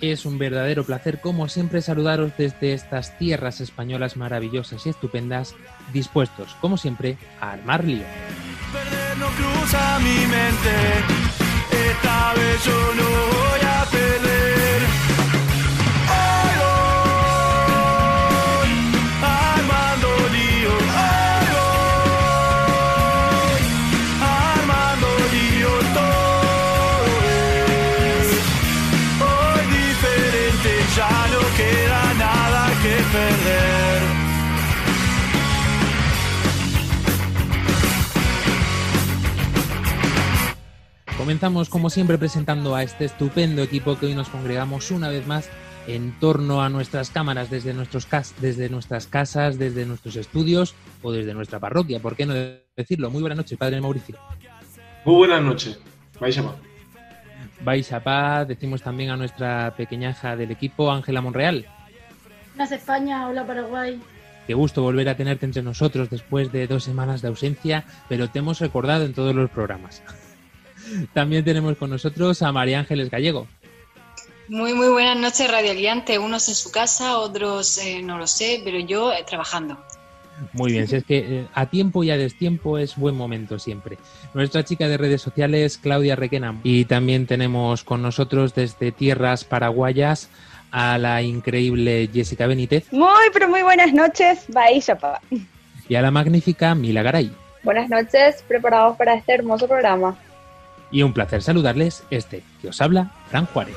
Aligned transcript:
Es 0.00 0.24
un 0.24 0.38
verdadero 0.38 0.84
placer, 0.84 1.20
como 1.20 1.48
siempre, 1.48 1.82
saludaros 1.82 2.32
desde 2.38 2.72
estas 2.72 3.18
tierras 3.18 3.60
españolas 3.60 4.16
maravillosas 4.16 4.86
y 4.86 4.88
estupendas, 4.88 5.54
dispuestos, 5.92 6.56
como 6.60 6.78
siempre, 6.78 7.18
a 7.40 7.52
armar 7.52 7.84
lío. 7.84 8.04
Esta 11.70 12.32
vez 12.34 12.64
yo 12.64 12.72
voy 12.72 13.60
a 13.66 13.89
Comenzamos, 41.30 41.68
como 41.68 41.90
siempre, 41.90 42.18
presentando 42.18 42.74
a 42.74 42.82
este 42.82 43.04
estupendo 43.04 43.62
equipo 43.62 43.96
que 43.96 44.06
hoy 44.06 44.16
nos 44.16 44.28
congregamos 44.28 44.90
una 44.90 45.08
vez 45.10 45.28
más 45.28 45.48
en 45.86 46.18
torno 46.18 46.60
a 46.60 46.68
nuestras 46.68 47.10
cámaras, 47.10 47.48
desde, 47.48 47.72
nuestros 47.72 48.04
cas 48.04 48.34
desde 48.40 48.68
nuestras 48.68 49.06
casas, 49.06 49.56
desde 49.56 49.86
nuestros 49.86 50.16
estudios 50.16 50.74
o 51.02 51.12
desde 51.12 51.32
nuestra 51.32 51.60
parroquia. 51.60 52.00
¿Por 52.00 52.16
qué 52.16 52.26
no 52.26 52.34
decirlo? 52.76 53.12
Muy 53.12 53.20
buenas 53.20 53.36
noches, 53.36 53.56
Padre 53.56 53.80
Mauricio. 53.80 54.18
Muy 55.04 55.14
buenas 55.14 55.40
noches. 55.40 55.78
Vais 56.18 56.36
a 56.36 56.56
Vais 57.62 57.92
a 57.92 58.02
paz, 58.02 58.48
decimos 58.48 58.82
también 58.82 59.10
a 59.10 59.16
nuestra 59.16 59.72
pequeñaja 59.76 60.34
del 60.34 60.50
equipo, 60.50 60.90
Ángela 60.90 61.20
Monreal. 61.20 61.64
Hola 62.56 62.64
España, 62.64 63.28
hola 63.28 63.46
Paraguay. 63.46 64.00
Qué 64.48 64.54
gusto 64.54 64.82
volver 64.82 65.08
a 65.08 65.16
tenerte 65.16 65.46
entre 65.46 65.62
nosotros 65.62 66.10
después 66.10 66.50
de 66.50 66.66
dos 66.66 66.82
semanas 66.82 67.22
de 67.22 67.28
ausencia, 67.28 67.84
pero 68.08 68.28
te 68.28 68.40
hemos 68.40 68.58
recordado 68.58 69.04
en 69.04 69.14
todos 69.14 69.32
los 69.32 69.48
programas. 69.48 70.02
También 71.12 71.44
tenemos 71.44 71.76
con 71.76 71.90
nosotros 71.90 72.42
a 72.42 72.52
María 72.52 72.78
Ángeles 72.80 73.10
Gallego. 73.10 73.46
Muy, 74.48 74.74
muy 74.74 74.88
buenas 74.88 75.16
noches, 75.16 75.48
Radio 75.50 75.70
Aliante. 75.70 76.18
Unos 76.18 76.48
en 76.48 76.56
su 76.56 76.72
casa, 76.72 77.18
otros 77.18 77.78
eh, 77.78 78.02
no 78.02 78.18
lo 78.18 78.26
sé, 78.26 78.60
pero 78.64 78.80
yo 78.80 79.12
eh, 79.12 79.24
trabajando. 79.24 79.78
Muy 80.52 80.72
bien, 80.72 80.88
si 80.88 80.96
es 80.96 81.04
que 81.04 81.18
eh, 81.18 81.46
a 81.54 81.66
tiempo 81.66 82.02
y 82.02 82.10
a 82.10 82.16
destiempo 82.16 82.78
es 82.78 82.96
buen 82.96 83.14
momento 83.14 83.58
siempre. 83.58 83.98
Nuestra 84.34 84.64
chica 84.64 84.88
de 84.88 84.96
redes 84.96 85.22
sociales, 85.22 85.78
Claudia 85.78 86.16
Requena. 86.16 86.58
Y 86.64 86.86
también 86.86 87.26
tenemos 87.26 87.84
con 87.84 88.02
nosotros 88.02 88.54
desde 88.54 88.90
tierras 88.90 89.44
paraguayas 89.44 90.30
a 90.72 90.98
la 90.98 91.22
increíble 91.22 92.08
Jessica 92.12 92.46
Benítez 92.46 92.92
Muy, 92.92 93.28
pero 93.32 93.48
muy 93.48 93.62
buenas 93.62 93.92
noches, 93.92 94.44
Bahía 94.48 94.96
Pa. 94.98 95.20
y 95.88 95.94
a 95.94 96.02
la 96.02 96.10
magnífica 96.10 96.74
Mila 96.74 97.02
Garay. 97.02 97.32
Buenas 97.62 97.88
noches, 97.88 98.42
preparados 98.48 98.96
para 98.96 99.14
este 99.14 99.34
hermoso 99.34 99.68
programa. 99.68 100.16
Y 100.90 101.02
un 101.02 101.12
placer 101.12 101.42
saludarles, 101.42 102.04
este 102.10 102.42
que 102.60 102.68
os 102.68 102.80
habla, 102.80 103.12
Fran 103.28 103.46
Juárez. 103.46 103.76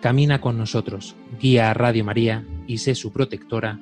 camina 0.00 0.40
con 0.40 0.58
nosotros, 0.58 1.16
guía 1.40 1.70
a 1.70 1.74
Radio 1.74 2.04
María 2.04 2.44
y 2.66 2.78
sé 2.78 2.94
su 2.94 3.12
protectora. 3.12 3.78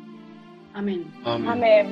Amén. 0.75 1.04
Amén. 1.25 1.87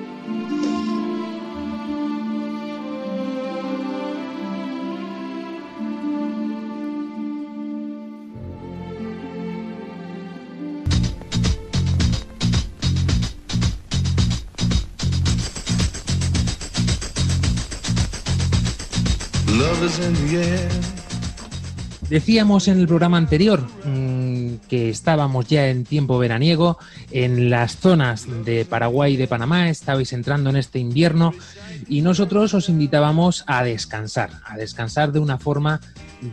Decíamos 22.11 22.69
en 22.69 22.79
el 22.79 22.87
programa 22.87 23.17
anterior 23.17 23.61
mmm, 23.85 24.04
estábamos 24.75 25.47
ya 25.47 25.69
en 25.69 25.85
tiempo 25.85 26.19
veraniego, 26.19 26.79
en 27.11 27.51
las 27.51 27.77
zonas 27.77 28.27
de 28.45 28.65
Paraguay 28.65 29.15
y 29.15 29.17
de 29.17 29.29
Panamá, 29.29 29.69
estabais 29.69 30.13
entrando 30.13 30.51
en 30.51 30.57
este 30.57 30.79
invierno 30.79 31.35
y 31.89 32.03
nosotros 32.03 32.55
os 32.55 32.69
invitábamos 32.69 33.45
a 33.47 33.65
descansar, 33.65 34.31
a 34.45 34.57
descansar 34.57 35.13
de 35.13 35.21
una 35.21 35.39
forma 35.39 35.81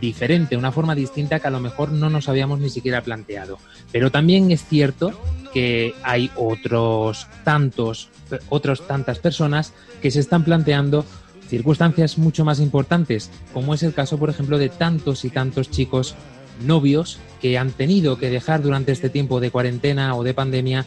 diferente, 0.00 0.56
una 0.56 0.72
forma 0.72 0.94
distinta 0.94 1.40
que 1.40 1.48
a 1.48 1.50
lo 1.50 1.60
mejor 1.60 1.92
no 1.92 2.10
nos 2.10 2.28
habíamos 2.28 2.60
ni 2.60 2.70
siquiera 2.70 3.02
planteado. 3.02 3.58
Pero 3.90 4.10
también 4.10 4.50
es 4.50 4.64
cierto 4.64 5.12
que 5.52 5.94
hay 6.02 6.30
otros 6.36 7.26
tantos, 7.44 8.08
otras 8.48 8.86
tantas 8.86 9.18
personas 9.18 9.72
que 10.00 10.10
se 10.10 10.20
están 10.20 10.44
planteando 10.44 11.04
circunstancias 11.48 12.16
mucho 12.16 12.46
más 12.46 12.60
importantes, 12.60 13.30
como 13.52 13.74
es 13.74 13.82
el 13.82 13.92
caso, 13.92 14.16
por 14.16 14.30
ejemplo, 14.30 14.56
de 14.56 14.70
tantos 14.70 15.26
y 15.26 15.30
tantos 15.30 15.70
chicos 15.70 16.14
novios 16.60 17.18
que 17.40 17.58
han 17.58 17.70
tenido 17.72 18.18
que 18.18 18.30
dejar 18.30 18.62
durante 18.62 18.92
este 18.92 19.10
tiempo 19.10 19.40
de 19.40 19.50
cuarentena 19.50 20.14
o 20.14 20.22
de 20.22 20.34
pandemia 20.34 20.86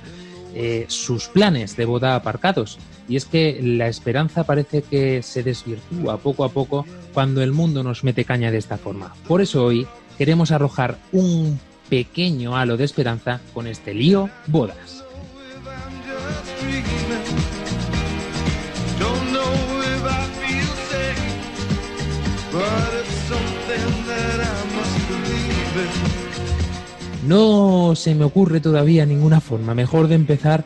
eh, 0.54 0.86
sus 0.88 1.28
planes 1.28 1.76
de 1.76 1.86
boda 1.86 2.16
aparcados. 2.16 2.80
Y 3.10 3.18
es 3.18 3.26
que 3.26 3.60
la 3.62 3.88
esperanza 3.88 4.46
parece 4.46 4.82
que 4.82 5.22
se 5.22 5.44
desvirtúa 5.44 6.18
poco 6.18 6.46
a 6.46 6.50
poco 6.50 6.86
cuando 7.14 7.44
el 7.44 7.52
mundo 7.52 7.84
nos 7.84 8.04
mete 8.04 8.24
caña 8.24 8.52
de 8.52 8.58
esta 8.58 8.78
forma. 8.78 9.14
Por 9.28 9.42
eso 9.42 9.66
hoy 9.66 9.86
queremos 10.18 10.52
arrojar 10.52 10.98
un 11.12 11.60
pequeño 11.90 12.56
halo 12.56 12.78
de 12.78 12.86
esperanza 12.86 13.42
con 13.54 13.68
este 13.68 13.94
lío 13.94 14.30
bodas. 14.48 15.04
No 27.26 27.94
se 27.96 28.14
me 28.14 28.24
ocurre 28.24 28.60
todavía 28.60 29.06
ninguna 29.06 29.42
forma 29.42 29.74
mejor 29.74 30.08
de 30.08 30.16
empezar 30.16 30.64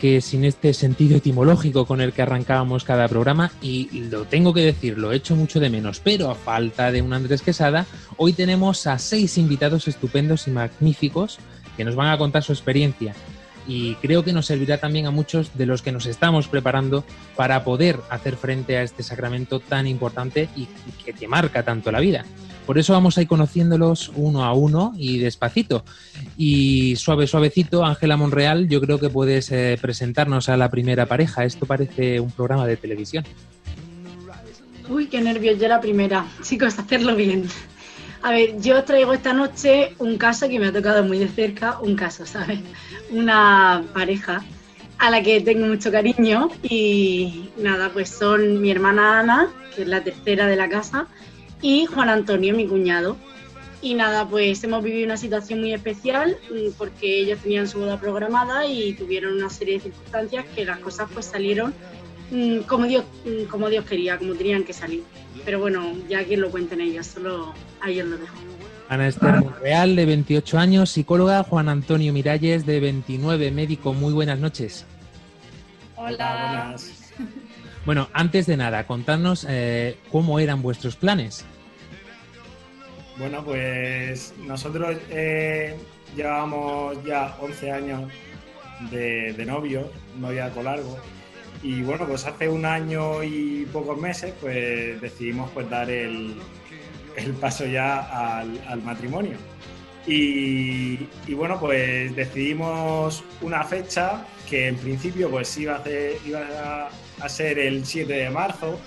que 0.00 0.20
sin 0.20 0.44
este 0.44 0.74
sentido 0.74 1.18
etimológico 1.18 1.86
con 1.86 2.00
el 2.00 2.12
que 2.12 2.22
arrancábamos 2.22 2.84
cada 2.84 3.06
programa, 3.06 3.52
y 3.60 3.88
lo 4.10 4.24
tengo 4.24 4.52
que 4.54 4.62
decir, 4.62 4.98
lo 4.98 5.12
echo 5.12 5.36
mucho 5.36 5.60
de 5.60 5.70
menos, 5.70 6.00
pero 6.00 6.30
a 6.30 6.34
falta 6.34 6.90
de 6.90 7.02
un 7.02 7.12
Andrés 7.12 7.42
Quesada, 7.42 7.86
hoy 8.16 8.32
tenemos 8.32 8.86
a 8.86 8.98
seis 8.98 9.36
invitados 9.38 9.86
estupendos 9.86 10.48
y 10.48 10.52
magníficos 10.52 11.38
que 11.76 11.84
nos 11.84 11.94
van 11.94 12.08
a 12.08 12.18
contar 12.18 12.42
su 12.42 12.52
experiencia. 12.52 13.14
Y 13.68 13.94
creo 13.96 14.24
que 14.24 14.32
nos 14.32 14.46
servirá 14.46 14.78
también 14.78 15.06
a 15.06 15.10
muchos 15.10 15.56
de 15.56 15.66
los 15.66 15.82
que 15.82 15.92
nos 15.92 16.06
estamos 16.06 16.48
preparando 16.48 17.04
para 17.36 17.62
poder 17.62 18.00
hacer 18.08 18.36
frente 18.36 18.78
a 18.78 18.82
este 18.82 19.02
sacramento 19.02 19.60
tan 19.60 19.86
importante 19.86 20.48
y 20.56 20.66
que 21.04 21.12
te 21.12 21.28
marca 21.28 21.62
tanto 21.62 21.92
la 21.92 22.00
vida. 22.00 22.24
Por 22.70 22.78
eso 22.78 22.92
vamos 22.92 23.18
a 23.18 23.22
ir 23.22 23.26
conociéndolos 23.26 24.12
uno 24.14 24.44
a 24.44 24.52
uno 24.52 24.94
y 24.96 25.18
despacito. 25.18 25.84
Y 26.36 26.94
suave, 26.94 27.26
suavecito, 27.26 27.84
Ángela 27.84 28.16
Monreal, 28.16 28.68
yo 28.68 28.80
creo 28.80 29.00
que 29.00 29.10
puedes 29.10 29.50
eh, 29.50 29.76
presentarnos 29.82 30.48
a 30.48 30.56
la 30.56 30.70
primera 30.70 31.06
pareja. 31.06 31.44
Esto 31.44 31.66
parece 31.66 32.20
un 32.20 32.30
programa 32.30 32.68
de 32.68 32.76
televisión. 32.76 33.24
Uy, 34.88 35.08
qué 35.08 35.20
nervios, 35.20 35.58
yo 35.58 35.66
la 35.66 35.80
primera. 35.80 36.24
Chicos, 36.42 36.78
hacerlo 36.78 37.16
bien. 37.16 37.48
A 38.22 38.30
ver, 38.30 38.60
yo 38.60 38.78
os 38.78 38.84
traigo 38.84 39.14
esta 39.14 39.32
noche 39.32 39.96
un 39.98 40.16
caso 40.16 40.48
que 40.48 40.60
me 40.60 40.68
ha 40.68 40.72
tocado 40.72 41.02
muy 41.02 41.18
de 41.18 41.26
cerca, 41.26 41.80
un 41.80 41.96
caso, 41.96 42.24
¿sabes? 42.24 42.60
Una 43.10 43.82
pareja 43.92 44.44
a 44.98 45.10
la 45.10 45.20
que 45.24 45.40
tengo 45.40 45.66
mucho 45.66 45.90
cariño 45.90 46.50
y 46.62 47.50
nada, 47.56 47.90
pues 47.92 48.10
son 48.10 48.62
mi 48.62 48.70
hermana 48.70 49.18
Ana, 49.18 49.48
que 49.74 49.82
es 49.82 49.88
la 49.88 50.04
tercera 50.04 50.46
de 50.46 50.54
la 50.54 50.68
casa, 50.68 51.08
y 51.62 51.86
Juan 51.86 52.08
Antonio, 52.08 52.54
mi 52.54 52.66
cuñado. 52.66 53.16
Y 53.82 53.94
nada, 53.94 54.28
pues 54.28 54.62
hemos 54.62 54.84
vivido 54.84 55.06
una 55.06 55.16
situación 55.16 55.60
muy 55.60 55.72
especial 55.72 56.36
mm, 56.50 56.72
porque 56.76 57.20
ellos 57.20 57.38
tenían 57.38 57.66
su 57.66 57.78
boda 57.78 57.98
programada 57.98 58.66
y 58.66 58.92
tuvieron 58.92 59.34
una 59.34 59.48
serie 59.48 59.74
de 59.74 59.80
circunstancias 59.80 60.44
que 60.54 60.66
las 60.66 60.78
cosas 60.80 61.08
pues 61.12 61.26
salieron 61.26 61.72
mm, 62.30 62.58
como 62.60 62.84
Dios, 62.84 63.04
mm, 63.24 63.44
como 63.48 63.70
Dios 63.70 63.86
quería, 63.86 64.18
como 64.18 64.34
tenían 64.34 64.64
que 64.64 64.74
salir. 64.74 65.02
Pero 65.46 65.60
bueno, 65.60 65.94
ya 66.08 66.24
que 66.24 66.36
lo 66.36 66.50
cuenten 66.50 66.82
ellos, 66.82 67.06
solo 67.06 67.54
a 67.80 67.88
ellos 67.88 68.08
lo 68.08 68.18
dejo. 68.18 68.34
Ana 68.90 69.06
Esther 69.06 69.44
Real, 69.62 69.94
de 69.94 70.04
28 70.04 70.58
años, 70.58 70.90
psicóloga. 70.90 71.44
Juan 71.44 71.68
Antonio 71.68 72.12
Miralles, 72.12 72.66
de 72.66 72.80
29, 72.80 73.52
médico. 73.52 73.94
Muy 73.94 74.12
buenas 74.12 74.40
noches. 74.40 74.84
Hola. 75.96 76.74
Bueno, 77.86 78.08
antes 78.12 78.46
de 78.46 78.56
nada, 78.56 78.86
contadnos 78.86 79.46
eh, 79.48 79.96
cómo 80.12 80.38
eran 80.38 80.62
vuestros 80.62 80.96
planes. 80.96 81.44
Bueno, 83.18 83.44
pues 83.44 84.34
nosotros 84.46 84.96
eh, 85.10 85.76
llevábamos 86.16 87.02
ya 87.04 87.36
11 87.40 87.72
años 87.72 88.12
de, 88.90 89.32
de 89.32 89.46
novio, 89.46 89.90
noviazgo 90.18 90.62
largo. 90.62 90.98
Y 91.62 91.82
bueno, 91.82 92.06
pues 92.06 92.26
hace 92.26 92.48
un 92.48 92.64
año 92.64 93.22
y 93.22 93.66
pocos 93.72 93.98
meses, 93.98 94.32
pues 94.40 95.00
decidimos 95.00 95.50
pues 95.50 95.68
dar 95.68 95.90
el, 95.90 96.34
el 97.16 97.32
paso 97.34 97.66
ya 97.66 98.38
al, 98.38 98.82
matrimonio. 98.82 99.36
Y, 100.06 101.06
y, 101.26 101.34
bueno, 101.34 101.60
pues 101.60 102.16
decidimos 102.16 103.22
una 103.42 103.62
fecha 103.64 104.24
que 104.48 104.68
en 104.68 104.76
principio 104.76 105.30
pues 105.30 105.56
iba 105.58 105.74
a, 105.74 105.76
hacer, 105.76 106.16
iba 106.26 106.40
a, 106.40 106.88
a 107.22 107.28
ser 107.28 107.58
el 107.58 107.84
7 107.84 108.12
de 108.12 108.30
marzo, 108.30 108.78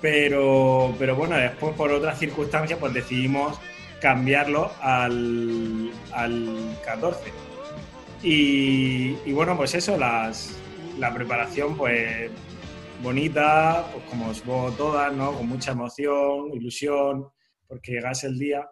pero, 0.00 0.94
pero 0.98 1.16
bueno, 1.16 1.36
después 1.36 1.74
por 1.74 1.90
otras 1.90 2.18
circunstancias 2.18 2.78
pues 2.78 2.92
decidimos 2.92 3.58
cambiarlo 4.00 4.70
al, 4.82 5.90
al 6.12 6.78
14. 6.84 7.32
Y, 8.22 9.16
y, 9.24 9.32
bueno, 9.32 9.56
pues 9.56 9.74
eso, 9.74 9.96
las, 9.96 10.56
la 10.98 11.12
preparación 11.12 11.76
pues 11.76 12.30
bonita, 13.02 13.86
pues 13.92 14.04
como 14.04 14.32
supongo 14.34 14.72
todas, 14.72 15.12
¿no? 15.12 15.32
Con 15.32 15.48
mucha 15.48 15.72
emoción, 15.72 16.52
ilusión, 16.52 17.28
porque 17.66 17.92
llegase 17.92 18.26
el 18.26 18.38
día 18.38 18.68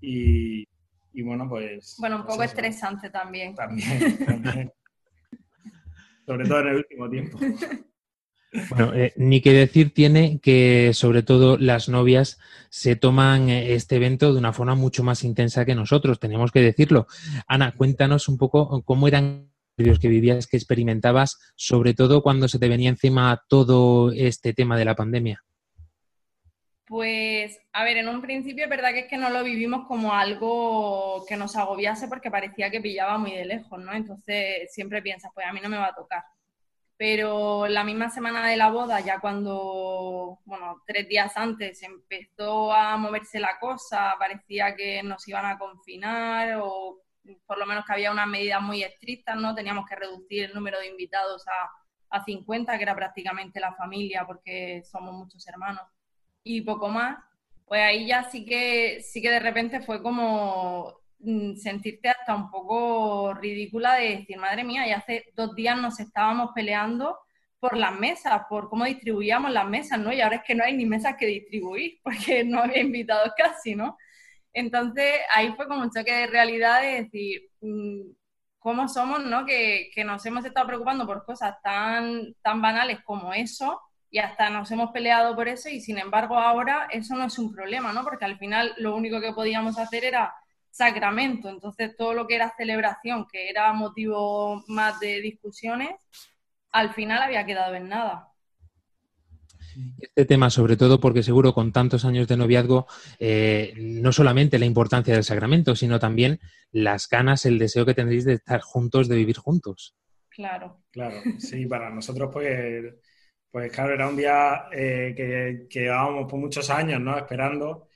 y, 0.00 0.66
y 1.12 1.22
bueno, 1.22 1.48
pues... 1.48 1.96
Bueno, 1.98 2.16
un 2.16 2.22
pues 2.22 2.32
poco 2.34 2.42
eso. 2.44 2.54
estresante 2.54 3.10
también. 3.10 3.54
También, 3.54 4.24
también. 4.24 4.72
Sobre 6.26 6.46
todo 6.46 6.60
en 6.60 6.68
el 6.68 6.76
último 6.76 7.10
tiempo. 7.10 7.38
Bueno, 8.68 8.94
eh, 8.94 9.14
ni 9.16 9.40
que 9.40 9.52
decir 9.52 9.94
tiene 9.94 10.38
que 10.40 10.92
sobre 10.92 11.22
todo 11.22 11.56
las 11.56 11.88
novias 11.88 12.38
se 12.68 12.96
toman 12.96 13.48
eh, 13.48 13.74
este 13.74 13.96
evento 13.96 14.32
de 14.32 14.38
una 14.38 14.52
forma 14.52 14.74
mucho 14.74 15.02
más 15.02 15.24
intensa 15.24 15.64
que 15.64 15.74
nosotros, 15.74 16.20
tenemos 16.20 16.52
que 16.52 16.60
decirlo. 16.60 17.06
Ana, 17.46 17.72
cuéntanos 17.72 18.28
un 18.28 18.36
poco 18.36 18.82
cómo 18.82 19.08
eran 19.08 19.50
los 19.78 19.98
que 19.98 20.08
vivías, 20.08 20.46
que 20.46 20.58
experimentabas, 20.58 21.38
sobre 21.56 21.94
todo 21.94 22.22
cuando 22.22 22.46
se 22.46 22.58
te 22.58 22.68
venía 22.68 22.90
encima 22.90 23.42
todo 23.48 24.12
este 24.12 24.52
tema 24.52 24.76
de 24.76 24.84
la 24.84 24.94
pandemia. 24.94 25.42
Pues, 26.86 27.58
a 27.72 27.84
ver, 27.84 27.96
en 27.96 28.08
un 28.08 28.20
principio 28.20 28.64
es 28.64 28.70
verdad 28.70 28.92
que 28.92 29.00
es 29.00 29.06
que 29.06 29.16
no 29.16 29.30
lo 29.30 29.42
vivimos 29.42 29.86
como 29.86 30.12
algo 30.12 31.24
que 31.26 31.36
nos 31.36 31.56
agobiase 31.56 32.06
porque 32.06 32.30
parecía 32.30 32.70
que 32.70 32.82
pillaba 32.82 33.16
muy 33.16 33.32
de 33.32 33.46
lejos, 33.46 33.80
¿no? 33.80 33.94
Entonces 33.94 34.70
siempre 34.70 35.00
piensas, 35.00 35.30
pues 35.34 35.46
a 35.46 35.54
mí 35.54 35.60
no 35.62 35.70
me 35.70 35.78
va 35.78 35.86
a 35.86 35.94
tocar. 35.94 36.22
Pero 37.02 37.66
la 37.66 37.82
misma 37.82 38.10
semana 38.10 38.46
de 38.46 38.56
la 38.56 38.70
boda, 38.70 39.00
ya 39.00 39.18
cuando, 39.18 40.38
bueno, 40.44 40.84
tres 40.86 41.08
días 41.08 41.36
antes 41.36 41.82
empezó 41.82 42.72
a 42.72 42.96
moverse 42.96 43.40
la 43.40 43.58
cosa, 43.58 44.14
parecía 44.20 44.76
que 44.76 45.02
nos 45.02 45.26
iban 45.26 45.44
a 45.44 45.58
confinar 45.58 46.60
o 46.62 47.00
por 47.44 47.58
lo 47.58 47.66
menos 47.66 47.84
que 47.84 47.94
había 47.94 48.12
unas 48.12 48.28
medidas 48.28 48.62
muy 48.62 48.84
estrictas, 48.84 49.34
¿no? 49.34 49.52
Teníamos 49.52 49.84
que 49.88 49.96
reducir 49.96 50.44
el 50.44 50.54
número 50.54 50.78
de 50.78 50.90
invitados 50.90 51.44
a, 51.48 52.18
a 52.18 52.24
50, 52.24 52.76
que 52.76 52.84
era 52.84 52.94
prácticamente 52.94 53.58
la 53.58 53.74
familia 53.74 54.24
porque 54.24 54.84
somos 54.84 55.12
muchos 55.12 55.44
hermanos 55.48 55.82
y 56.44 56.60
poco 56.60 56.88
más, 56.88 57.18
pues 57.66 57.80
ahí 57.80 58.06
ya 58.06 58.30
sí 58.30 58.44
que, 58.44 59.00
sí 59.00 59.20
que 59.20 59.30
de 59.30 59.40
repente 59.40 59.80
fue 59.80 60.00
como 60.04 61.01
sentirte 61.56 62.08
hasta 62.08 62.34
un 62.34 62.50
poco 62.50 63.34
ridícula 63.34 63.94
de 63.94 64.16
decir, 64.16 64.38
madre 64.38 64.64
mía, 64.64 64.86
ya 64.86 64.98
hace 64.98 65.26
dos 65.34 65.54
días 65.54 65.78
nos 65.78 66.00
estábamos 66.00 66.50
peleando 66.54 67.18
por 67.60 67.76
las 67.76 67.92
mesas, 67.98 68.42
por 68.48 68.68
cómo 68.68 68.84
distribuíamos 68.84 69.52
las 69.52 69.68
mesas, 69.68 69.98
¿no? 70.00 70.12
Y 70.12 70.20
ahora 70.20 70.36
es 70.36 70.42
que 70.42 70.54
no 70.54 70.64
hay 70.64 70.76
ni 70.76 70.86
mesas 70.86 71.16
que 71.18 71.26
distribuir, 71.26 72.00
porque 72.04 72.44
no 72.44 72.60
había 72.62 72.80
invitados 72.80 73.32
casi, 73.36 73.74
¿no? 73.76 73.96
Entonces 74.52 75.20
ahí 75.34 75.52
fue 75.56 75.68
como 75.68 75.82
un 75.82 75.90
choque 75.90 76.12
de 76.12 76.26
realidad 76.26 76.82
de 76.82 77.02
decir, 77.04 77.50
mm, 77.60 78.00
¿cómo 78.58 78.88
somos, 78.88 79.24
¿no? 79.24 79.46
Que, 79.46 79.90
que 79.94 80.04
nos 80.04 80.24
hemos 80.26 80.44
estado 80.44 80.66
preocupando 80.66 81.06
por 81.06 81.24
cosas 81.24 81.56
tan, 81.62 82.34
tan 82.42 82.60
banales 82.62 83.00
como 83.04 83.32
eso, 83.32 83.80
y 84.12 84.18
hasta 84.18 84.50
nos 84.50 84.70
hemos 84.70 84.90
peleado 84.90 85.34
por 85.34 85.48
eso 85.48 85.70
y 85.70 85.80
sin 85.80 85.98
embargo 85.98 86.36
ahora 86.36 86.86
eso 86.90 87.16
no 87.16 87.24
es 87.24 87.38
un 87.38 87.50
problema, 87.52 87.92
¿no? 87.94 88.04
Porque 88.04 88.26
al 88.26 88.38
final 88.38 88.74
lo 88.76 88.94
único 88.94 89.20
que 89.20 89.32
podíamos 89.32 89.78
hacer 89.78 90.04
era 90.04 90.34
sacramento, 90.72 91.48
entonces 91.48 91.94
todo 91.96 92.14
lo 92.14 92.26
que 92.26 92.34
era 92.34 92.54
celebración, 92.56 93.26
que 93.30 93.48
era 93.50 93.72
motivo 93.72 94.64
más 94.68 94.98
de 94.98 95.20
discusiones, 95.20 95.90
al 96.72 96.94
final 96.94 97.22
había 97.22 97.46
quedado 97.46 97.74
en 97.74 97.88
nada. 97.88 98.28
Este 100.00 100.24
tema, 100.24 100.50
sobre 100.50 100.76
todo 100.76 101.00
porque 101.00 101.22
seguro 101.22 101.54
con 101.54 101.72
tantos 101.72 102.04
años 102.04 102.26
de 102.26 102.36
noviazgo, 102.36 102.86
eh, 103.18 103.74
no 103.76 104.12
solamente 104.12 104.58
la 104.58 104.66
importancia 104.66 105.14
del 105.14 105.24
sacramento, 105.24 105.76
sino 105.76 105.98
también 105.98 106.40
las 106.72 107.08
ganas, 107.08 107.46
el 107.46 107.58
deseo 107.58 107.86
que 107.86 107.94
tendréis 107.94 108.24
de 108.24 108.34
estar 108.34 108.60
juntos, 108.60 109.08
de 109.08 109.16
vivir 109.16 109.36
juntos. 109.38 109.94
Claro. 110.28 110.82
Claro, 110.90 111.20
sí, 111.38 111.66
para 111.66 111.90
nosotros 111.90 112.30
pues 112.32 112.94
pues 113.50 113.70
claro, 113.70 113.92
era 113.92 114.08
un 114.08 114.16
día 114.16 114.64
eh, 114.72 115.12
que, 115.14 115.66
que, 115.68 115.80
llevábamos 115.80 116.30
por 116.30 116.40
muchos 116.40 116.70
años, 116.70 116.98
¿no? 117.02 117.18
Esperando. 117.18 117.88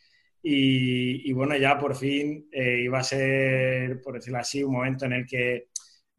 Y, 0.49 1.33
bueno, 1.33 1.57
ya 1.57 1.77
por 1.77 1.97
fin 1.97 2.49
eh, 2.53 2.81
iba 2.85 3.01
a 3.01 3.03
ser, 3.03 4.01
por 4.01 4.15
decirlo 4.15 4.39
así, 4.39 4.63
un 4.63 4.75
momento 4.75 5.05
en 5.05 5.13
el 5.15 5.27
que 5.27 5.71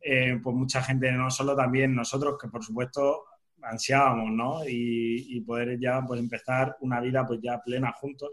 eh, 0.01 0.37
pues 0.43 0.53
mucha 0.53 0.81
gente, 0.83 1.09
no 1.13 1.31
solo 1.31 1.55
también 1.55 1.95
nosotros, 1.95 2.35
que 2.41 2.49
por 2.49 2.61
supuesto 2.61 3.23
ansiábamos, 3.61 4.29
¿no? 4.31 4.67
Y, 4.67 5.39
poder 5.47 5.79
ya 5.79 6.01
pues 6.05 6.19
empezar 6.19 6.75
una 6.81 6.99
vida 6.99 7.25
pues 7.25 7.39
ya 7.41 7.61
plena 7.63 7.93
juntos. 7.93 8.31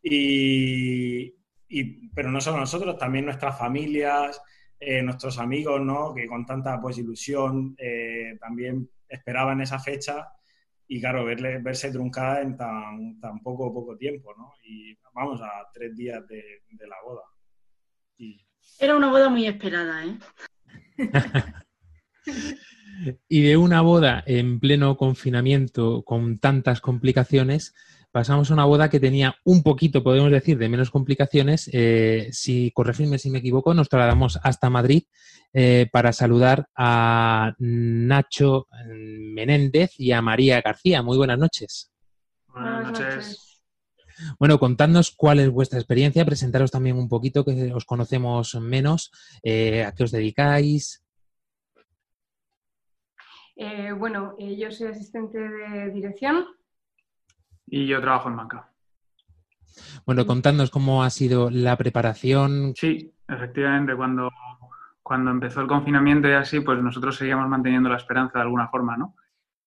Y, 0.00 1.34
y 1.68 2.08
pero 2.10 2.30
no 2.30 2.40
solo 2.40 2.58
nosotros, 2.58 2.96
también 2.96 3.24
nuestras 3.24 3.58
familias, 3.58 4.40
eh, 4.78 5.02
nuestros 5.02 5.38
amigos, 5.40 5.80
¿no? 5.80 6.14
Que 6.14 6.28
con 6.28 6.46
tanta 6.46 6.80
pues 6.80 6.98
ilusión 6.98 7.74
eh, 7.78 8.38
también 8.40 8.88
esperaban 9.08 9.60
esa 9.60 9.80
fecha 9.80 10.28
y 10.88 11.00
claro, 11.00 11.24
verle, 11.24 11.58
verse 11.58 11.90
truncada 11.90 12.42
en 12.42 12.56
tan, 12.56 13.18
tan 13.20 13.40
poco 13.40 13.72
poco 13.72 13.96
tiempo, 13.96 14.34
¿no? 14.36 14.52
Y 14.62 14.96
vamos 15.14 15.40
a 15.42 15.50
tres 15.72 15.96
días 15.96 16.26
de, 16.28 16.62
de 16.68 16.86
la 16.86 16.96
boda. 17.04 17.22
Y... 18.18 18.40
Era 18.78 18.96
una 18.96 19.10
boda 19.10 19.28
muy 19.28 19.46
esperada, 19.46 20.04
¿eh? 20.04 20.18
y 23.28 23.42
de 23.42 23.56
una 23.56 23.80
boda 23.80 24.22
en 24.26 24.60
pleno 24.60 24.96
confinamiento 24.96 26.02
con 26.04 26.38
tantas 26.38 26.80
complicaciones, 26.80 27.74
pasamos 28.16 28.50
a 28.50 28.54
una 28.54 28.64
boda 28.64 28.88
que 28.88 28.98
tenía 28.98 29.36
un 29.44 29.62
poquito, 29.62 30.02
podemos 30.02 30.30
decir, 30.30 30.56
de 30.56 30.70
menos 30.70 30.90
complicaciones. 30.90 31.68
Eh, 31.74 32.30
si 32.32 32.70
corregirme 32.70 33.18
si 33.18 33.28
me 33.28 33.40
equivoco, 33.40 33.74
nos 33.74 33.90
trasladamos 33.90 34.40
hasta 34.42 34.70
Madrid 34.70 35.02
eh, 35.52 35.86
para 35.92 36.14
saludar 36.14 36.66
a 36.74 37.52
Nacho 37.58 38.68
Menéndez 38.88 40.00
y 40.00 40.12
a 40.12 40.22
María 40.22 40.62
García. 40.62 41.02
Muy 41.02 41.18
buenas 41.18 41.38
noches. 41.38 41.92
Buenas 42.48 42.86
noches. 42.86 43.60
Bueno, 44.38 44.58
contadnos 44.58 45.10
cuál 45.14 45.40
es 45.40 45.50
vuestra 45.50 45.78
experiencia, 45.78 46.24
presentaros 46.24 46.70
también 46.70 46.96
un 46.96 47.10
poquito, 47.10 47.44
que 47.44 47.74
os 47.74 47.84
conocemos 47.84 48.54
menos, 48.54 49.12
eh, 49.42 49.84
a 49.84 49.92
qué 49.92 50.04
os 50.04 50.10
dedicáis. 50.10 51.04
Eh, 53.56 53.92
bueno, 53.92 54.36
eh, 54.38 54.56
yo 54.56 54.70
soy 54.70 54.86
asistente 54.86 55.38
de 55.38 55.90
dirección. 55.90 56.46
Y 57.66 57.86
yo 57.86 58.00
trabajo 58.00 58.28
en 58.28 58.36
banca. 58.36 58.70
Bueno, 60.04 60.26
contadnos 60.26 60.70
cómo 60.70 61.02
ha 61.02 61.10
sido 61.10 61.50
la 61.50 61.76
preparación. 61.76 62.72
Sí, 62.76 63.12
efectivamente, 63.28 63.94
cuando, 63.96 64.30
cuando 65.02 65.30
empezó 65.30 65.60
el 65.60 65.66
confinamiento 65.66 66.28
y 66.28 66.32
así, 66.32 66.60
pues 66.60 66.80
nosotros 66.82 67.16
seguíamos 67.16 67.48
manteniendo 67.48 67.88
la 67.88 67.96
esperanza 67.96 68.38
de 68.38 68.44
alguna 68.44 68.68
forma, 68.68 68.96
¿no? 68.96 69.14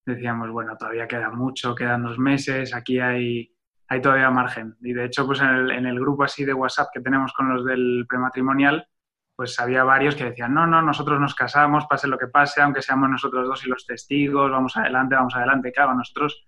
Decíamos, 0.06 0.50
bueno, 0.50 0.76
todavía 0.78 1.08
queda 1.08 1.30
mucho, 1.30 1.76
quedan 1.76 2.04
dos 2.04 2.18
meses, 2.18 2.74
aquí 2.74 3.00
hay, 3.00 3.54
hay 3.88 4.02
todavía 4.02 4.32
margen. 4.32 4.76
Y 4.82 4.94
de 4.94 5.06
hecho, 5.06 5.26
pues 5.26 5.42
en 5.42 5.50
el, 5.50 5.72
en 5.72 5.86
el 5.86 6.00
grupo 6.00 6.24
así 6.24 6.46
de 6.46 6.54
WhatsApp 6.54 6.90
que 6.94 7.02
tenemos 7.02 7.34
con 7.34 7.50
los 7.50 7.66
del 7.66 8.06
prematrimonial, 8.08 8.88
pues 9.36 9.58
había 9.60 9.84
varios 9.84 10.16
que 10.16 10.26
decían, 10.26 10.54
no, 10.54 10.68
no, 10.68 10.82
nosotros 10.82 11.20
nos 11.20 11.34
casamos, 11.34 11.86
pase 11.86 12.08
lo 12.08 12.18
que 12.18 12.28
pase, 12.28 12.62
aunque 12.62 12.82
seamos 12.82 13.10
nosotros 13.10 13.48
dos 13.48 13.66
y 13.66 13.70
los 13.70 13.86
testigos, 13.86 14.52
vamos 14.52 14.76
adelante, 14.76 15.16
vamos 15.16 15.36
adelante. 15.36 15.72
Claro, 15.72 15.94
nosotros 15.94 16.44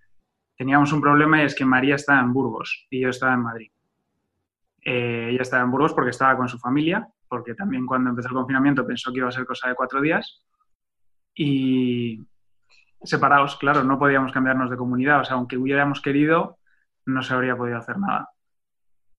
teníamos 0.56 0.92
un 0.92 1.00
problema 1.00 1.40
y 1.40 1.46
es 1.46 1.54
que 1.54 1.64
María 1.64 1.96
estaba 1.96 2.20
en 2.20 2.32
Burgos 2.32 2.86
y 2.90 3.00
yo 3.00 3.08
estaba 3.08 3.34
en 3.34 3.42
Madrid. 3.42 3.70
Eh, 4.84 5.28
ella 5.30 5.42
estaba 5.42 5.62
en 5.62 5.70
Burgos 5.70 5.92
porque 5.92 6.10
estaba 6.10 6.36
con 6.36 6.48
su 6.48 6.58
familia, 6.58 7.08
porque 7.28 7.54
también 7.54 7.86
cuando 7.86 8.10
empezó 8.10 8.28
el 8.28 8.34
confinamiento 8.34 8.86
pensó 8.86 9.12
que 9.12 9.18
iba 9.18 9.28
a 9.28 9.32
ser 9.32 9.46
cosa 9.46 9.68
de 9.68 9.74
cuatro 9.74 10.00
días. 10.00 10.44
Y 11.34 12.26
separados, 13.02 13.56
claro, 13.56 13.84
no 13.84 13.98
podíamos 13.98 14.32
cambiarnos 14.32 14.70
de 14.70 14.76
comunidad. 14.76 15.20
O 15.20 15.24
sea, 15.24 15.36
aunque 15.36 15.56
hubiéramos 15.56 16.00
querido, 16.00 16.58
no 17.06 17.22
se 17.22 17.34
habría 17.34 17.56
podido 17.56 17.78
hacer 17.78 17.98
nada. 17.98 18.30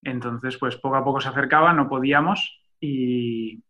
Entonces, 0.03 0.57
pues 0.57 0.75
poco 0.77 0.95
a 0.95 1.03
poco 1.03 1.21
se 1.21 1.29
acercaba, 1.29 1.73
no 1.73 1.87
podíamos 1.89 2.61
y, 2.79 3.63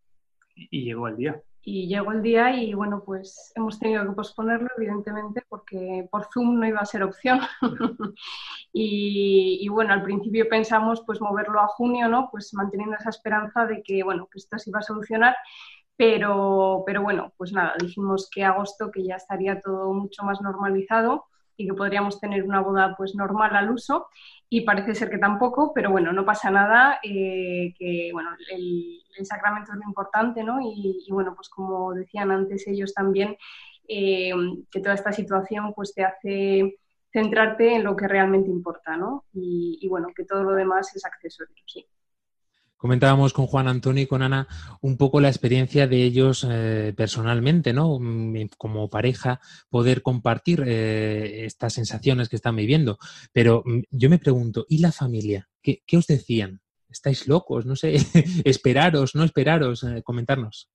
y 0.55 0.83
llegó 0.83 1.07
el 1.07 1.17
día. 1.17 1.41
Y 1.65 1.87
llegó 1.87 2.11
el 2.11 2.21
día 2.21 2.53
y 2.55 2.73
bueno, 2.73 3.03
pues 3.05 3.53
hemos 3.55 3.79
tenido 3.79 4.03
que 4.03 4.11
posponerlo, 4.11 4.67
evidentemente, 4.77 5.43
porque 5.47 6.07
por 6.11 6.27
Zoom 6.33 6.59
no 6.59 6.67
iba 6.67 6.79
a 6.79 6.85
ser 6.85 7.03
opción. 7.03 7.39
y, 8.73 9.67
bueno, 9.69 9.93
al 9.93 10.03
principio 10.03 10.49
pensamos 10.49 11.03
pues 11.05 11.21
moverlo 11.21 11.61
a 11.61 11.67
junio, 11.67 12.09
¿no? 12.09 12.29
Pues 12.29 12.53
manteniendo 12.53 12.97
esa 12.97 13.11
esperanza 13.11 13.65
de 13.65 13.81
que, 13.81 14.03
bueno, 14.03 14.27
que 14.29 14.39
esto 14.39 14.59
se 14.59 14.71
iba 14.71 14.79
a 14.79 14.83
solucionar. 14.83 15.35
Pero, 15.95 16.83
pero 16.85 17.01
bueno, 17.01 17.33
pues 17.37 17.53
nada, 17.53 17.75
dijimos 17.79 18.29
que 18.29 18.43
agosto, 18.43 18.91
que 18.91 19.03
ya 19.05 19.15
estaría 19.15 19.61
todo 19.61 19.93
mucho 19.93 20.23
más 20.23 20.41
normalizado 20.41 21.27
y 21.55 21.67
que 21.67 21.73
podríamos 21.73 22.19
tener 22.19 22.43
una 22.43 22.61
boda 22.61 22.95
pues 22.97 23.15
normal 23.15 23.55
al 23.55 23.69
uso 23.69 24.07
y 24.49 24.61
parece 24.61 24.95
ser 24.95 25.09
que 25.09 25.17
tampoco, 25.17 25.71
pero 25.73 25.91
bueno, 25.91 26.13
no 26.13 26.25
pasa 26.25 26.51
nada, 26.51 26.99
eh, 27.03 27.73
que 27.77 28.09
bueno, 28.13 28.31
el, 28.51 29.01
sacramento 29.25 29.71
es 29.71 29.77
lo 29.77 29.87
importante, 29.87 30.43
¿no? 30.43 30.59
Y, 30.61 31.07
bueno, 31.09 31.33
pues 31.35 31.47
como 31.49 31.93
decían 31.93 32.31
antes 32.31 32.67
ellos 32.67 32.93
también, 32.93 33.37
eh, 33.87 34.31
que 34.71 34.79
toda 34.79 34.95
esta 34.95 35.11
situación 35.11 35.73
pues 35.73 35.93
te 35.93 36.03
hace 36.03 36.77
centrarte 37.11 37.75
en 37.75 37.83
lo 37.83 37.95
que 37.95 38.07
realmente 38.07 38.49
importa, 38.49 38.97
¿no? 38.97 39.25
Y, 39.33 39.77
y 39.81 39.87
bueno, 39.87 40.07
que 40.15 40.25
todo 40.25 40.43
lo 40.43 40.53
demás 40.53 40.95
es 40.95 41.05
accesorio, 41.05 41.55
sí. 41.65 41.85
Comentábamos 42.83 43.31
con 43.31 43.47
Juan 43.47 43.69
Antonio 43.69 44.03
y 44.03 44.07
con 44.07 44.23
Ana 44.23 44.45
un 44.81 44.97
poco 44.97 45.21
la 45.21 45.29
experiencia 45.29 45.87
de 45.87 46.03
ellos 46.03 46.45
eh, 46.51 46.93
personalmente, 46.97 47.71
¿no? 47.71 47.97
Como 48.57 48.89
pareja, 48.89 49.39
poder 49.69 50.01
compartir 50.01 50.65
eh, 50.67 51.45
estas 51.45 51.71
sensaciones 51.71 52.27
que 52.27 52.35
están 52.35 52.57
viviendo. 52.57 52.97
Pero 53.31 53.63
mm, 53.65 53.83
yo 53.89 54.09
me 54.09 54.19
pregunto, 54.19 54.65
¿y 54.67 54.79
la 54.79 54.91
familia? 54.91 55.47
¿Qué, 55.61 55.81
qué 55.87 55.95
os 55.95 56.07
decían? 56.07 56.59
¿Estáis 56.89 57.25
locos? 57.25 57.65
No 57.65 57.77
sé, 57.77 57.95
esperaros, 58.43 59.15
no 59.15 59.23
esperaros, 59.23 59.85
eh, 59.85 60.03
comentarnos. 60.03 60.69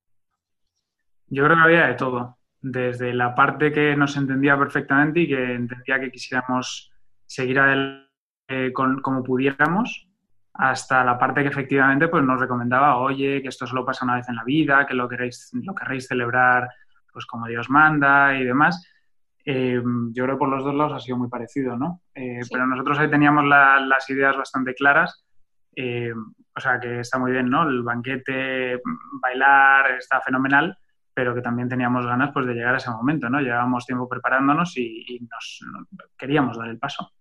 Yo 1.26 1.44
creo 1.44 1.56
que 1.56 1.62
había 1.62 1.88
de 1.88 1.94
todo. 1.94 2.38
Desde 2.62 3.12
la 3.12 3.34
parte 3.34 3.70
que 3.70 3.94
nos 3.96 4.16
entendía 4.16 4.58
perfectamente 4.58 5.20
y 5.20 5.28
que 5.28 5.56
entendía 5.56 6.00
que 6.00 6.10
quisiéramos 6.10 6.90
seguir 7.26 7.58
adelante 7.58 8.08
eh, 8.48 8.72
con, 8.72 9.02
como 9.02 9.22
pudiéramos, 9.22 10.07
hasta 10.58 11.04
la 11.04 11.16
parte 11.16 11.42
que 11.42 11.48
efectivamente 11.48 12.08
pues, 12.08 12.24
nos 12.24 12.40
recomendaba, 12.40 12.96
oye, 12.96 13.40
que 13.40 13.48
esto 13.48 13.64
solo 13.66 13.84
pasa 13.84 14.04
una 14.04 14.16
vez 14.16 14.28
en 14.28 14.34
la 14.34 14.42
vida, 14.42 14.86
que 14.86 14.94
lo 14.94 15.08
queréis, 15.08 15.50
lo 15.52 15.72
querréis 15.72 16.08
celebrar 16.08 16.68
pues 17.12 17.26
como 17.26 17.46
Dios 17.46 17.70
manda 17.70 18.36
y 18.36 18.44
demás. 18.44 18.84
Eh, 19.44 19.80
yo 20.12 20.24
creo 20.24 20.34
que 20.34 20.38
por 20.38 20.48
los 20.48 20.64
dos 20.64 20.74
lados 20.74 20.92
ha 20.94 21.00
sido 21.00 21.16
muy 21.16 21.28
parecido, 21.28 21.76
¿no? 21.76 22.02
Eh, 22.12 22.40
sí. 22.42 22.50
Pero 22.52 22.66
nosotros 22.66 22.98
ahí 22.98 23.08
teníamos 23.08 23.46
la, 23.46 23.80
las 23.80 24.10
ideas 24.10 24.36
bastante 24.36 24.74
claras. 24.74 25.24
Eh, 25.76 26.12
o 26.12 26.60
sea, 26.60 26.80
que 26.80 27.00
está 27.00 27.18
muy 27.18 27.30
bien, 27.30 27.48
¿no? 27.48 27.62
El 27.62 27.84
banquete, 27.84 28.80
bailar, 29.22 29.92
está 29.92 30.20
fenomenal, 30.20 30.76
pero 31.14 31.36
que 31.36 31.40
también 31.40 31.68
teníamos 31.68 32.04
ganas 32.04 32.30
pues, 32.32 32.46
de 32.46 32.54
llegar 32.54 32.74
a 32.74 32.78
ese 32.78 32.90
momento, 32.90 33.30
¿no? 33.30 33.40
Llevábamos 33.40 33.86
tiempo 33.86 34.08
preparándonos 34.08 34.76
y, 34.76 35.04
y 35.06 35.20
nos, 35.20 35.60
no, 35.72 35.86
queríamos 36.16 36.58
dar 36.58 36.68
el 36.68 36.78
paso. 36.78 37.12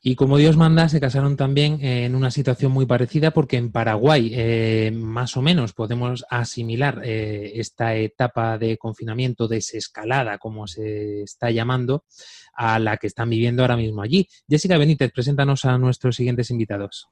Y 0.00 0.14
como 0.14 0.36
Dios 0.36 0.56
manda, 0.56 0.88
se 0.88 1.00
casaron 1.00 1.36
también 1.36 1.84
en 1.84 2.14
una 2.14 2.30
situación 2.30 2.70
muy 2.70 2.86
parecida 2.86 3.32
porque 3.32 3.56
en 3.56 3.72
Paraguay, 3.72 4.30
eh, 4.32 4.92
más 4.94 5.36
o 5.36 5.42
menos, 5.42 5.72
podemos 5.72 6.24
asimilar 6.30 7.00
eh, 7.04 7.52
esta 7.56 7.94
etapa 7.96 8.58
de 8.58 8.78
confinamiento, 8.78 9.48
desescalada, 9.48 10.38
como 10.38 10.68
se 10.68 11.22
está 11.22 11.50
llamando, 11.50 12.04
a 12.54 12.78
la 12.78 12.96
que 12.96 13.08
están 13.08 13.30
viviendo 13.30 13.62
ahora 13.62 13.76
mismo 13.76 14.02
allí. 14.02 14.28
Jessica 14.48 14.78
Benítez, 14.78 15.10
preséntanos 15.12 15.64
a 15.64 15.76
nuestros 15.78 16.14
siguientes 16.14 16.50
invitados. 16.50 17.08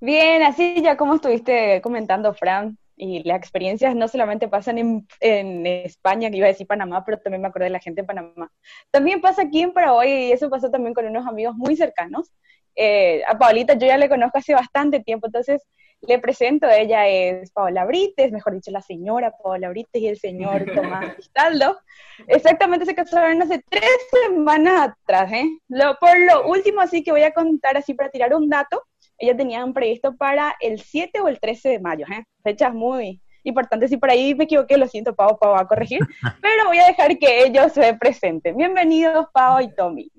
Bien, 0.00 0.42
así 0.42 0.80
ya 0.82 0.96
como 0.96 1.14
estuviste 1.14 1.80
comentando, 1.82 2.34
Fran, 2.34 2.78
y 2.96 3.22
las 3.24 3.38
experiencias 3.38 3.94
no 3.96 4.08
solamente 4.08 4.48
pasan 4.48 4.78
en, 4.78 5.06
en, 5.20 5.66
España, 5.66 6.30
que 6.30 6.36
iba 6.36 6.46
a 6.46 6.50
decir 6.50 6.66
Panamá, 6.66 7.04
pero 7.04 7.18
también 7.18 7.42
me 7.42 7.48
acordé 7.48 7.64
de 7.66 7.70
la 7.70 7.80
gente 7.80 8.00
en 8.02 8.06
Panamá. 8.06 8.52
También 8.90 9.20
pasa 9.20 9.42
aquí 9.42 9.62
en 9.62 9.72
Paraguay 9.72 10.28
y 10.28 10.32
eso 10.32 10.50
pasó 10.50 10.70
también 10.70 10.94
con 10.94 11.06
unos 11.06 11.26
amigos 11.26 11.54
muy 11.56 11.76
cercanos. 11.76 12.32
Eh, 12.74 13.22
a 13.26 13.38
Paulita 13.38 13.74
yo 13.74 13.86
ya 13.86 13.98
le 13.98 14.08
conozco 14.08 14.38
hace 14.38 14.54
bastante 14.54 15.00
tiempo, 15.00 15.26
entonces 15.26 15.62
le 16.02 16.18
presento, 16.18 16.68
ella 16.68 17.06
es 17.06 17.52
Paola 17.52 17.84
Brites, 17.84 18.32
mejor 18.32 18.54
dicho, 18.54 18.72
la 18.72 18.82
señora 18.82 19.32
Paola 19.42 19.68
Brites 19.68 20.02
y 20.02 20.08
el 20.08 20.18
señor 20.18 20.64
Tomás 20.74 21.14
Cristaldo. 21.14 21.78
Exactamente 22.26 22.86
se 22.86 22.94
casaron 22.94 23.40
hace 23.40 23.62
tres 23.68 23.90
semanas 24.24 24.90
atrás, 24.90 25.32
¿eh? 25.32 25.48
Lo, 25.68 25.96
por 26.00 26.18
lo 26.18 26.48
último, 26.48 26.80
así 26.80 27.04
que 27.04 27.12
voy 27.12 27.22
a 27.22 27.32
contar 27.32 27.76
así 27.76 27.94
para 27.94 28.10
tirar 28.10 28.34
un 28.34 28.48
dato, 28.48 28.82
ellos 29.22 29.36
tenían 29.36 29.72
previsto 29.72 30.16
para 30.16 30.56
el 30.58 30.80
7 30.80 31.20
o 31.20 31.28
el 31.28 31.38
13 31.38 31.68
de 31.68 31.78
mayo, 31.78 32.04
¿eh? 32.12 32.24
fechas 32.42 32.74
muy 32.74 33.20
importantes. 33.44 33.88
Si 33.88 33.96
por 33.96 34.10
ahí 34.10 34.34
me 34.34 34.44
equivoqué, 34.44 34.76
lo 34.76 34.88
siento, 34.88 35.14
Pau, 35.14 35.38
Pau 35.38 35.52
va 35.52 35.60
a 35.60 35.68
corregir, 35.68 36.00
pero 36.42 36.66
voy 36.66 36.78
a 36.78 36.88
dejar 36.88 37.16
que 37.16 37.44
ellos 37.44 37.72
se 37.72 37.94
presenten. 37.94 38.56
Bienvenidos, 38.56 39.26
Pau 39.32 39.60
y 39.60 39.72
Tommy. 39.76 40.10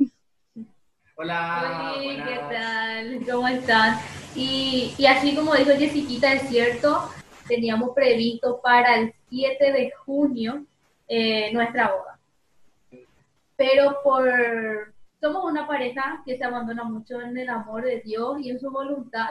Hola, 1.16 1.94
Hola 1.98 2.26
¿qué 2.26 2.56
tal? 2.56 3.26
¿Cómo 3.30 3.48
están? 3.50 4.00
Y, 4.36 4.96
y 4.98 5.06
así 5.06 5.36
como 5.36 5.54
dijo 5.54 5.72
Jessiquita, 5.72 6.32
es 6.32 6.44
cierto, 6.44 7.10
teníamos 7.50 7.94
previsto 7.94 8.62
para 8.62 8.96
el 8.96 9.14
7 9.30 9.74
de 9.74 9.92
junio 10.06 10.66
eh, 11.10 11.52
nuestra 11.52 11.92
boda. 11.92 12.20
Pero 13.58 13.98
por 14.02 14.93
somos 15.24 15.46
una 15.50 15.66
pareja 15.66 16.22
que 16.26 16.38
se 16.38 16.44
abandona 16.44 16.84
mucho 16.84 17.22
en 17.22 17.38
el 17.38 17.48
amor 17.48 17.86
de 17.86 18.02
Dios 18.02 18.42
y 18.42 18.50
en 18.50 18.60
su 18.60 18.70
voluntad. 18.70 19.30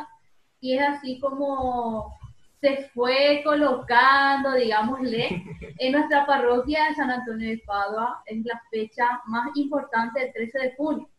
Y 0.59 0.79
es 0.79 0.89
así 0.89 1.21
como 1.21 2.17
se 2.63 2.89
fue 2.95 3.43
colocando, 3.45 4.53
digámosle, 4.53 5.45
en 5.79 5.93
nuestra 5.93 6.25
parroquia 6.25 6.89
de 6.89 6.95
San 6.95 7.11
Antonio 7.11 7.51
de 7.51 7.63
Padua, 7.67 8.23
es 8.25 8.43
la 8.43 8.59
fecha 8.71 9.21
más 9.27 9.55
importante 9.55 10.21
del 10.21 10.33
13 10.33 10.59
de 10.61 10.75
junio. 10.77 11.11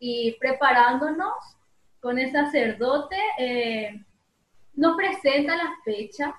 Y 0.00 0.32
preparándonos 0.40 1.36
con 2.00 2.18
el 2.18 2.32
sacerdote, 2.32 3.16
eh, 3.38 4.04
nos 4.74 4.96
presenta 4.96 5.54
la 5.54 5.72
fecha. 5.84 6.34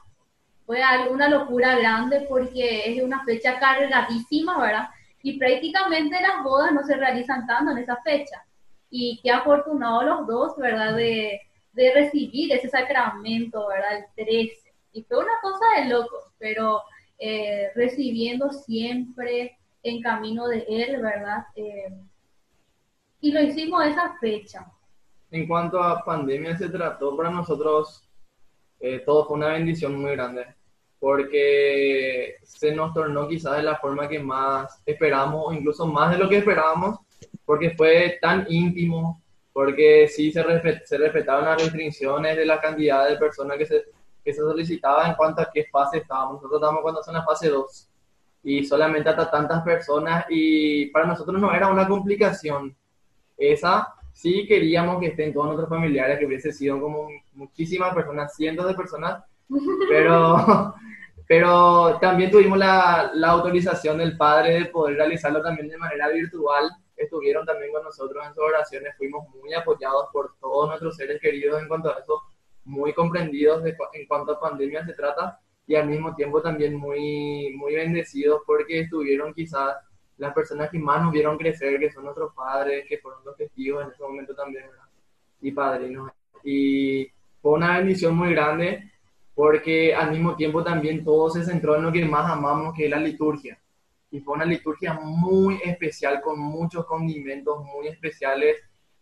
Fue 0.65 0.82
una 1.10 1.29
locura 1.29 1.77
grande 1.77 2.25
porque 2.27 2.91
es 2.91 3.01
una 3.01 3.24
fecha 3.24 3.58
cargadísima, 3.58 4.60
¿verdad? 4.60 4.89
Y 5.21 5.38
prácticamente 5.38 6.21
las 6.21 6.43
bodas 6.43 6.71
no 6.71 6.83
se 6.83 6.95
realizan 6.95 7.45
tanto 7.47 7.71
en 7.71 7.79
esa 7.79 7.97
fecha. 8.03 8.43
Y 8.89 9.19
qué 9.21 9.31
afortunados 9.31 10.05
los 10.05 10.27
dos, 10.27 10.57
¿verdad? 10.57 10.95
De, 10.95 11.41
de 11.74 11.93
recibir 11.93 12.51
ese 12.53 12.69
sacramento, 12.69 13.67
¿verdad? 13.67 13.97
El 13.97 14.25
13. 14.25 14.74
Y 14.93 15.03
fue 15.03 15.19
una 15.19 15.39
cosa 15.41 15.65
de 15.77 15.89
locos, 15.89 16.24
pero 16.38 16.81
eh, 17.19 17.69
recibiendo 17.75 18.51
siempre 18.51 19.57
en 19.83 20.01
camino 20.01 20.47
de 20.47 20.65
Él, 20.67 21.01
¿verdad? 21.01 21.45
Eh, 21.55 21.93
y 23.21 23.31
lo 23.31 23.41
hicimos 23.41 23.86
esa 23.86 24.15
fecha. 24.19 24.65
En 25.31 25.47
cuanto 25.47 25.81
a 25.81 26.03
pandemia 26.03 26.57
se 26.57 26.69
trató, 26.69 27.15
para 27.17 27.29
nosotros 27.29 28.07
eh, 28.79 29.00
todo 29.00 29.25
fue 29.25 29.38
una 29.38 29.50
bendición 29.50 30.00
muy 30.00 30.12
grande, 30.12 30.45
porque 30.99 32.35
se 32.43 32.71
nos 32.71 32.93
tornó 32.93 33.27
quizás 33.27 33.57
de 33.57 33.63
la 33.63 33.77
forma 33.77 34.07
que 34.07 34.19
más 34.19 34.81
esperamos, 34.85 35.55
incluso 35.55 35.85
más 35.85 36.11
de 36.11 36.17
lo 36.17 36.29
que 36.29 36.37
esperábamos, 36.37 36.99
porque 37.45 37.71
fue 37.71 38.17
tan 38.21 38.45
íntimo, 38.49 39.21
porque 39.53 40.07
sí 40.07 40.31
se, 40.31 40.43
se 40.85 40.97
respetaban 40.97 41.45
las 41.45 41.61
restricciones 41.61 42.35
de 42.35 42.45
la 42.45 42.59
cantidad 42.59 43.07
de 43.07 43.17
personas 43.17 43.57
que 43.57 43.65
se, 43.65 43.85
que 44.23 44.33
se 44.33 44.41
solicitaba 44.41 45.07
en 45.07 45.15
cuanto 45.15 45.41
a 45.41 45.49
qué 45.53 45.65
fase 45.71 45.99
estábamos. 45.99 46.35
Nosotros 46.35 46.61
estamos 46.61 46.81
cuando 46.81 47.03
son 47.03 47.13
la 47.13 47.23
fase 47.23 47.49
2 47.49 47.89
y 48.43 48.65
solamente 48.65 49.09
hasta 49.09 49.29
tantas 49.29 49.63
personas 49.63 50.25
y 50.29 50.87
para 50.87 51.05
nosotros 51.05 51.39
no 51.39 51.53
era 51.53 51.69
una 51.69 51.87
complicación. 51.87 52.75
Esa 53.37 53.93
sí 54.13 54.45
queríamos 54.47 54.99
que 54.99 55.07
estén 55.07 55.33
todos 55.33 55.45
nuestros 55.47 55.69
familiares, 55.69 56.17
que 56.17 56.25
hubiese 56.25 56.51
sido 56.51 56.81
como 56.81 57.07
muchísimas 57.33 57.93
personas, 57.93 58.35
cientos 58.35 58.67
de 58.67 58.73
personas, 58.73 59.23
pero, 59.89 60.73
pero 61.27 61.98
también 62.00 62.31
tuvimos 62.31 62.57
la, 62.57 63.12
la 63.13 63.29
autorización 63.29 63.98
del 63.98 64.15
padre 64.15 64.60
de 64.60 64.65
poder 64.65 64.96
realizarlo 64.96 65.41
también 65.41 65.67
de 65.67 65.77
manera 65.77 66.07
virtual. 66.10 66.69
Estuvieron 66.96 67.46
también 67.46 67.72
con 67.72 67.84
nosotros 67.84 68.25
en 68.25 68.34
sus 68.34 68.43
oraciones, 68.43 68.96
fuimos 68.98 69.27
muy 69.29 69.53
apoyados 69.53 70.07
por 70.12 70.36
todos 70.39 70.69
nuestros 70.69 70.96
seres 70.96 71.22
queridos 71.22 71.62
en 71.62 71.67
cuanto 71.67 71.89
a 71.89 72.00
eso, 72.00 72.24
muy 72.63 72.93
comprendidos 72.93 73.63
en 73.65 74.07
cuanto 74.07 74.31
a 74.34 74.39
pandemia 74.39 74.86
se 74.86 74.93
trata 74.93 75.39
y 75.67 75.75
al 75.75 75.88
mismo 75.88 76.15
tiempo 76.15 76.41
también 76.41 76.75
muy, 76.75 77.53
muy 77.55 77.75
bendecidos 77.75 78.41
porque 78.48 78.81
estuvieron 78.81 79.34
quizás 79.34 79.75
las 80.17 80.34
personas 80.34 80.69
que 80.72 80.79
más 80.79 81.03
nos 81.03 81.12
vieron 81.12 81.38
crecer, 81.38 81.77
que 81.79 81.91
son 81.91 82.05
nuestros 82.05 82.34
padres, 82.34 82.86
que 82.88 82.98
fueron 82.98 83.24
los 83.25 83.36
testigos 83.36 83.84
en 83.84 83.91
ese 83.91 84.01
momento 84.01 84.34
también, 84.34 84.65
Y 85.41 85.51
padrinos. 85.51 86.12
Y 86.43 87.07
fue 87.41 87.51
una 87.51 87.77
bendición 87.77 88.15
muy 88.15 88.31
grande 88.31 88.91
porque 89.38 89.96
al 89.96 90.12
mismo 90.12 90.36
tiempo 90.36 90.65
también 90.65 91.06
todo 91.06 91.29
se 91.29 91.46
centró 91.46 91.77
en 91.77 91.84
lo 91.84 91.94
que 91.94 92.03
más 92.03 92.29
amamos, 92.29 92.74
que 92.75 92.86
es 92.86 92.91
la 92.91 93.00
liturgia 93.00 93.58
y 94.12 94.20
fue 94.20 94.36
una 94.36 94.46
liturgia 94.46 94.94
muy 94.94 95.60
especial 95.63 96.22
con 96.22 96.39
muchos 96.39 96.86
condimentos 96.86 97.63
muy 97.63 97.88
especiales. 97.88 98.58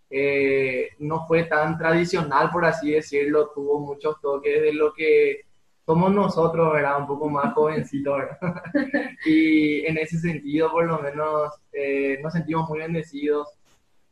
Eh, 0.09 0.89
no 0.99 1.25
fue 1.27 1.43
tan 1.43 1.77
tradicional, 1.77 2.49
por 2.51 2.65
así 2.65 2.91
decirlo, 2.91 3.51
tuvo 3.53 3.79
muchos 3.79 4.19
toques 4.21 4.61
de 4.61 4.73
lo 4.73 4.93
que 4.93 5.41
somos 5.85 6.11
nosotros, 6.13 6.73
¿verdad? 6.73 6.99
Un 6.99 7.07
poco 7.07 7.29
más 7.29 7.53
jovencitos, 7.53 8.17
¿verdad? 8.17 8.63
y 9.25 9.85
en 9.85 9.97
ese 9.97 10.17
sentido, 10.19 10.71
por 10.71 10.85
lo 10.85 10.99
menos, 10.99 11.53
eh, 11.71 12.19
nos 12.23 12.33
sentimos 12.33 12.67
muy 12.69 12.79
bendecidos. 12.79 13.47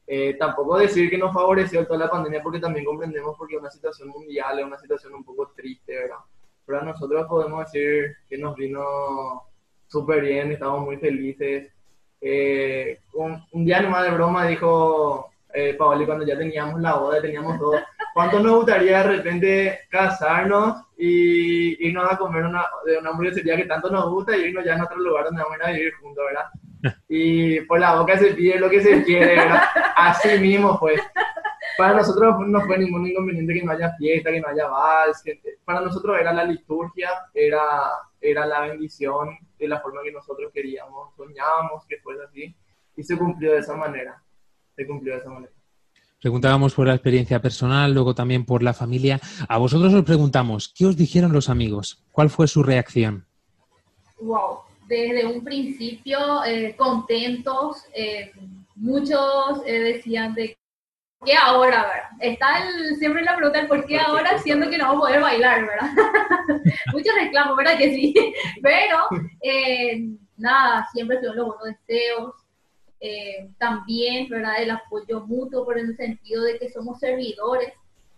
Eh, 0.06 0.36
tampoco 0.38 0.78
decir 0.78 1.10
que 1.10 1.18
nos 1.18 1.34
favoreció 1.34 1.86
toda 1.86 2.00
la 2.00 2.10
pandemia, 2.10 2.44
porque 2.44 2.60
también 2.60 2.86
comprendemos 2.86 3.36
porque 3.38 3.56
es 3.56 3.62
una 3.62 3.72
situación 3.72 4.10
mundial, 4.10 4.60
es 4.60 4.66
una 4.66 4.78
situación 4.78 5.14
un 5.14 5.24
poco 5.24 5.52
triste, 5.56 5.96
¿verdad? 5.96 6.18
Pero 6.66 6.84
nosotros 6.84 7.26
podemos 7.28 7.72
decir 7.72 8.18
que 8.28 8.38
nos 8.38 8.56
vino 8.56 8.84
súper 9.88 10.22
bien, 10.22 10.52
estamos 10.52 10.82
muy 10.82 10.98
felices. 10.98 11.72
Eh, 12.20 13.00
un, 13.14 13.44
un, 13.52 13.66
día 13.66 13.82
nomás 13.82 14.04
de 14.04 14.12
broma 14.12 14.48
dijo 14.48 15.30
eh, 15.54 15.74
Paoli 15.74 16.06
cuando 16.06 16.26
ya 16.26 16.38
teníamos 16.38 16.82
la 16.82 16.96
boda, 16.96 17.22
teníamos 17.22 17.60
todo, 17.60 17.74
¿cuánto 18.14 18.40
nos 18.40 18.56
gustaría 18.56 19.00
de 19.00 19.18
repente 19.18 19.80
casarnos 19.90 20.86
y 20.98 21.86
irnos 21.88 22.12
a 22.12 22.18
comer 22.18 22.46
una, 22.46 22.66
de 22.86 22.98
una 22.98 23.10
hamburguesería 23.10 23.58
que 23.58 23.66
tanto 23.66 23.90
nos 23.90 24.10
gusta 24.10 24.36
y 24.36 24.46
irnos 24.46 24.66
ya 24.66 24.76
a 24.76 24.84
otro 24.84 24.98
lugar 24.98 25.26
donde 25.26 25.44
vamos 25.44 25.58
a 25.62 25.72
vivir 25.72 25.94
juntos, 25.96 26.24
¿verdad? 26.26 26.50
Y 27.08 27.62
por 27.62 27.80
la 27.80 27.96
boca 27.96 28.18
se 28.18 28.34
pide 28.34 28.60
lo 28.60 28.70
que 28.70 28.82
se 28.82 29.04
quiere, 29.04 29.36
¿verdad? 29.36 29.64
Así 29.96 30.40
mismo, 30.40 30.80
pues. 30.80 31.02
Para 31.78 31.96
nosotros 31.96 32.36
no 32.46 32.62
fue 32.62 32.78
ningún 32.78 33.08
inconveniente 33.08 33.54
que 33.54 33.64
no 33.64 33.72
haya 33.72 33.96
fiesta, 33.96 34.32
que 34.32 34.42
no 34.42 34.48
haya 34.48 34.68
vals. 34.68 35.24
para 35.66 35.82
nosotros 35.82 36.18
era 36.20 36.32
la 36.32 36.44
liturgia, 36.44 37.10
era, 37.34 37.62
era 38.22 38.46
la 38.46 38.62
bendición 38.62 39.38
de 39.58 39.68
la 39.68 39.80
forma 39.80 40.02
que 40.04 40.12
nosotros 40.12 40.52
queríamos, 40.54 41.16
soñábamos 41.16 41.86
que 41.88 41.98
fuera 41.98 42.26
así. 42.26 42.56
Y 42.96 43.04
se 43.04 43.18
cumplió 43.18 43.54
de 43.54 43.60
esa 43.60 43.76
manera. 43.76 44.22
Se 44.76 44.86
cumplió 44.86 45.14
de 45.14 45.20
esa 45.20 45.30
manera. 45.30 45.54
Preguntábamos 46.22 46.74
por 46.74 46.88
la 46.88 46.94
experiencia 46.94 47.42
personal, 47.42 47.94
luego 47.94 48.16
también 48.16 48.46
por 48.46 48.64
la 48.64 48.74
familia. 48.74 49.20
A 49.50 49.58
vosotros 49.58 49.94
os 49.94 50.06
preguntamos, 50.06 50.74
¿qué 50.74 50.86
os 50.86 50.96
dijeron 50.96 51.34
los 51.34 51.50
amigos? 51.50 52.06
¿Cuál 52.14 52.30
fue 52.30 52.48
su 52.48 52.64
reacción? 52.64 53.26
Wow, 54.22 54.60
desde 54.88 55.26
un 55.26 55.44
principio 55.44 56.44
eh, 56.44 56.76
contentos, 56.76 57.86
eh, 57.94 58.32
muchos 58.76 59.62
eh, 59.66 59.80
decían 59.80 60.34
de 60.34 60.58
qué 61.26 61.34
ahora, 61.36 61.84
verdad? 61.84 62.10
Está 62.20 62.48
siempre 62.98 63.24
la 63.24 63.36
pregunta 63.36 63.60
del 63.60 63.68
por 63.68 63.86
qué 63.86 63.98
ahora, 64.00 64.38
siendo 64.40 64.70
que 64.70 64.78
no 64.78 64.86
vamos 64.86 65.04
a 65.04 65.08
poder 65.08 65.22
bailar, 65.22 65.66
¿verdad? 65.66 65.92
Muchos 66.94 67.16
reclamos, 67.16 67.58
¿verdad? 67.58 67.78
Que 67.78 67.94
sí. 67.94 68.14
Pero, 68.62 68.98
eh, 69.42 70.10
nada, 70.38 70.88
siempre 70.92 71.22
son 71.22 71.36
los 71.36 71.48
buenos 71.48 71.78
deseos. 71.88 72.36
Eh, 73.06 73.50
también, 73.58 74.30
¿verdad? 74.30 74.62
El 74.62 74.72
apoyo 74.72 75.26
mutuo 75.26 75.66
por 75.66 75.78
el 75.78 75.94
sentido 75.98 76.44
de 76.44 76.58
que 76.58 76.72
somos 76.72 77.00
servidores 77.00 77.74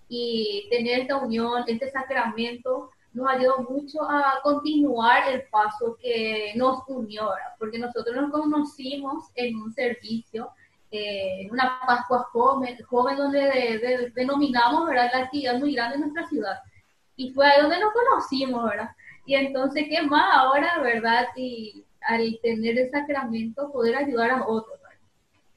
y 0.07 0.67
tener 0.69 0.99
esta 0.99 1.17
unión, 1.17 1.63
este 1.65 1.89
sacramento, 1.89 2.91
nos 3.15 3.27
ayudó 3.29 3.59
mucho 3.69 4.03
a 4.03 4.39
continuar 4.43 5.29
el 5.31 5.43
paso 5.49 5.97
que 6.01 6.53
nos 6.55 6.79
unió, 6.87 7.29
¿verdad? 7.29 7.55
Porque 7.57 7.79
nosotros 7.79 8.15
nos 8.15 8.31
conocimos 8.31 9.31
en 9.35 9.55
un 9.55 9.73
servicio 9.73 10.51
en 10.91 11.51
una 11.51 11.79
Pascua 11.85 12.27
joven, 12.31 12.77
joven 12.85 13.17
donde 13.17 14.11
denominamos 14.15 14.87
¿verdad? 14.87 15.09
la 15.13 15.23
actividad 15.23 15.59
muy 15.59 15.73
grande 15.73 15.95
en 15.95 16.01
nuestra 16.01 16.27
ciudad. 16.27 16.59
Y 17.15 17.31
fue 17.31 17.47
ahí 17.47 17.61
donde 17.61 17.79
nos 17.79 17.93
conocimos, 17.93 18.69
¿verdad? 18.69 18.89
Y 19.25 19.35
entonces, 19.35 19.85
¿qué 19.89 20.01
más 20.01 20.25
ahora, 20.33 20.79
verdad? 20.81 21.27
Y 21.35 21.83
al 22.01 22.37
tener 22.41 22.77
el 22.77 22.91
sacramento, 22.91 23.71
poder 23.71 23.95
ayudar 23.95 24.31
a 24.31 24.47
otros, 24.47 24.79
¿verdad? 24.81 24.99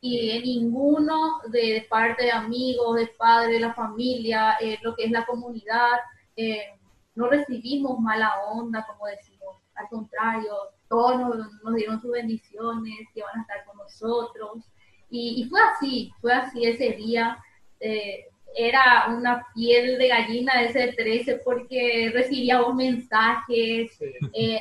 Y 0.00 0.30
en 0.30 0.42
ninguno 0.42 1.40
de, 1.48 1.86
parte 1.88 2.24
de 2.24 2.32
amigos, 2.32 2.96
de 2.96 3.08
padres, 3.08 3.54
de 3.54 3.60
la 3.60 3.74
familia, 3.74 4.56
eh, 4.60 4.78
lo 4.82 4.94
que 4.94 5.04
es 5.04 5.10
la 5.10 5.26
comunidad, 5.26 5.98
eh, 6.36 6.77
no 7.18 7.28
recibimos 7.28 7.98
mala 7.98 8.30
onda, 8.52 8.86
como 8.86 9.06
decimos. 9.08 9.56
Al 9.74 9.88
contrario, 9.88 10.52
todos 10.88 11.18
nos, 11.18 11.62
nos 11.64 11.74
dieron 11.74 12.00
sus 12.00 12.12
bendiciones, 12.12 13.08
que 13.12 13.22
van 13.22 13.38
a 13.38 13.42
estar 13.42 13.64
con 13.64 13.76
nosotros. 13.76 14.64
Y, 15.10 15.44
fue 15.50 15.60
así, 15.60 16.12
fue 16.20 16.32
así 16.32 16.64
ese 16.64 16.92
día. 16.92 17.36
Eh, 17.80 18.26
era 18.54 19.08
una 19.08 19.44
piel 19.52 19.98
de 19.98 20.08
gallina 20.08 20.62
ese 20.62 20.92
13 20.92 21.40
porque 21.44 22.12
recibíamos 22.14 22.76
mensajes. 22.76 23.98
Eh, 24.32 24.60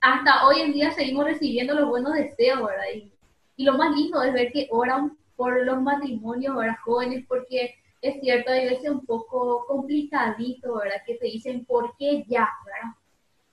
hasta 0.00 0.46
hoy 0.46 0.62
en 0.62 0.72
día 0.72 0.90
seguimos 0.90 1.26
recibiendo 1.26 1.74
los 1.74 1.88
buenos 1.88 2.14
deseos, 2.14 2.58
¿verdad? 2.58 2.84
Y, 2.92 3.12
y, 3.56 3.64
lo 3.64 3.78
más 3.78 3.96
lindo 3.96 4.20
es 4.20 4.32
ver 4.32 4.50
que 4.50 4.66
oran 4.72 5.16
por 5.36 5.64
los 5.64 5.80
matrimonios, 5.80 6.56
¿verdad? 6.56 6.76
Jóvenes, 6.84 7.24
porque 7.28 7.76
es 8.08 8.20
cierto, 8.20 8.52
hay 8.52 8.66
veces 8.66 8.90
un 8.90 9.04
poco 9.04 9.64
complicadito, 9.66 10.76
¿verdad? 10.76 11.02
Que 11.06 11.14
te 11.16 11.26
dicen, 11.26 11.64
¿por 11.64 11.96
qué 11.96 12.24
ya, 12.28 12.48
¿verdad? 12.64 12.94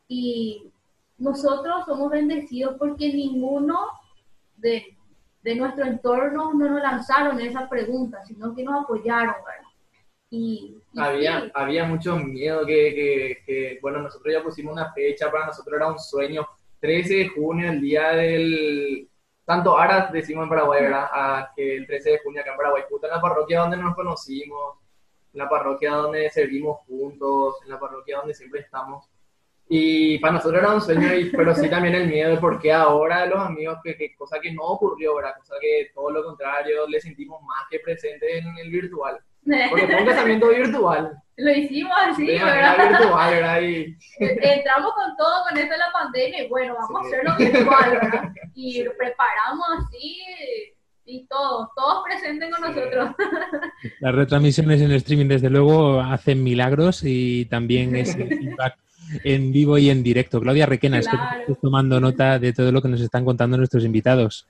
Y 0.08 0.72
nosotros 1.18 1.86
somos 1.86 2.10
bendecidos 2.12 2.76
porque 2.78 3.14
ninguno 3.14 3.88
de 4.58 4.98
de 5.44 5.56
nuestro 5.56 5.86
entorno 5.86 6.54
no 6.54 6.70
nos 6.70 6.82
lanzaron 6.82 7.40
esa 7.40 7.68
pregunta, 7.68 8.24
sino 8.26 8.56
que 8.56 8.64
nos 8.64 8.84
apoyaron, 8.84 9.36
¿verdad? 9.46 9.70
Y, 10.30 10.78
había, 10.96 11.52
había 11.54 11.84
mucho 11.86 12.16
miedo 12.16 12.66
que, 12.66 13.40
que, 13.46 13.80
bueno, 13.82 14.02
nosotros 14.02 14.34
ya 14.34 14.44
pusimos 14.44 14.74
una 14.74 14.94
fecha, 14.94 15.30
para 15.30 15.48
nosotros 15.48 15.76
era 15.76 15.92
un 15.92 16.00
sueño, 16.00 16.48
13 16.80 17.14
de 17.16 17.28
junio, 17.30 17.70
el 17.70 17.82
día 17.82 18.12
del, 18.12 19.10
tanto 19.46 19.78
ahora 19.78 20.10
decimos 20.12 20.44
en 20.44 20.50
Paraguay, 20.50 20.84
¿verdad? 20.84 21.10
A 21.12 21.52
que 21.56 21.76
el 21.76 21.88
13 21.88 22.12
de 22.12 22.20
junio 22.20 22.42
acá 22.42 22.52
en 22.52 22.58
Paraguay, 22.58 22.84
justo 22.90 23.08
en 23.08 23.14
la 23.14 23.22
parroquia 23.22 23.60
donde 23.62 23.78
nos 23.78 23.96
conocimos, 23.96 24.78
en 25.34 25.40
la 25.40 25.50
parroquia 25.50 25.92
donde 25.92 26.30
servimos 26.30 26.80
juntos, 26.88 27.56
en 27.64 27.72
la 27.72 27.80
parroquia 27.80 28.18
donde 28.18 28.34
siempre 28.34 28.62
estamos. 28.62 29.10
Y 29.74 30.20
para 30.20 30.34
nosotros 30.34 30.62
era 30.62 30.74
un 30.74 30.82
sueño, 30.82 31.08
pero 31.32 31.56
sí 31.56 31.70
también 31.70 31.96
el 31.96 32.10
miedo 32.10 32.32
de 32.32 32.38
por 32.38 32.60
qué 32.60 32.74
ahora 32.74 33.26
los 33.26 33.40
amigos, 33.40 33.78
que, 33.82 34.14
cosa 34.16 34.38
que 34.42 34.52
no 34.52 34.64
ocurrió, 34.64 35.16
¿verdad? 35.16 35.36
Cosa 35.38 35.56
que 35.62 35.92
todo 35.94 36.12
lo 36.12 36.26
contrario, 36.26 36.86
le 36.88 37.00
sentimos 37.00 37.42
más 37.44 37.68
que 37.70 37.80
presente 37.80 38.38
en 38.38 38.58
el 38.58 38.70
virtual. 38.70 39.20
Porque 39.70 39.88
fue 39.88 40.02
un 40.02 40.06
casamiento 40.08 40.50
virtual. 40.50 41.18
Lo 41.42 41.52
hicimos 41.52 41.94
así, 42.08 42.28
de 42.28 42.34
¿verdad? 42.34 42.78
virtual, 42.78 43.34
¿verdad? 43.34 43.62
Y... 43.62 43.98
Entramos 44.20 44.94
con 44.94 45.18
todo 45.18 45.44
con 45.50 45.58
esto 45.58 45.72
de 45.72 45.78
la 45.80 45.92
pandemia 45.92 46.44
y 46.44 46.48
bueno, 46.48 46.76
vamos 46.76 47.04
a 47.04 47.08
hacerlo 47.08 47.36
virtual, 47.38 47.92
¿verdad? 47.92 48.32
Y 48.54 48.84
lo 48.84 48.92
preparamos 48.96 49.66
así 49.80 50.20
y 51.06 51.26
todos, 51.26 51.70
todos 51.76 52.04
presentes 52.04 52.54
con 52.54 52.62
nosotros. 52.62 53.16
Las 54.02 54.14
retransmisiones 54.14 54.82
en 54.82 54.92
streaming, 54.92 55.28
desde 55.28 55.50
luego, 55.50 56.00
hacen 56.00 56.44
milagros 56.44 57.02
y 57.04 57.46
también 57.46 57.96
es 57.96 58.16
feedback 58.16 58.78
en 59.24 59.52
vivo 59.52 59.80
y 59.80 59.90
en 59.90 60.04
directo. 60.04 60.40
Claudia 60.40 60.68
Requena, 60.68 61.00
estoy 61.00 61.18
tomando 61.60 62.00
nota 62.00 62.38
de 62.38 62.54
todo 62.54 62.72
lo 62.72 62.84
que 62.84 62.90
nos 62.90 63.02
están 63.02 63.26
contando 63.26 63.58
nuestros 63.58 63.84
invitados. 63.84 64.48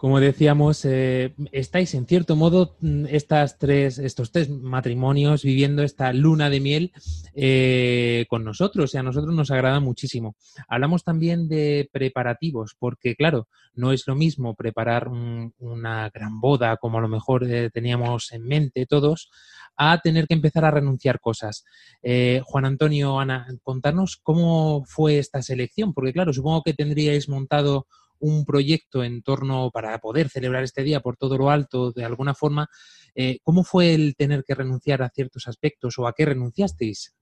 Como 0.00 0.18
decíamos, 0.18 0.82
eh, 0.86 1.34
estáis 1.52 1.92
en 1.92 2.06
cierto 2.06 2.34
modo 2.34 2.74
mm, 2.80 3.04
estas 3.10 3.58
tres, 3.58 3.98
estos 3.98 4.32
tres 4.32 4.48
matrimonios 4.48 5.42
viviendo 5.42 5.82
esta 5.82 6.14
luna 6.14 6.48
de 6.48 6.58
miel 6.58 6.92
eh, 7.34 8.24
con 8.30 8.42
nosotros 8.42 8.94
y 8.94 8.96
a 8.96 9.02
nosotros 9.02 9.34
nos 9.34 9.50
agrada 9.50 9.78
muchísimo. 9.78 10.36
Hablamos 10.68 11.04
también 11.04 11.48
de 11.48 11.90
preparativos, 11.92 12.74
porque 12.78 13.14
claro, 13.14 13.46
no 13.74 13.92
es 13.92 14.04
lo 14.06 14.14
mismo 14.14 14.54
preparar 14.54 15.08
un- 15.08 15.52
una 15.58 16.08
gran 16.08 16.40
boda 16.40 16.78
como 16.78 16.96
a 16.96 17.02
lo 17.02 17.08
mejor 17.08 17.44
eh, 17.44 17.68
teníamos 17.70 18.32
en 18.32 18.44
mente 18.48 18.86
todos, 18.86 19.28
a 19.76 20.00
tener 20.00 20.26
que 20.26 20.32
empezar 20.34 20.64
a 20.64 20.70
renunciar 20.70 21.20
cosas. 21.20 21.66
Eh, 22.02 22.40
Juan 22.46 22.64
Antonio, 22.64 23.20
Ana, 23.20 23.46
contarnos 23.62 24.16
cómo 24.22 24.82
fue 24.86 25.18
esta 25.18 25.42
selección, 25.42 25.92
porque 25.92 26.14
claro, 26.14 26.32
supongo 26.32 26.62
que 26.62 26.72
tendríais 26.72 27.28
montado 27.28 27.86
un 28.20 28.44
proyecto 28.44 29.02
en 29.02 29.22
torno 29.22 29.70
para 29.70 29.98
poder 29.98 30.28
celebrar 30.28 30.62
este 30.62 30.82
día 30.82 31.00
por 31.00 31.16
todo 31.16 31.36
lo 31.36 31.50
alto 31.50 31.92
de 31.92 32.04
alguna 32.04 32.34
forma. 32.34 32.68
Eh, 33.14 33.38
¿Cómo 33.42 33.64
fue 33.64 33.94
el 33.94 34.14
tener 34.16 34.44
que 34.44 34.54
renunciar 34.54 35.02
a 35.02 35.10
ciertos 35.10 35.48
aspectos 35.48 35.98
o 35.98 36.06
a 36.06 36.12
qué 36.12 36.26
renunciasteis? 36.26 37.16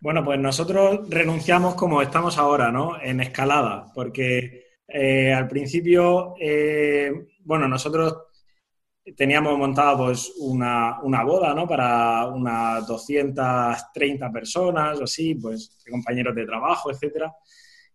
Bueno, 0.00 0.24
pues 0.24 0.40
nosotros 0.40 1.08
renunciamos 1.10 1.74
como 1.74 2.00
estamos 2.00 2.38
ahora, 2.38 2.72
¿no? 2.72 3.00
En 3.00 3.20
escalada, 3.20 3.92
porque 3.94 4.64
eh, 4.88 5.32
al 5.32 5.46
principio, 5.46 6.34
eh, 6.40 7.12
bueno, 7.40 7.68
nosotros 7.68 8.16
teníamos 9.16 9.58
montado 9.58 10.06
pues 10.06 10.32
una, 10.38 11.00
una 11.02 11.22
boda, 11.22 11.54
¿no? 11.54 11.66
Para 11.66 12.26
unas 12.26 12.86
230 12.86 14.30
personas 14.32 14.98
o 15.00 15.04
así, 15.04 15.34
pues 15.34 15.78
compañeros 15.88 16.34
de 16.34 16.46
trabajo, 16.46 16.90
etcétera. 16.90 17.32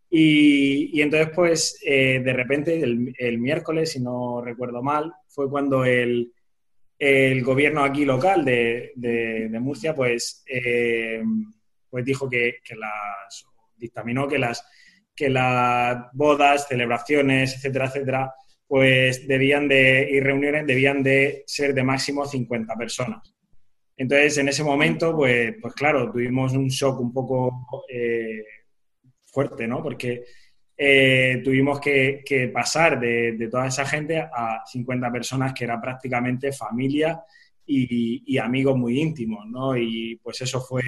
Y, 0.09 1.01
entonces, 1.01 1.29
pues, 1.35 1.79
eh, 1.85 2.21
de 2.23 2.33
repente, 2.33 2.79
el, 2.81 3.37
miércoles, 3.39 3.91
si 3.91 3.99
no 3.99 4.41
recuerdo 4.41 4.81
mal, 4.81 5.13
fue 5.27 5.49
cuando 5.49 5.83
el, 5.83 6.31
el 6.97 7.43
gobierno 7.43 7.83
aquí 7.83 8.05
local 8.05 8.45
de, 8.45 8.91
de- 8.95 9.49
de 9.49 9.59
Murcia, 9.59 9.93
pues, 9.95 10.43
eh, 10.47 11.21
pues 11.89 12.05
dijo 12.05 12.29
que, 12.29 12.55
que 12.63 12.75
las, 12.75 13.45
dictaminó 13.77 14.27
que 14.27 14.39
las, 14.39 14.65
que 15.15 15.29
las 15.29 16.07
bodas, 16.13 16.67
celebraciones, 16.67 17.55
etcétera, 17.55 17.85
etcétera, 17.87 18.33
pues 18.67 19.27
debían 19.27 19.67
de, 19.67 20.07
y 20.11 20.19
reuniones 20.19 20.65
debían 20.65 21.03
de 21.03 21.43
ser 21.45 21.73
de 21.73 21.83
máximo 21.83 22.25
50 22.25 22.75
personas. 22.75 23.33
Entonces, 23.97 24.37
en 24.39 24.49
ese 24.49 24.63
momento, 24.63 25.15
pues, 25.15 25.55
pues 25.61 25.73
claro, 25.73 26.11
tuvimos 26.11 26.53
un 26.53 26.67
shock 26.67 26.99
un 26.99 27.13
poco 27.13 27.65
eh, 27.89 28.43
fuerte, 29.35 29.67
¿no? 29.67 29.83
Porque 29.83 30.23
eh, 30.77 31.41
tuvimos 31.43 31.79
que, 31.79 32.23
pasar 32.53 32.99
de, 32.99 33.47
toda 33.51 33.67
esa 33.67 33.85
gente 33.85 34.17
a 34.19 34.61
50 34.65 35.11
personas 35.11 35.53
que 35.53 35.65
era 35.65 35.79
prácticamente 35.81 36.51
familia 36.51 37.21
y, 37.67 38.37
amigos 38.37 38.77
muy 38.77 38.99
íntimos, 38.99 39.45
¿no? 39.47 39.75
Y 39.77 40.19
pues 40.23 40.41
eso 40.41 40.61
fue 40.61 40.81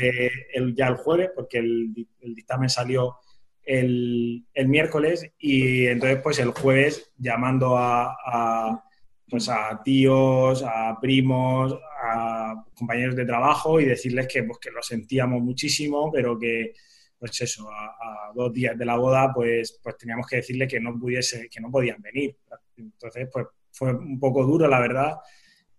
el, 0.53 0.75
ya 0.75 0.87
el 0.87 0.95
jueves, 0.97 1.31
porque 1.35 1.57
el, 1.59 1.93
di- 1.93 2.07
el 2.21 2.35
dictamen 2.35 2.69
salió 2.69 3.15
el, 3.63 4.45
el 4.53 4.67
miércoles 4.67 5.29
y 5.39 5.85
entonces 5.87 6.19
pues 6.23 6.39
el 6.39 6.51
jueves 6.51 7.11
llamando 7.17 7.77
a, 7.77 8.15
a, 8.25 8.83
pues 9.29 9.49
a 9.49 9.81
tíos, 9.83 10.63
a 10.63 10.97
primos, 11.01 11.77
a 12.03 12.63
compañeros 12.75 13.15
de 13.15 13.25
trabajo 13.25 13.79
y 13.81 13.85
decirles 13.85 14.27
que, 14.31 14.43
pues, 14.43 14.59
que 14.59 14.71
lo 14.71 14.81
sentíamos 14.81 15.41
muchísimo, 15.41 16.11
pero 16.11 16.37
que 16.39 16.73
pues 17.19 17.41
eso, 17.41 17.69
a, 17.71 17.85
a 18.29 18.33
dos 18.33 18.53
días 18.53 18.77
de 18.77 18.85
la 18.85 18.95
boda 18.97 19.31
pues, 19.33 19.79
pues 19.83 19.97
teníamos 19.97 20.27
que 20.27 20.37
decirle 20.37 20.67
que 20.67 20.79
no 20.79 20.97
pudiese, 20.99 21.49
que 21.49 21.59
no 21.61 21.71
podían 21.71 22.01
venir. 22.01 22.35
Entonces 22.77 23.27
pues 23.31 23.47
fue 23.71 23.93
un 23.93 24.19
poco 24.19 24.43
duro, 24.45 24.67
la 24.67 24.79
verdad. 24.79 25.17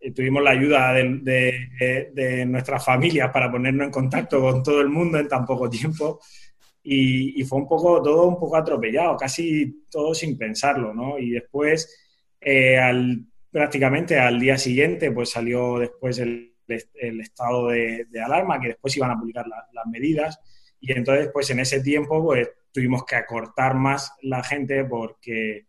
Eh, 0.00 0.12
tuvimos 0.12 0.42
la 0.42 0.50
ayuda 0.50 0.92
de- 0.92 1.18
de- 1.22 2.10
de 2.14 2.46
nuestras 2.46 2.84
familias 2.84 3.30
para 3.32 3.50
ponernos 3.50 3.86
en 3.86 3.90
contacto 3.92 4.40
con 4.40 4.62
todo 4.62 4.80
el 4.80 4.88
mundo 4.88 5.18
en 5.18 5.26
tan 5.28 5.44
poco 5.44 5.68
tiempo 5.68 6.20
y, 6.82 7.40
y 7.40 7.44
fue 7.44 7.58
un 7.58 7.68
poco 7.68 8.00
todo 8.02 8.26
un 8.28 8.38
poco 8.38 8.56
atropellado, 8.56 9.16
casi 9.16 9.84
todo 9.90 10.14
sin 10.14 10.38
pensarlo, 10.38 10.94
¿no? 10.94 11.18
Y 11.18 11.30
después, 11.30 11.96
eh, 12.40 12.78
al, 12.78 13.26
prácticamente 13.50 14.18
al 14.18 14.38
día 14.40 14.56
siguiente, 14.56 15.10
pues 15.12 15.30
salió 15.30 15.78
después 15.78 16.18
el, 16.18 16.54
el 16.94 17.20
estado 17.20 17.68
de, 17.68 18.06
de 18.10 18.20
alarma, 18.22 18.60
que 18.60 18.68
después 18.68 18.96
iban 18.96 19.10
a 19.10 19.18
publicar 19.18 19.46
la- 19.48 19.66
las 19.72 19.86
medidas, 19.86 20.38
y 20.80 20.92
entonces, 20.92 21.30
pues 21.32 21.50
en 21.50 21.60
ese 21.60 21.80
tiempo, 21.82 22.22
pues 22.24 22.50
tuvimos 22.72 23.04
que 23.04 23.16
acortar 23.16 23.74
más 23.74 24.12
la 24.22 24.42
gente 24.44 24.84
porque, 24.84 25.66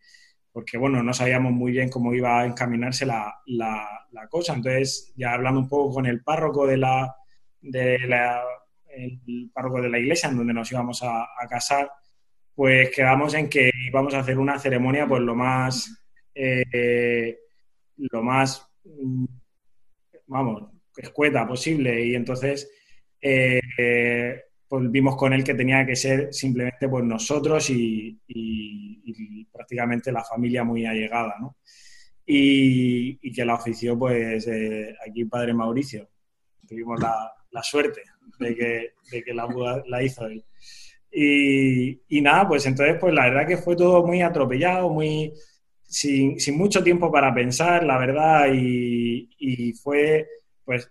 porque 0.52 0.78
bueno, 0.78 1.04
no 1.04 1.13
sabíamos 1.13 1.52
muy 1.54 1.72
bien 1.72 1.89
cómo 1.89 2.13
iba 2.13 2.41
a 2.41 2.45
encaminarse 2.45 3.06
la, 3.06 3.36
la- 3.48 3.88
cosa. 4.30 4.54
Entonces, 4.54 5.13
ya 5.15 5.34
hablando 5.34 5.60
un 5.62 5.69
poco 5.69 5.95
con 5.95 6.06
el 6.06 6.24
párroco 6.24 6.67
de 6.67 6.78
la, 6.78 7.15
de 7.62 8.00
la 8.08 8.41
el 8.89 9.50
párroco 9.54 9.82
de 9.82 9.89
la 9.89 10.00
iglesia 10.00 10.30
en 10.30 10.38
donde 10.38 10.54
nos 10.54 10.72
íbamos 10.72 11.02
a, 11.04 11.28
casar, 11.50 11.89
pues 12.56 12.89
quedamos 12.95 13.34
en 13.34 13.50
que 13.50 13.72
íbamos 13.88 14.13
a 14.13 14.19
hacer 14.19 14.38
una 14.39 14.60
ceremonia 14.60 15.08
pues 15.08 15.22
lo 15.22 15.36
más 15.36 16.04
eh, 16.36 17.38
lo 17.98 18.24
más 18.24 18.67
mm, 18.86 19.26
vamos 20.28 20.72
escueta 20.98 21.48
posible 21.48 22.06
y 22.06 22.15
entonces 22.15 22.69
eh, 23.22 23.62
pues 24.70 24.92
vimos 24.92 25.16
con 25.18 25.34
él 25.34 25.44
que 25.44 25.56
tenía 25.56 25.86
que 25.86 25.96
ser 25.96 26.34
simplemente 26.34 26.88
pues 26.90 27.04
nosotros 27.06 27.70
y, 27.72 28.20
y- 28.28 29.02
y 29.06 29.46
prácticamente 29.46 30.12
la 30.12 30.24
familia 30.24 30.64
muy 30.64 30.86
allegada 30.86 31.36
¿no? 31.40 31.58
y, 32.26 33.18
y 33.22 33.32
que 33.34 33.46
la 33.46 33.56
ofició 33.56 33.98
pues 33.98 34.48
eh, 34.48 34.96
aquí 35.08 35.26
padre 35.26 35.54
Mauricio 35.54 36.10
tuvimos 36.68 37.00
la, 37.02 37.32
la 37.52 37.64
suerte 37.64 38.02
de 38.40 38.56
que, 38.56 38.94
de 39.12 39.24
que 39.24 39.34
la, 39.34 39.48
la 39.88 40.04
hizo 40.04 40.26
él. 40.28 40.44
Y, 41.12 42.22
nada, 42.22 42.48
pues 42.48 42.66
entonces, 42.68 42.98
pues 43.00 43.14
la 43.14 43.24
verdad 43.30 43.48
que 43.48 43.58
fue 43.58 43.76
todo 43.76 44.06
muy 44.06 44.22
atropellado, 44.22 44.90
muy 44.90 45.34
sin, 45.84 46.40
sin 46.40 46.58
mucho 46.58 46.84
tiempo 46.84 47.12
para 47.12 47.34
pensar, 47.34 47.84
la 47.84 47.98
verdad, 47.98 48.48
y 48.54 49.74
fue 49.82 50.28
pues, 50.64 50.90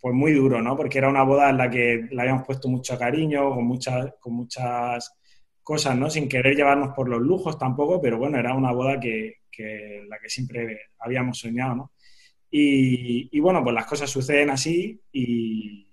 pues 0.00 0.14
muy 0.14 0.32
duro, 0.32 0.62
¿no? 0.62 0.76
Porque 0.76 0.98
era 0.98 1.08
una 1.08 1.22
boda 1.22 1.50
en 1.50 1.58
la 1.58 1.70
que 1.70 2.06
le 2.10 2.20
habíamos 2.20 2.46
puesto 2.46 2.68
mucho 2.68 2.98
cariño, 2.98 3.50
con 3.50 3.64
muchas, 3.64 4.14
con 4.20 4.34
muchas 4.34 5.16
cosas, 5.62 5.96
¿no? 5.96 6.08
Sin 6.08 6.28
querer 6.28 6.54
llevarnos 6.54 6.94
por 6.94 7.08
los 7.08 7.20
lujos 7.20 7.58
tampoco, 7.58 8.00
pero 8.00 8.18
bueno, 8.18 8.38
era 8.38 8.54
una 8.54 8.72
boda 8.72 8.98
que, 8.98 9.40
que 9.50 10.04
la 10.08 10.18
que 10.18 10.28
siempre 10.28 10.80
habíamos 10.98 11.38
soñado, 11.38 11.74
¿no? 11.74 11.92
Y, 12.50 13.28
y 13.30 13.40
bueno, 13.40 13.62
pues 13.62 13.74
las 13.74 13.86
cosas 13.86 14.08
suceden 14.08 14.50
así 14.50 14.98
y, 15.12 15.86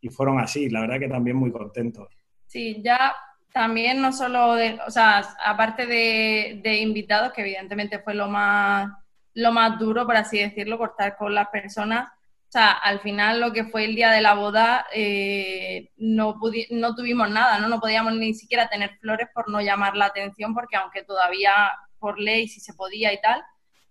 y 0.00 0.08
fueron 0.10 0.38
así. 0.38 0.68
La 0.68 0.82
verdad 0.82 0.98
que 0.98 1.08
también 1.08 1.36
muy 1.36 1.50
contentos. 1.50 2.08
Sí, 2.46 2.82
ya 2.82 3.14
también 3.52 4.00
no 4.00 4.12
solo 4.12 4.54
de, 4.54 4.78
o 4.86 4.90
sea, 4.90 5.22
aparte 5.44 5.86
de, 5.86 6.60
de 6.62 6.80
invitados, 6.80 7.32
que 7.32 7.42
evidentemente 7.42 7.98
fue 8.00 8.14
lo 8.14 8.28
más, 8.28 8.90
lo 9.34 9.52
más 9.52 9.78
duro, 9.78 10.04
por 10.06 10.16
así 10.16 10.38
decirlo, 10.38 10.78
cortar 10.78 11.16
con 11.16 11.34
las 11.34 11.48
personas. 11.48 12.10
O 12.50 12.52
sea, 12.52 12.72
al 12.72 12.98
final 12.98 13.40
lo 13.40 13.52
que 13.52 13.64
fue 13.66 13.84
el 13.84 13.94
día 13.94 14.10
de 14.10 14.20
la 14.20 14.34
boda, 14.34 14.84
eh, 14.92 15.92
no, 15.96 16.36
no 16.70 16.94
tuvimos 16.96 17.30
nada, 17.30 17.60
¿no? 17.60 17.68
No 17.68 17.78
podíamos 17.78 18.14
ni 18.14 18.34
siquiera 18.34 18.68
tener 18.68 18.98
flores 18.98 19.28
por 19.32 19.48
no 19.48 19.60
llamar 19.60 19.94
la 19.94 20.06
atención, 20.06 20.52
porque 20.52 20.74
aunque 20.76 21.04
todavía 21.04 21.70
por 22.00 22.18
ley 22.18 22.48
sí 22.48 22.58
se 22.58 22.74
podía 22.74 23.12
y 23.12 23.20
tal, 23.20 23.40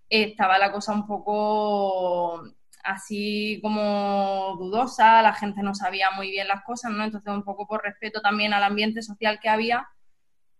estaba 0.10 0.58
la 0.58 0.74
cosa 0.74 0.92
un 0.92 1.08
poco 1.08 2.44
así 2.84 3.60
como 3.62 4.58
dudosa, 4.60 5.22
la 5.22 5.34
gente 5.34 5.64
no 5.64 5.74
sabía 5.74 6.12
muy 6.12 6.30
bien 6.30 6.50
las 6.50 6.64
cosas, 6.64 6.92
¿no? 6.92 7.06
Entonces, 7.06 7.32
un 7.34 7.44
poco 7.44 7.66
por 7.66 7.82
respeto 7.82 8.22
también 8.22 8.54
al 8.54 8.64
ambiente 8.64 9.02
social 9.02 9.40
que 9.40 9.48
había, 9.48 9.88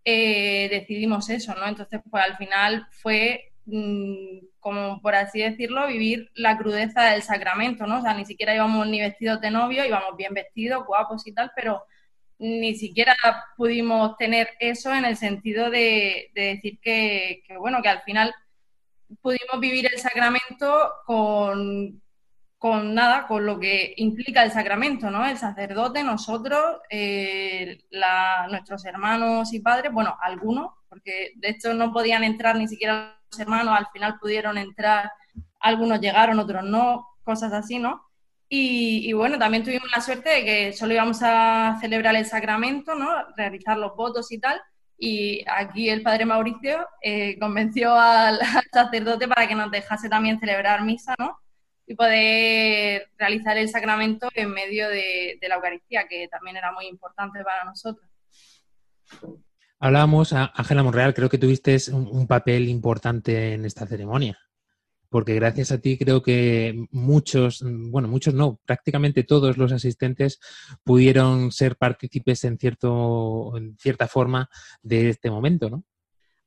eh, 0.06 0.68
decidimos 0.70 1.28
eso, 1.28 1.54
¿no? 1.54 1.66
Entonces, 1.66 2.00
pues 2.10 2.24
al 2.24 2.38
final 2.38 2.86
fue, 3.02 3.52
mm, 3.66 4.38
como 4.60 5.00
por 5.00 5.14
así 5.14 5.40
decirlo, 5.40 5.86
vivir 5.86 6.30
la 6.34 6.56
crudeza 6.58 7.04
del 7.04 7.22
sacramento, 7.22 7.86
¿no? 7.86 7.98
O 7.98 8.02
sea, 8.02 8.14
ni 8.14 8.24
siquiera 8.24 8.54
íbamos 8.54 8.86
ni 8.86 9.00
vestidos 9.00 9.40
de 9.40 9.50
novio, 9.50 9.84
íbamos 9.84 10.16
bien 10.16 10.34
vestidos, 10.34 10.86
guapos 10.86 11.26
y 11.26 11.32
tal, 11.32 11.50
pero 11.56 11.84
ni 12.38 12.74
siquiera 12.74 13.14
pudimos 13.56 14.16
tener 14.16 14.48
eso 14.60 14.94
en 14.94 15.04
el 15.04 15.16
sentido 15.16 15.70
de, 15.70 16.30
de 16.34 16.42
decir 16.42 16.78
que, 16.80 17.42
que, 17.46 17.56
bueno, 17.58 17.82
que 17.82 17.88
al 17.88 18.02
final 18.02 18.34
pudimos 19.20 19.60
vivir 19.60 19.86
el 19.92 19.98
sacramento 19.98 20.92
con, 21.04 22.00
con 22.60 22.94
nada, 22.94 23.26
con 23.26 23.46
lo 23.46 23.58
que 23.60 23.94
implica 23.98 24.44
el 24.44 24.52
sacramento, 24.52 25.10
¿no? 25.10 25.26
El 25.26 25.38
sacerdote, 25.38 26.04
nosotros, 26.04 26.78
eh, 26.90 27.80
la- 27.90 28.46
nuestros 28.50 28.84
hermanos 28.86 29.52
y 29.54 29.60
padres, 29.60 29.92
bueno, 29.92 30.16
algunos, 30.22 30.72
porque 30.88 31.32
de 31.36 31.50
hecho 31.50 31.74
no 31.74 31.92
podían 31.92 32.24
entrar 32.24 32.56
ni 32.56 32.68
siquiera 32.68 33.18
los 33.32 33.40
hermanos, 33.40 33.76
al 33.78 33.88
final 33.92 34.18
pudieron 34.20 34.58
entrar, 34.58 35.10
algunos 35.60 36.00
llegaron, 36.00 36.38
otros 36.38 36.64
no, 36.64 37.06
cosas 37.24 37.52
así, 37.54 37.78
¿no? 37.78 38.02
Y, 38.48 39.08
y 39.08 39.12
bueno, 39.14 39.38
también 39.38 39.64
tuvimos 39.64 39.88
la 39.94 40.02
suerte 40.02 40.30
de 40.30 40.44
que 40.44 40.72
solo 40.74 40.92
íbamos 40.94 41.20
a 41.22 41.78
celebrar 41.80 42.16
el 42.16 42.26
sacramento, 42.26 42.94
¿no? 42.94 43.08
Realizar 43.36 43.76
los 43.78 43.96
votos 43.96 44.30
y 44.32 44.40
tal, 44.40 44.60
y 44.98 45.44
aquí 45.50 45.88
el 45.88 46.02
padre 46.02 46.26
Mauricio 46.26 46.86
eh, 47.02 47.38
convenció 47.38 47.94
al, 47.98 48.38
sacerdote 48.72 49.28
para 49.28 49.48
que 49.48 49.54
nos 49.54 49.70
dejase 49.70 50.08
también 50.10 50.38
celebrar 50.40 50.82
misa, 50.84 51.14
¿no? 51.18 51.38
Y 51.90 51.96
poder 51.96 53.10
realizar 53.18 53.58
el 53.58 53.68
sacramento 53.68 54.28
en 54.34 54.52
medio 54.52 54.88
de, 54.88 55.38
la 55.48 55.56
Eucaristía, 55.56 56.06
que 56.08 56.28
también 56.28 56.56
era 56.56 56.70
muy 56.70 56.86
importante 56.86 57.42
para 57.42 57.64
nosotros. 57.64 58.08
Hablábamos, 59.80 60.32
Ángela 60.32 60.84
Monreal, 60.84 61.14
creo 61.14 61.28
que 61.28 61.38
tuviste 61.38 61.76
un 61.92 62.28
papel 62.28 62.68
importante 62.68 63.54
en 63.54 63.64
esta 63.64 63.86
ceremonia 63.86 64.38
porque 65.10 65.34
gracias 65.34 65.72
a 65.72 65.78
ti 65.78 65.98
creo 65.98 66.22
que 66.22 66.86
muchos, 66.92 67.62
bueno, 67.64 68.08
muchos 68.08 68.32
no, 68.32 68.60
prácticamente 68.64 69.24
todos 69.24 69.58
los 69.58 69.72
asistentes 69.72 70.38
pudieron 70.84 71.50
ser 71.50 71.76
partícipes 71.76 72.44
en, 72.44 72.56
cierto, 72.56 73.56
en 73.56 73.76
cierta 73.76 74.06
forma 74.06 74.48
de 74.82 75.10
este 75.10 75.30
momento, 75.30 75.68
¿no? 75.68 75.84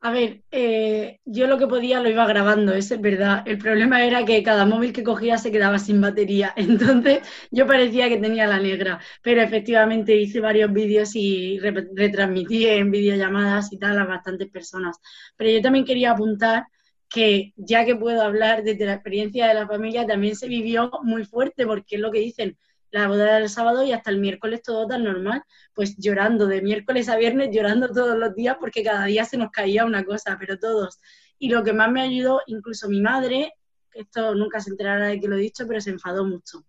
A 0.05 0.11
ver, 0.11 0.43
eh, 0.51 1.19
yo 1.23 1.47
lo 1.47 1.57
que 1.57 1.65
podía 1.65 2.01
lo 2.01 2.09
iba 2.09 2.27
grabando, 2.27 2.73
eso 2.73 2.93
es 2.95 2.99
verdad. 3.01 3.41
El 3.45 3.57
problema 3.57 4.03
era 4.05 4.25
que 4.25 4.43
cada 4.43 4.65
móvil 4.65 4.91
que 4.91 5.01
cogía 5.01 5.37
se 5.37 5.49
quedaba 5.49 5.79
sin 5.79 6.01
batería, 6.01 6.51
entonces 6.57 7.21
yo 7.51 7.65
parecía 7.65 8.09
que 8.09 8.17
tenía 8.17 8.45
la 8.45 8.59
negra, 8.59 8.99
pero 9.21 9.41
efectivamente 9.41 10.17
hice 10.17 10.41
varios 10.41 10.73
vídeos 10.73 11.15
y 11.15 11.57
retransmití 11.59 12.65
en 12.67 12.91
videollamadas 12.91 13.71
y 13.71 13.77
tal 13.79 13.97
a 13.97 14.03
bastantes 14.05 14.49
personas. 14.49 14.97
Pero 15.37 15.51
yo 15.51 15.61
también 15.61 15.85
quería 15.85 16.11
apuntar 16.11 16.65
que 17.09 17.53
ya 17.55 17.85
que 17.85 17.95
puedo 17.95 18.21
hablar 18.23 18.63
desde 18.63 18.85
la 18.85 18.95
experiencia 18.95 19.47
de 19.47 19.53
la 19.53 19.67
familia, 19.67 20.05
también 20.05 20.35
se 20.35 20.49
vivió 20.49 20.91
muy 21.03 21.23
fuerte, 21.25 21.65
porque 21.65 21.95
es 21.95 22.01
lo 22.01 22.11
que 22.11 22.19
dicen, 22.19 22.57
la 22.93 23.07
boda 23.07 23.39
del 23.39 23.49
sábado 23.49 23.83
y 23.83 23.91
hasta 23.91 24.11
el 24.11 24.19
miércoles 24.19 24.61
todo 24.61 24.87
tan 24.87 25.03
normal, 25.03 25.41
pues 25.73 25.97
llorando 25.97 26.45
de 26.45 26.61
miércoles 26.61 27.09
a 27.09 27.17
viernes, 27.17 27.49
llorando 27.51 27.89
todos 27.91 28.15
los 28.17 28.35
días, 28.35 28.55
porque 28.59 28.83
cada 28.83 29.05
día 29.05 29.25
se 29.25 29.35
nos 29.35 29.49
caía 29.49 29.83
una 29.83 30.03
cosa, 30.05 30.37
pero 30.39 30.59
todos. 30.59 30.99
Y 31.39 31.49
lo 31.49 31.63
que 31.63 31.73
más 31.73 31.91
me 31.91 32.01
ayudó, 32.01 32.41
incluso 32.45 32.87
mi 32.87 33.01
madre, 33.01 33.53
esto 33.93 34.35
nunca 34.35 34.59
se 34.59 34.69
enterará 34.69 35.07
de 35.07 35.19
que 35.19 35.27
lo 35.27 35.35
he 35.35 35.39
dicho, 35.39 35.65
pero 35.67 35.81
se 35.81 35.89
enfadó 35.89 36.23
mucho. 36.23 36.65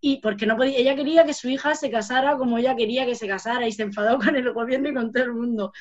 Y 0.00 0.20
porque 0.22 0.46
no 0.46 0.56
podía, 0.56 0.78
ella 0.78 0.96
quería 0.96 1.26
que 1.26 1.34
su 1.34 1.48
hija 1.48 1.74
se 1.74 1.90
casara 1.90 2.38
como 2.38 2.56
ella 2.56 2.74
quería 2.74 3.04
que 3.04 3.14
se 3.14 3.28
casara 3.28 3.68
y 3.68 3.72
se 3.72 3.82
enfadó 3.82 4.18
con 4.18 4.34
el 4.34 4.50
gobierno 4.54 4.88
y 4.88 4.94
con 4.94 5.12
todo 5.12 5.24
el 5.24 5.34
mundo. 5.34 5.72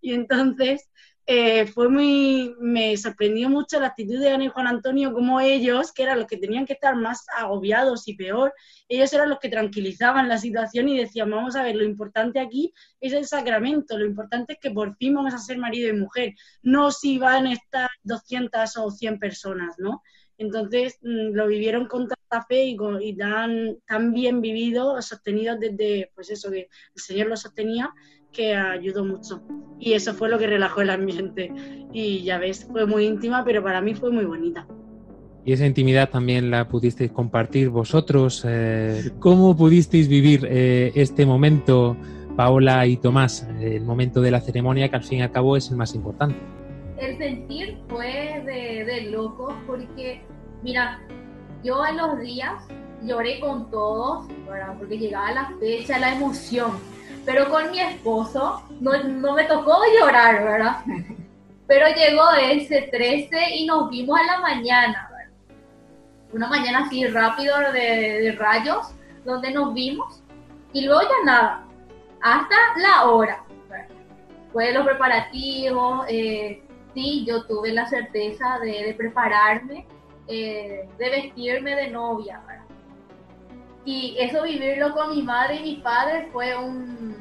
Y 0.00 0.14
entonces 0.14 0.90
eh, 1.26 1.66
fue 1.66 1.88
muy, 1.88 2.54
me 2.60 2.94
sorprendió 2.98 3.48
mucho 3.48 3.80
la 3.80 3.88
actitud 3.88 4.20
de 4.20 4.30
Ana 4.30 4.44
y 4.44 4.48
Juan 4.48 4.66
Antonio, 4.66 5.12
como 5.12 5.40
ellos, 5.40 5.90
que 5.90 6.02
eran 6.02 6.18
los 6.18 6.26
que 6.26 6.36
tenían 6.36 6.66
que 6.66 6.74
estar 6.74 6.96
más 6.96 7.24
agobiados 7.34 8.06
y 8.08 8.14
peor, 8.14 8.52
ellos 8.88 9.10
eran 9.14 9.30
los 9.30 9.38
que 9.38 9.48
tranquilizaban 9.48 10.28
la 10.28 10.36
situación 10.36 10.88
y 10.88 10.98
decían, 10.98 11.30
vamos 11.30 11.56
a 11.56 11.62
ver, 11.62 11.76
lo 11.76 11.84
importante 11.84 12.40
aquí 12.40 12.74
es 13.00 13.14
el 13.14 13.24
sacramento, 13.26 13.96
lo 13.96 14.04
importante 14.04 14.54
es 14.54 14.58
que 14.60 14.70
por 14.70 14.96
fin 14.96 15.14
vamos 15.14 15.32
a 15.32 15.38
ser 15.38 15.56
marido 15.56 15.88
y 15.88 15.98
mujer, 15.98 16.34
no 16.62 16.90
si 16.90 17.18
van 17.18 17.46
a 17.46 17.54
estar 17.54 17.88
200 18.02 18.76
o 18.76 18.90
100 18.90 19.18
personas, 19.18 19.76
¿no? 19.78 20.02
Entonces 20.36 20.98
mm, 21.02 21.34
lo 21.34 21.46
vivieron 21.46 21.86
con 21.86 22.08
tanta 22.08 22.44
fe 22.46 22.64
y, 22.64 22.76
y 23.00 23.16
tan, 23.16 23.78
tan 23.86 24.12
bien 24.12 24.40
vivido, 24.42 25.00
sostenidos 25.00 25.58
desde, 25.58 26.10
pues 26.14 26.30
eso, 26.30 26.50
que 26.50 26.68
el 26.94 27.02
Señor 27.02 27.28
lo 27.28 27.36
sostenía, 27.36 27.94
que 28.34 28.54
ayudó 28.54 29.04
mucho. 29.04 29.40
Y 29.78 29.92
eso 29.94 30.14
fue 30.14 30.28
lo 30.28 30.38
que 30.38 30.46
relajó 30.46 30.82
el 30.82 30.90
ambiente. 30.90 31.52
Y 31.92 32.22
ya 32.22 32.38
ves, 32.38 32.66
fue 32.70 32.86
muy 32.86 33.06
íntima, 33.06 33.44
pero 33.44 33.62
para 33.62 33.80
mí 33.80 33.94
fue 33.94 34.10
muy 34.10 34.24
bonita. 34.24 34.66
Y 35.44 35.52
esa 35.52 35.66
intimidad 35.66 36.10
también 36.10 36.50
la 36.50 36.68
pudisteis 36.68 37.12
compartir 37.12 37.68
vosotros. 37.68 38.44
Eh, 38.46 39.10
¿Cómo 39.20 39.56
pudisteis 39.56 40.08
vivir 40.08 40.46
eh, 40.50 40.92
este 40.94 41.26
momento, 41.26 41.96
Paola 42.36 42.86
y 42.86 42.96
Tomás, 42.96 43.46
el 43.60 43.84
momento 43.84 44.20
de 44.20 44.30
la 44.30 44.40
ceremonia 44.40 44.88
que 44.88 44.96
al 44.96 45.04
fin 45.04 45.18
y 45.18 45.22
al 45.22 45.32
cabo 45.32 45.56
es 45.56 45.70
el 45.70 45.76
más 45.76 45.94
importante? 45.94 46.36
El 46.98 47.18
sentir 47.18 47.76
fue 47.88 48.42
de, 48.46 48.84
de 48.84 49.10
locos 49.10 49.52
porque, 49.66 50.22
mira, 50.62 51.00
yo 51.62 51.84
en 51.84 51.96
los 51.98 52.20
días 52.20 52.66
lloré 53.02 53.38
con 53.40 53.70
todos, 53.70 54.26
porque 54.78 54.96
llegaba 54.96 55.32
la 55.32 55.52
fecha, 55.60 55.98
la 55.98 56.14
emoción 56.14 56.70
pero 57.24 57.48
con 57.48 57.70
mi 57.70 57.80
esposo 57.80 58.62
no, 58.80 59.02
no 59.02 59.34
me 59.34 59.44
tocó 59.44 59.78
llorar, 59.98 60.44
¿verdad? 60.44 60.84
Pero 61.66 61.86
llegó 61.88 62.30
ese 62.32 62.82
13 62.90 63.56
y 63.56 63.66
nos 63.66 63.88
vimos 63.88 64.20
a 64.20 64.24
la 64.24 64.40
mañana, 64.40 65.08
¿verdad? 65.10 65.32
Una 66.32 66.48
mañana 66.48 66.84
así 66.86 67.06
rápido 67.06 67.56
de, 67.72 68.20
de 68.20 68.32
rayos, 68.32 68.94
donde 69.24 69.50
nos 69.50 69.72
vimos 69.72 70.22
y 70.74 70.84
luego 70.84 71.02
ya 71.02 71.24
nada, 71.24 71.64
hasta 72.20 72.56
la 72.76 73.04
hora. 73.04 73.44
Fue 74.52 74.72
los 74.72 74.84
preparativos, 74.84 76.04
eh, 76.08 76.62
sí, 76.94 77.24
yo 77.26 77.44
tuve 77.46 77.72
la 77.72 77.86
certeza 77.86 78.58
de, 78.58 78.94
prepararme, 78.96 79.86
eh, 80.28 80.88
de 80.98 81.10
vestirme 81.10 81.74
de 81.74 81.90
novia, 81.90 82.40
¿verdad? 82.46 82.63
Y 83.84 84.16
eso 84.18 84.42
vivirlo 84.42 84.92
con 84.92 85.14
mi 85.14 85.22
madre 85.22 85.56
y 85.56 85.62
mi 85.62 85.76
padre 85.76 86.28
fue 86.32 86.56
un 86.56 87.16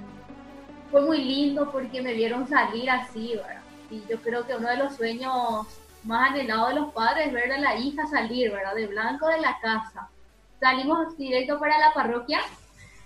fue 0.92 1.02
muy 1.02 1.18
lindo 1.24 1.72
porque 1.72 2.02
me 2.02 2.14
vieron 2.14 2.48
salir 2.48 2.90
así, 2.90 3.34
¿verdad? 3.36 3.64
Y 3.90 4.04
yo 4.08 4.22
creo 4.22 4.46
que 4.46 4.56
uno 4.56 4.70
de 4.70 4.78
los 4.78 4.96
sueños 4.96 5.66
más 6.04 6.30
anhelados 6.30 6.70
de 6.70 6.76
los 6.76 6.94
padres 6.94 7.28
es 7.28 7.34
ver 7.34 7.52
a 7.52 7.60
la 7.60 7.76
hija 7.76 8.06
salir, 8.08 8.52
¿verdad? 8.52 8.76
De 8.76 8.86
blanco 8.86 9.28
de 9.28 9.42
la 9.42 9.58
casa. 9.60 10.10
Salimos 10.60 11.18
directo 11.18 11.60
para 11.60 11.80
la 11.80 11.94
parroquia 11.94 12.42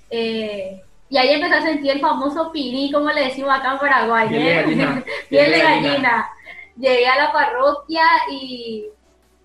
eh, 0.10 0.84
y 1.10 1.17
ahí 1.17 1.30
empecé 1.30 1.56
a 1.56 1.62
sentir 1.62 1.91
el 1.91 2.02
famoso 2.02 2.52
pirí, 2.52 2.91
como 2.91 3.10
le 3.10 3.26
decimos 3.26 3.58
acá 3.58 3.74
en 3.74 3.80
Paraguay. 3.80 4.28
Piel 4.28 4.43
de 4.43 4.52
¿eh? 4.52 4.62
gallina. 4.62 5.04
Piel 5.30 5.52
de 5.52 5.60
gallina. 5.60 6.30
Llegué 6.76 7.08
a 7.08 7.24
la 7.24 7.32
parroquia 7.32 8.06
y 8.30 8.86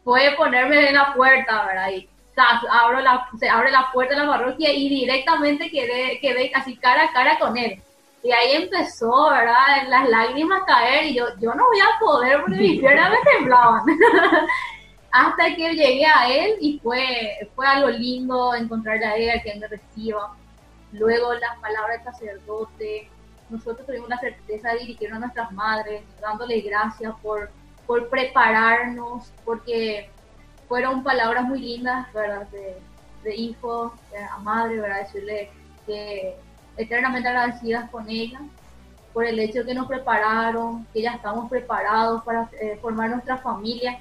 fue 0.02 0.34
ponerme 0.36 0.88
en 0.88 0.94
la 0.94 1.14
puerta, 1.14 1.64
¿verdad? 1.66 1.90
Y 1.90 2.08
abro 2.70 3.00
la, 3.00 3.28
se 3.38 3.48
abre 3.48 3.70
la 3.70 3.90
puerta 3.92 4.14
de 4.14 4.24
la 4.24 4.32
parroquia 4.32 4.72
y 4.72 4.88
directamente 4.88 5.70
quedé, 5.70 6.18
quedé 6.20 6.52
así 6.54 6.76
cara 6.76 7.04
a 7.04 7.12
cara 7.12 7.38
con 7.38 7.56
él. 7.56 7.80
Y 8.22 8.30
ahí 8.30 8.52
empezó, 8.52 9.30
¿verdad? 9.30 9.88
Las 9.88 10.08
lágrimas 10.08 10.62
caer 10.64 11.06
y 11.06 11.14
yo, 11.14 11.26
yo 11.40 11.54
no 11.54 11.66
voy 11.66 11.80
a 11.80 11.98
poder 11.98 12.40
porque 12.40 12.56
mis 12.56 12.80
piernas 12.80 13.10
me 13.10 13.32
temblaban. 13.32 13.82
Hasta 15.10 15.54
que 15.56 15.74
llegué 15.74 16.06
a 16.06 16.30
él 16.30 16.56
y 16.60 16.78
fue, 16.78 17.48
fue 17.54 17.66
algo 17.66 17.90
lindo 17.90 18.54
encontrarle 18.54 19.04
a 19.04 19.16
él, 19.16 19.42
que 19.42 19.54
me 19.56 19.66
reciba. 19.66 20.34
Luego 20.92 21.34
las 21.34 21.58
palabras 21.58 22.04
del 22.04 22.14
sacerdote. 22.14 23.10
Nosotros 23.50 23.86
tuvimos 23.86 24.08
la 24.08 24.18
certeza 24.18 24.70
de 24.70 24.78
dirigirnos 24.78 25.16
a 25.16 25.20
nuestras 25.20 25.52
madres, 25.52 26.02
dándole 26.20 26.60
gracias 26.60 27.12
por, 27.22 27.50
por 27.86 28.08
prepararnos, 28.08 29.30
porque 29.44 30.08
fueron 30.72 31.02
palabras 31.02 31.44
muy 31.44 31.60
lindas, 31.60 32.10
¿verdad? 32.14 32.46
De, 32.46 32.78
de 33.24 33.36
hijo 33.36 33.92
a 34.30 34.38
madre, 34.38 34.80
¿verdad? 34.80 35.02
Decirle 35.02 35.50
que 35.84 36.34
eternamente 36.78 37.28
agradecidas 37.28 37.90
con 37.90 38.08
ella 38.08 38.40
por 39.12 39.26
el 39.26 39.38
hecho 39.38 39.66
que 39.66 39.74
nos 39.74 39.86
prepararon, 39.86 40.86
que 40.94 41.02
ya 41.02 41.10
estamos 41.10 41.50
preparados 41.50 42.24
para 42.24 42.48
eh, 42.58 42.78
formar 42.80 43.10
nuestra 43.10 43.36
familia. 43.36 44.00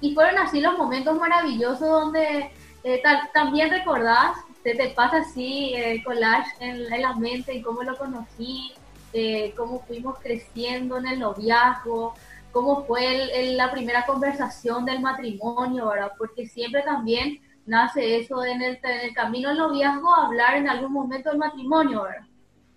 Y 0.00 0.14
fueron 0.14 0.38
así 0.38 0.60
los 0.60 0.78
momentos 0.78 1.18
maravillosos 1.18 1.80
donde 1.80 2.52
eh, 2.84 3.02
también 3.34 3.70
recordás, 3.70 4.36
te, 4.62 4.76
te 4.76 4.90
pasa 4.90 5.16
así 5.16 5.72
eh, 5.74 6.00
collage 6.04 6.48
en, 6.60 7.02
la 7.02 7.14
mente, 7.14 7.56
en 7.56 7.64
cómo 7.64 7.82
lo 7.82 7.98
conocí, 7.98 8.72
eh, 9.12 9.52
cómo 9.56 9.80
fuimos 9.80 10.16
creciendo 10.20 10.98
en 10.98 11.08
el 11.08 11.18
noviazgo, 11.18 12.14
cómo 12.52 12.84
fue 12.84 13.54
la 13.54 13.70
primera 13.70 14.04
conversación 14.06 14.84
del 14.84 15.00
matrimonio, 15.00 15.88
¿verdad? 15.88 16.12
Porque 16.18 16.46
siempre 16.46 16.82
también 16.82 17.40
nace 17.66 18.18
eso 18.18 18.44
en 18.44 18.62
el, 18.62 18.80
en 18.82 19.00
el 19.08 19.14
camino 19.14 19.50
del 19.50 19.58
noviazgo, 19.58 20.14
hablar 20.14 20.56
en 20.56 20.68
algún 20.68 20.92
momento 20.92 21.30
del 21.30 21.38
matrimonio, 21.38 22.02
¿verdad? 22.02 22.26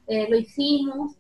Eh, 0.08 0.28
lo 0.30 0.38
hicimos, 0.38 1.16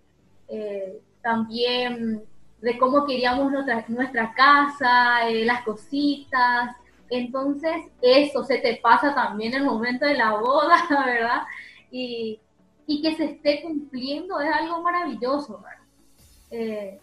eh, 0.47 0.99
también 1.21 2.23
de 2.61 2.77
cómo 2.77 3.05
queríamos 3.05 3.51
nuestra, 3.51 3.85
nuestra 3.87 4.33
casa, 4.33 5.27
eh, 5.27 5.45
las 5.45 5.63
cositas, 5.63 6.75
entonces 7.09 7.87
eso 8.01 8.43
se 8.43 8.57
te 8.59 8.75
pasa 8.77 9.13
también 9.13 9.53
en 9.53 9.61
el 9.61 9.65
momento 9.65 10.05
de 10.05 10.15
la 10.15 10.37
boda, 10.37 10.77
¿verdad? 11.05 11.43
Y, 11.91 12.39
y 12.85 13.01
que 13.01 13.15
se 13.15 13.25
esté 13.25 13.61
cumpliendo 13.61 14.39
es 14.39 14.53
algo 14.53 14.81
maravilloso, 14.81 15.61
¿verdad? 15.61 16.99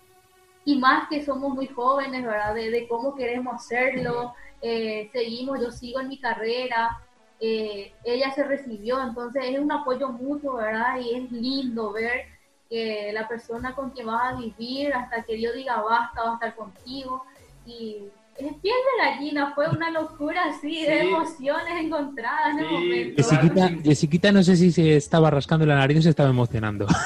Y 0.64 0.79
más 0.79 1.09
que 1.09 1.25
somos 1.25 1.55
muy 1.55 1.66
jóvenes, 1.66 2.25
¿verdad? 2.25 2.55
De, 2.55 2.70
de 2.70 2.88
cómo 2.88 3.14
queremos 3.14 3.55
hacerlo. 3.55 4.35
Eh, 4.62 5.09
seguimos, 5.12 5.61
yo 5.61 5.70
sigo 5.70 6.01
en 6.01 6.09
mi 6.09 6.18
carrera, 6.18 7.01
eh, 7.40 7.94
ella 8.05 8.31
se 8.33 8.44
recibió, 8.44 9.01
entonces 9.01 9.44
es 9.46 9.59
un 9.59 9.73
apoyo 9.73 10.11
mutuo, 10.11 10.57
¿verdad? 10.57 10.99
Y 11.01 11.14
es 11.14 11.33
lindo 11.33 11.92
ver 11.92 12.27
que 12.68 13.11
la 13.12 13.27
persona 13.27 13.75
con 13.75 13.90
quien 13.90 14.07
vas 14.07 14.35
a 14.35 14.37
vivir, 14.37 14.92
hasta 14.92 15.23
que 15.23 15.35
Dios 15.35 15.55
diga 15.55 15.81
basta, 15.81 16.23
va 16.23 16.33
a 16.33 16.35
estar 16.35 16.55
contigo, 16.55 17.25
y 17.64 18.05
piel 18.48 18.74
de 18.74 19.05
gallina, 19.05 19.53
fue 19.55 19.68
una 19.68 19.90
locura 19.90 20.44
así, 20.48 20.85
de 20.85 21.00
emociones 21.03 21.72
encontradas 21.79 22.53
en 22.53 22.59
el 22.61 22.70
momento. 22.70 23.22
Jessiquita, 23.22 23.70
Jessiquita 23.85 24.33
no 24.33 24.42
sé 24.42 24.57
si 24.57 24.72
se 24.72 24.96
estaba 24.96 25.31
rascando 25.31 25.66
la 25.66 25.76
nariz 25.76 25.98
o 25.98 26.03
se 26.03 26.11
estaba 26.11 26.31
emocionando. 26.31 26.87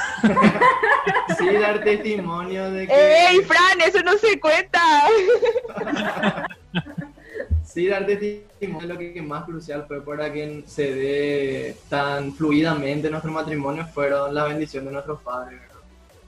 Sí, 1.38 1.46
dar 1.56 1.82
testimonio 1.84 2.70
de 2.70 2.86
que... 2.86 2.94
¡Ey, 2.94 3.40
Fran! 3.42 3.80
Eso 3.86 4.02
no 4.02 4.16
se 4.16 4.40
cuenta. 4.40 4.80
Sí, 7.64 7.88
dar 7.88 8.06
testimonio 8.06 8.86
lo 8.86 8.96
que 8.96 9.20
más 9.20 9.44
crucial 9.44 9.84
fue 9.88 10.00
para 10.00 10.32
que 10.32 10.62
se 10.64 10.94
dé 10.94 11.76
tan 11.88 12.32
fluidamente 12.32 13.10
nuestro 13.10 13.32
matrimonio 13.32 13.84
fueron 13.86 14.32
la 14.32 14.44
bendición 14.44 14.84
de 14.84 14.92
nuestros 14.92 15.20
padres. 15.22 15.60
¿verdad? 15.60 15.82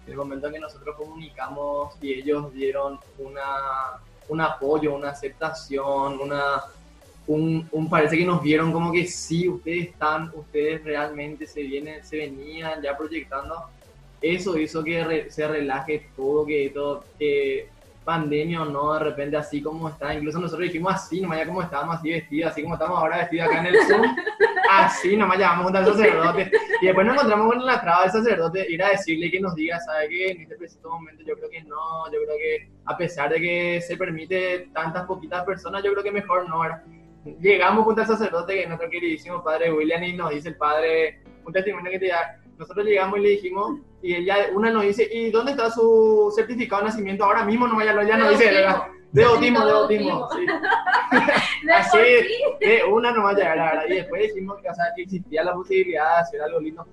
El 0.08 0.16
momento 0.16 0.48
en 0.48 0.54
que 0.54 0.58
nosotros 0.58 0.96
comunicamos 0.96 1.94
y 2.02 2.14
ellos 2.14 2.52
dieron 2.52 2.98
una, 3.18 4.00
un 4.28 4.40
apoyo, 4.40 4.94
una 4.94 5.10
aceptación, 5.10 6.20
una, 6.20 6.62
un, 7.26 7.68
un- 7.72 7.88
parece 7.90 8.16
que 8.16 8.24
nos 8.24 8.42
vieron 8.42 8.72
como 8.72 8.92
que 8.92 9.06
sí, 9.06 9.48
ustedes 9.48 9.88
están, 9.88 10.30
ustedes 10.34 10.82
realmente 10.84 11.46
se, 11.46 11.62
vienen, 11.62 12.04
se 12.04 12.16
venían 12.18 12.82
ya 12.82 12.96
proyectando. 12.96 13.54
Eso 14.20 14.56
hizo 14.58 14.82
que 14.82 15.26
se 15.30 15.46
relaje 15.46 16.08
todo, 16.16 16.46
que 16.46 16.70
todo, 16.70 17.04
que 17.18 17.68
pandemia 18.06 18.62
o 18.62 18.64
no, 18.64 18.94
de 18.94 19.00
repente 19.00 19.36
así 19.36 19.60
como 19.60 19.88
está. 19.88 20.14
Incluso 20.14 20.38
nosotros 20.38 20.68
dijimos 20.68 20.94
así, 20.94 21.20
nomás 21.20 21.38
ya 21.40 21.46
como 21.46 21.60
estábamos 21.60 21.96
así 21.96 22.12
vestidos, 22.12 22.52
así 22.52 22.62
como 22.62 22.74
estamos 22.74 22.98
ahora 22.98 23.18
vestidos 23.18 23.48
acá 23.48 23.60
en 23.60 23.66
el 23.66 23.82
Zoom, 23.82 24.02
así 24.70 25.16
nomás 25.16 25.38
llamamos 25.38 25.74
al 25.74 25.86
sacerdote. 25.86 26.50
Y 26.80 26.86
después 26.86 27.04
nos 27.04 27.16
encontramos 27.16 27.52
con 27.52 27.66
la 27.66 27.80
traba 27.80 28.02
del 28.02 28.12
sacerdote, 28.12 28.66
ir 28.70 28.82
a 28.82 28.90
decirle 28.90 29.30
que 29.30 29.40
nos 29.40 29.56
diga, 29.56 29.80
¿sabe 29.80 30.08
qué? 30.08 30.30
En 30.30 30.40
este 30.42 30.56
preciso 30.56 30.88
momento 30.88 31.24
yo 31.26 31.34
creo 31.34 31.50
que 31.50 31.62
no, 31.64 32.06
yo 32.12 32.18
creo 32.24 32.36
que 32.38 32.70
a 32.86 32.96
pesar 32.96 33.28
de 33.30 33.40
que 33.40 33.80
se 33.82 33.96
permite 33.96 34.70
tantas 34.72 35.04
poquitas 35.04 35.44
personas, 35.44 35.82
yo 35.82 35.90
creo 35.90 36.04
que 36.04 36.12
mejor 36.12 36.48
no. 36.48 36.60
¿verdad? 36.60 36.82
Llegamos 37.40 37.84
junto 37.84 38.02
al 38.02 38.06
sacerdote, 38.06 38.54
que 38.54 38.62
es 38.62 38.68
nuestro 38.68 38.88
queridísimo 38.88 39.42
padre 39.42 39.72
William, 39.72 40.04
y 40.04 40.12
nos 40.12 40.30
dice 40.30 40.50
el 40.50 40.56
padre, 40.56 41.22
un 41.44 41.52
testimonio 41.52 41.90
que 41.90 41.98
te 41.98 42.08
da. 42.08 42.40
Nosotros 42.58 42.86
llegamos 42.86 43.18
y 43.18 43.22
le 43.22 43.28
dijimos, 43.30 43.80
y 44.02 44.14
ella, 44.14 44.36
una 44.54 44.70
nos 44.70 44.84
dice, 44.84 45.08
¿y 45.12 45.30
dónde 45.30 45.52
está 45.52 45.70
su 45.70 46.32
certificado 46.34 46.82
de 46.82 46.88
nacimiento? 46.88 47.24
Ahora 47.24 47.44
mismo 47.44 47.66
no 47.66 47.76
vaya, 47.76 48.02
ya 48.02 48.16
nos 48.16 48.30
dice, 48.30 48.46
¿verdad? 48.46 48.82
De 49.12 49.24
bautismo, 49.24 49.64
de 49.64 49.72
bautismo, 49.72 50.28
sí. 50.30 50.46
Así, 51.72 51.98
de 52.60 52.84
una 52.84 53.12
no 53.12 53.24
vaya, 53.24 53.54
la 53.54 53.64
verdad. 53.64 53.84
Y 53.88 53.94
después 53.94 54.22
dijimos 54.22 54.58
que, 54.60 54.68
o 54.68 54.74
sea, 54.74 54.84
que 54.94 55.02
existía 55.02 55.44
la 55.44 55.54
posibilidad 55.54 56.16
de 56.16 56.20
hacer 56.22 56.42
algo 56.42 56.60
lindo. 56.60 56.86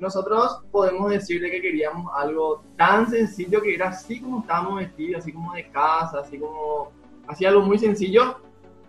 Nosotros 0.00 0.60
podemos 0.70 1.10
decirle 1.10 1.50
que 1.50 1.60
queríamos 1.60 2.12
algo 2.16 2.62
tan 2.76 3.08
sencillo 3.08 3.62
que 3.62 3.74
era 3.74 3.88
así 3.88 4.20
como 4.20 4.40
estábamos 4.40 4.76
vestidos, 4.80 5.22
así 5.22 5.32
como 5.32 5.54
de 5.54 5.68
casa, 5.70 6.20
así 6.20 6.38
como, 6.38 6.92
así 7.28 7.44
algo 7.44 7.62
muy 7.62 7.78
sencillo. 7.78 8.38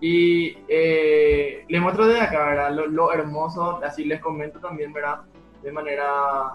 Y 0.02 0.58
eh, 0.68 1.66
les 1.70 1.82
muestro 1.82 2.08
desde 2.08 2.22
acá, 2.22 2.46
¿verdad? 2.46 2.72
Lo, 2.72 2.88
lo 2.88 3.14
hermoso, 3.14 3.80
así 3.84 4.04
les 4.04 4.20
comento 4.20 4.60
también, 4.60 4.92
¿verdad? 4.92 5.22
De 5.65 5.71
manera, 5.71 6.06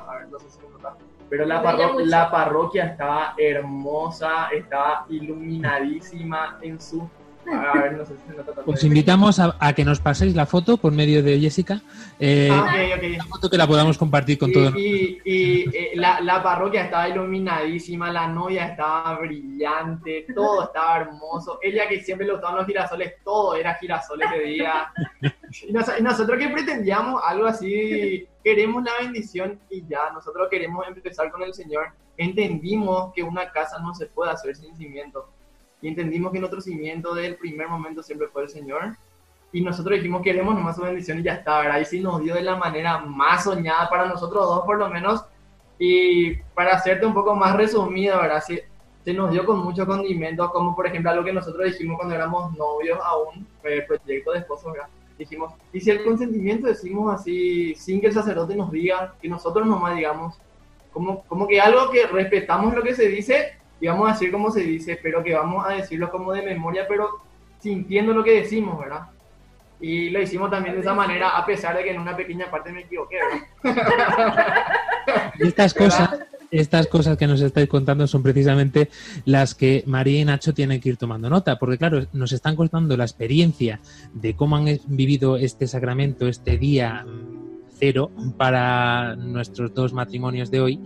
a 0.09 0.15
ver, 0.19 0.29
no 0.29 0.39
sé 0.39 0.49
si 0.51 0.61
se 0.61 0.69
nota. 0.71 0.97
Pero 1.29 1.45
la, 1.45 1.61
parro- 1.63 1.99
la 1.99 2.31
parroquia 2.31 2.85
estaba 2.87 3.35
hermosa, 3.37 4.49
estaba 4.53 5.05
iluminadísima 5.09 6.59
en 6.63 6.81
su... 6.81 7.09
A 7.47 7.79
ver, 7.79 7.93
no 7.95 8.05
sé. 8.05 8.15
Os 8.67 8.85
invitamos 8.85 9.39
a, 9.41 9.57
a 9.59 9.73
que 9.73 9.85
nos 9.85 9.99
paséis 10.01 10.35
la 10.35 10.47
foto 10.47 10.77
por 10.77 10.93
medio 10.93 11.23
de 11.23 11.39
Jessica. 11.41 11.81
eh, 12.19 12.49
Ah, 12.53 12.75
ok, 12.95 12.99
ok. 12.99 13.17
La 13.17 13.25
foto 13.25 13.51
que 13.51 13.57
la 13.57 13.67
podamos 13.67 13.97
compartir 13.99 14.39
con 14.39 14.53
todos. 14.53 14.75
Y, 14.77 15.21
y- 15.25 15.65
y, 15.65 15.77
eh, 15.77 15.91
la, 15.95 16.21
la 16.21 16.43
parroquia 16.43 16.85
estaba 16.85 17.09
iluminadísima, 17.09 18.11
la 18.13 18.29
novia 18.29 18.67
estaba 18.67 19.19
brillante, 19.19 20.27
todo 20.35 20.65
estaba 20.65 20.99
hermoso. 21.01 21.59
Ella 21.63 21.89
que 21.89 22.01
siempre 22.03 22.27
le 22.27 22.33
gustaban 22.35 22.57
los 22.59 22.67
girasoles, 22.67 23.15
todo 23.25 23.55
era 23.55 23.75
girasol 23.75 24.21
ese 24.23 24.39
día. 24.41 24.93
Y, 25.67 25.73
nos- 25.73 25.99
y 25.99 26.03
nosotros 26.03 26.39
que 26.39 26.49
pretendíamos 26.49 27.21
algo 27.25 27.47
así, 27.47 28.29
queremos 28.45 28.85
la 28.85 28.93
bendición 29.01 29.59
y 29.71 29.85
ya, 29.89 30.11
nosotros 30.13 30.49
queremos 30.51 30.87
empezar 30.87 31.31
con 31.31 31.43
el 31.43 31.55
Señor. 31.55 31.89
Entendimos 32.17 33.13
que 33.15 33.23
una 33.23 33.51
casa 33.51 33.79
no 33.81 33.95
se 33.95 34.07
puede 34.07 34.31
hacer 34.31 34.55
sin 34.55 34.77
cimiento. 34.77 35.29
Y 35.83 35.89
entendimos 35.89 36.33
que 36.33 36.39
nuestro 36.39 36.61
cimiento 36.61 37.15
del 37.15 37.37
primer 37.37 37.69
momento 37.69 38.03
siempre 38.03 38.29
fue 38.29 38.43
el 38.43 38.49
Señor. 38.49 38.97
Y 39.53 39.63
nosotros 39.63 39.97
dijimos, 39.97 40.23
queremos 40.23 40.55
nomás 40.55 40.77
su 40.77 40.83
bendición 40.83 41.19
y 41.19 41.23
ya 41.23 41.35
está, 41.35 41.61
¿verdad? 41.61 41.81
Y 41.81 41.85
sí 41.85 42.01
nos 42.01 42.23
dio 42.23 42.35
de 42.35 42.43
la 42.43 42.57
manera 42.57 42.99
más 42.99 43.45
soñada 43.45 43.89
para 43.89 44.07
nosotros 44.07 44.45
dos, 44.45 44.65
por 44.65 44.79
lo 44.79 44.89
menos. 44.89 45.25
Y 45.79 46.35
para 46.55 46.75
hacerte 46.75 47.07
un 47.07 47.15
poco 47.15 47.35
más 47.35 47.57
resumida, 47.57 48.21
¿verdad? 48.21 48.43
Se, 48.47 48.69
se 49.05 49.15
nos 49.15 49.31
dio 49.31 49.47
con 49.47 49.59
muchos 49.61 49.87
condimentos, 49.87 50.51
como 50.53 50.77
por 50.77 50.87
ejemplo 50.87 51.11
algo 51.11 51.25
que 51.25 51.33
nosotros 51.33 51.65
dijimos 51.65 51.97
cuando 51.97 52.15
éramos 52.15 52.57
novios 52.57 52.99
aún, 53.03 53.47
el 53.65 53.87
proyecto 53.87 54.33
de 54.33 54.39
esposos, 54.39 54.73
¿verdad? 54.73 54.89
Dijimos, 55.19 55.53
y 55.73 55.81
si 55.81 55.91
el 55.91 56.05
consentimiento 56.05 56.67
decimos 56.67 57.13
así, 57.13 57.75
sin 57.75 58.01
que 58.01 58.09
el 58.09 58.13
sacerdote 58.13 58.55
nos 58.55 58.71
diga, 58.71 59.15
que 59.21 59.29
nosotros 59.29 59.67
nomás 59.67 59.97
digamos, 59.97 60.39
como, 60.93 61.23
como 61.25 61.47
que 61.47 61.61
algo 61.61 61.91
que 61.91 62.07
respetamos 62.07 62.75
lo 62.75 62.83
que 62.83 62.95
se 62.95 63.09
dice 63.09 63.60
y 63.81 63.87
vamos 63.87 64.09
a 64.09 64.13
decir 64.13 64.31
como 64.31 64.51
se 64.51 64.61
dice, 64.61 64.99
pero 65.03 65.23
que 65.23 65.35
vamos 65.35 65.67
a 65.67 65.71
decirlo 65.71 66.11
como 66.11 66.33
de 66.33 66.43
memoria, 66.43 66.87
pero 66.89 67.11
sintiendo 67.61 68.13
lo 68.13 68.23
que 68.23 68.41
decimos, 68.43 68.79
¿verdad? 68.79 69.07
Y 69.81 70.11
lo 70.11 70.21
hicimos 70.21 70.51
también 70.51 70.75
de 70.75 70.83
esa 70.83 70.93
manera, 70.93 71.31
a 71.31 71.47
pesar 71.47 71.77
de 71.77 71.85
que 71.85 71.91
en 71.93 72.01
una 72.01 72.17
pequeña 72.17 72.51
parte 72.51 72.71
me 72.71 72.83
equivoqué, 72.83 73.17
¿verdad? 73.65 73.87
Estas 75.39 75.73
cosas, 75.73 76.11
estas 76.51 76.87
cosas 76.89 77.17
que 77.17 77.27
nos 77.27 77.41
estáis 77.41 77.69
contando 77.69 78.07
son 78.07 78.23
precisamente 78.23 78.91
las 79.25 79.55
que 79.55 79.83
María 79.87 80.21
y 80.21 80.25
Nacho 80.25 80.53
tienen 80.53 80.81
que 80.81 80.91
ir 80.91 80.97
tomando 80.97 81.31
nota, 81.31 81.59
porque 81.59 81.79
claro, 81.79 82.07
nos 82.13 82.33
están 82.33 82.57
contando 82.57 82.97
la 82.97 83.05
experiencia 83.05 83.81
de 84.13 84.35
cómo 84.35 84.57
han 84.57 84.81
vivido 84.87 85.37
este 85.37 85.67
sacramento, 85.67 86.29
este 86.29 86.59
día 86.59 87.05
mm, 87.07 87.51
cero 87.79 88.11
para 88.37 89.17
nuestros 89.17 89.73
dos 89.75 89.93
matrimonios 89.93 90.51
de 90.51 90.61
hoy. 90.61 90.81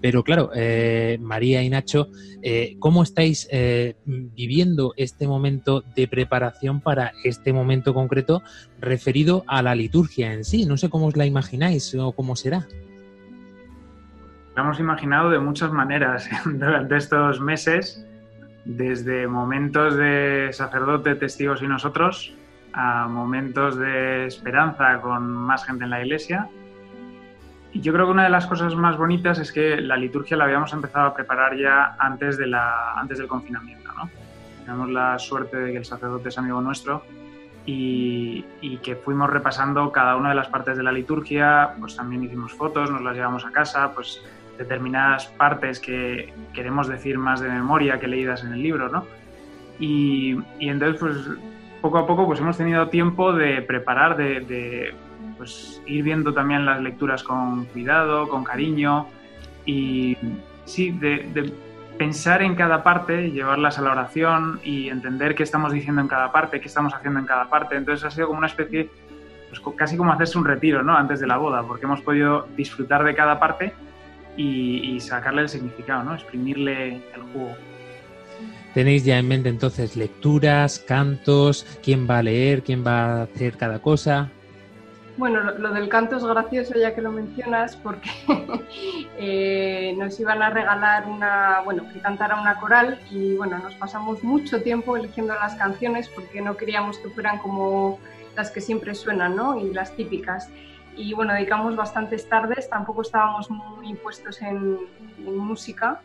Pero 0.00 0.24
claro, 0.24 0.50
eh, 0.54 1.18
María 1.20 1.62
y 1.62 1.68
Nacho, 1.68 2.08
eh, 2.42 2.76
¿cómo 2.78 3.02
estáis 3.02 3.48
eh, 3.50 3.96
viviendo 4.04 4.94
este 4.96 5.28
momento 5.28 5.82
de 5.94 6.08
preparación 6.08 6.80
para 6.80 7.12
este 7.24 7.52
momento 7.52 7.92
concreto 7.92 8.42
referido 8.80 9.44
a 9.46 9.62
la 9.62 9.74
liturgia 9.74 10.32
en 10.32 10.44
sí? 10.44 10.64
No 10.64 10.76
sé 10.76 10.88
cómo 10.88 11.06
os 11.06 11.16
la 11.16 11.26
imagináis 11.26 11.94
o 11.94 12.12
cómo 12.12 12.34
será. 12.34 12.66
Lo 14.56 14.62
hemos 14.62 14.80
imaginado 14.80 15.30
de 15.30 15.38
muchas 15.38 15.70
maneras 15.70 16.28
durante 16.44 16.96
estos 16.96 17.40
meses, 17.40 18.04
desde 18.64 19.26
momentos 19.26 19.96
de 19.96 20.48
sacerdote, 20.52 21.14
testigos 21.14 21.62
y 21.62 21.66
nosotros, 21.66 22.34
a 22.72 23.06
momentos 23.06 23.76
de 23.76 24.26
esperanza 24.26 25.00
con 25.00 25.30
más 25.30 25.64
gente 25.64 25.84
en 25.84 25.90
la 25.90 26.02
iglesia. 26.02 26.48
Yo 27.72 27.92
creo 27.92 28.06
que 28.06 28.12
una 28.12 28.24
de 28.24 28.30
las 28.30 28.46
cosas 28.46 28.74
más 28.74 28.96
bonitas 28.96 29.38
es 29.38 29.52
que 29.52 29.80
la 29.80 29.96
liturgia 29.96 30.36
la 30.36 30.44
habíamos 30.44 30.72
empezado 30.72 31.06
a 31.06 31.14
preparar 31.14 31.56
ya 31.56 31.94
antes, 31.98 32.36
de 32.36 32.46
la, 32.46 32.94
antes 32.94 33.18
del 33.18 33.28
confinamiento. 33.28 33.92
¿no? 33.92 34.10
Tenemos 34.64 34.90
la 34.90 35.18
suerte 35.18 35.56
de 35.56 35.72
que 35.72 35.78
el 35.78 35.84
sacerdote 35.84 36.30
es 36.30 36.38
amigo 36.38 36.60
nuestro 36.60 37.04
y, 37.66 38.44
y 38.60 38.78
que 38.78 38.96
fuimos 38.96 39.30
repasando 39.30 39.92
cada 39.92 40.16
una 40.16 40.30
de 40.30 40.34
las 40.34 40.48
partes 40.48 40.76
de 40.76 40.82
la 40.82 40.90
liturgia, 40.90 41.74
pues 41.78 41.94
también 41.94 42.24
hicimos 42.24 42.52
fotos, 42.52 42.90
nos 42.90 43.02
las 43.02 43.14
llevamos 43.14 43.44
a 43.46 43.52
casa, 43.52 43.92
pues 43.94 44.20
determinadas 44.58 45.26
partes 45.26 45.78
que 45.78 46.34
queremos 46.52 46.88
decir 46.88 47.18
más 47.18 47.40
de 47.40 47.48
memoria 47.48 48.00
que 48.00 48.08
leídas 48.08 48.42
en 48.44 48.52
el 48.52 48.62
libro, 48.62 48.88
¿no? 48.88 49.06
Y, 49.78 50.38
y 50.58 50.68
entonces, 50.68 51.00
pues 51.00 51.16
poco 51.80 51.98
a 51.98 52.06
poco, 52.06 52.26
pues 52.26 52.40
hemos 52.40 52.58
tenido 52.58 52.88
tiempo 52.88 53.32
de 53.32 53.62
preparar, 53.62 54.16
de, 54.16 54.40
de 54.40 54.94
pues, 55.40 55.80
ir 55.86 56.02
viendo 56.02 56.34
también 56.34 56.66
las 56.66 56.82
lecturas 56.82 57.22
con 57.22 57.64
cuidado, 57.64 58.28
con 58.28 58.44
cariño 58.44 59.06
y 59.64 60.14
sí, 60.66 60.90
de, 60.90 61.50
pensar 61.96 62.42
en 62.42 62.54
cada 62.54 62.82
parte, 62.82 63.30
llevarlas 63.30 63.78
a 63.78 63.80
la 63.80 63.92
oración 63.92 64.60
y 64.62 64.90
entender 64.90 65.34
qué 65.34 65.42
estamos 65.42 65.72
diciendo 65.72 66.02
en 66.02 66.08
cada 66.08 66.30
parte, 66.30 66.60
qué 66.60 66.68
estamos 66.68 66.92
haciendo 66.92 67.20
en 67.20 67.24
cada 67.24 67.48
parte. 67.48 67.74
Entonces 67.74 68.04
ha 68.04 68.10
sido 68.10 68.26
como 68.26 68.36
una 68.36 68.48
especie, 68.48 68.90
pues 69.48 69.62
casi 69.76 69.96
como 69.96 70.12
hacerse 70.12 70.36
un 70.36 70.44
retiro, 70.44 70.82
¿no? 70.82 70.94
Antes 70.94 71.20
de 71.20 71.26
la 71.26 71.38
boda, 71.38 71.62
porque 71.62 71.86
hemos 71.86 72.02
podido 72.02 72.46
disfrutar 72.54 73.02
de 73.02 73.14
cada 73.14 73.40
parte 73.40 73.72
y, 74.36 74.94
y 74.94 75.00
sacarle 75.00 75.40
el 75.40 75.48
significado, 75.48 76.04
¿no? 76.04 76.16
Exprimirle 76.16 76.96
el 77.14 77.22
jugo. 77.32 77.56
Tenéis 78.74 79.06
ya 79.06 79.18
en 79.18 79.26
mente 79.26 79.48
entonces 79.48 79.96
lecturas, 79.96 80.80
cantos, 80.80 81.66
quién 81.82 82.06
va 82.06 82.18
a 82.18 82.22
leer, 82.22 82.62
quién 82.62 82.84
va 82.86 83.20
a 83.20 83.22
hacer 83.22 83.56
cada 83.56 83.78
cosa. 83.78 84.30
Bueno, 85.20 85.42
lo, 85.42 85.58
lo 85.58 85.74
del 85.74 85.90
canto 85.90 86.16
es 86.16 86.24
gracioso 86.24 86.72
ya 86.78 86.94
que 86.94 87.02
lo 87.02 87.12
mencionas 87.12 87.76
porque 87.76 88.08
eh, 89.18 89.94
nos 89.98 90.18
iban 90.18 90.40
a 90.40 90.48
regalar 90.48 91.06
una, 91.06 91.60
bueno, 91.62 91.86
que 91.92 92.00
cantara 92.00 92.40
una 92.40 92.58
coral 92.58 92.98
y 93.10 93.34
bueno, 93.34 93.58
nos 93.58 93.74
pasamos 93.74 94.24
mucho 94.24 94.62
tiempo 94.62 94.96
eligiendo 94.96 95.34
las 95.34 95.56
canciones 95.56 96.08
porque 96.08 96.40
no 96.40 96.56
queríamos 96.56 96.96
que 96.96 97.10
fueran 97.10 97.36
como 97.36 98.00
las 98.34 98.50
que 98.50 98.62
siempre 98.62 98.94
suenan, 98.94 99.36
¿no? 99.36 99.60
Y 99.60 99.74
las 99.74 99.94
típicas. 99.94 100.48
Y 100.96 101.12
bueno, 101.12 101.34
dedicamos 101.34 101.76
bastantes 101.76 102.26
tardes, 102.26 102.70
tampoco 102.70 103.02
estábamos 103.02 103.50
muy 103.50 103.92
puestos 103.96 104.40
en, 104.40 104.78
en 105.18 105.36
música 105.36 106.00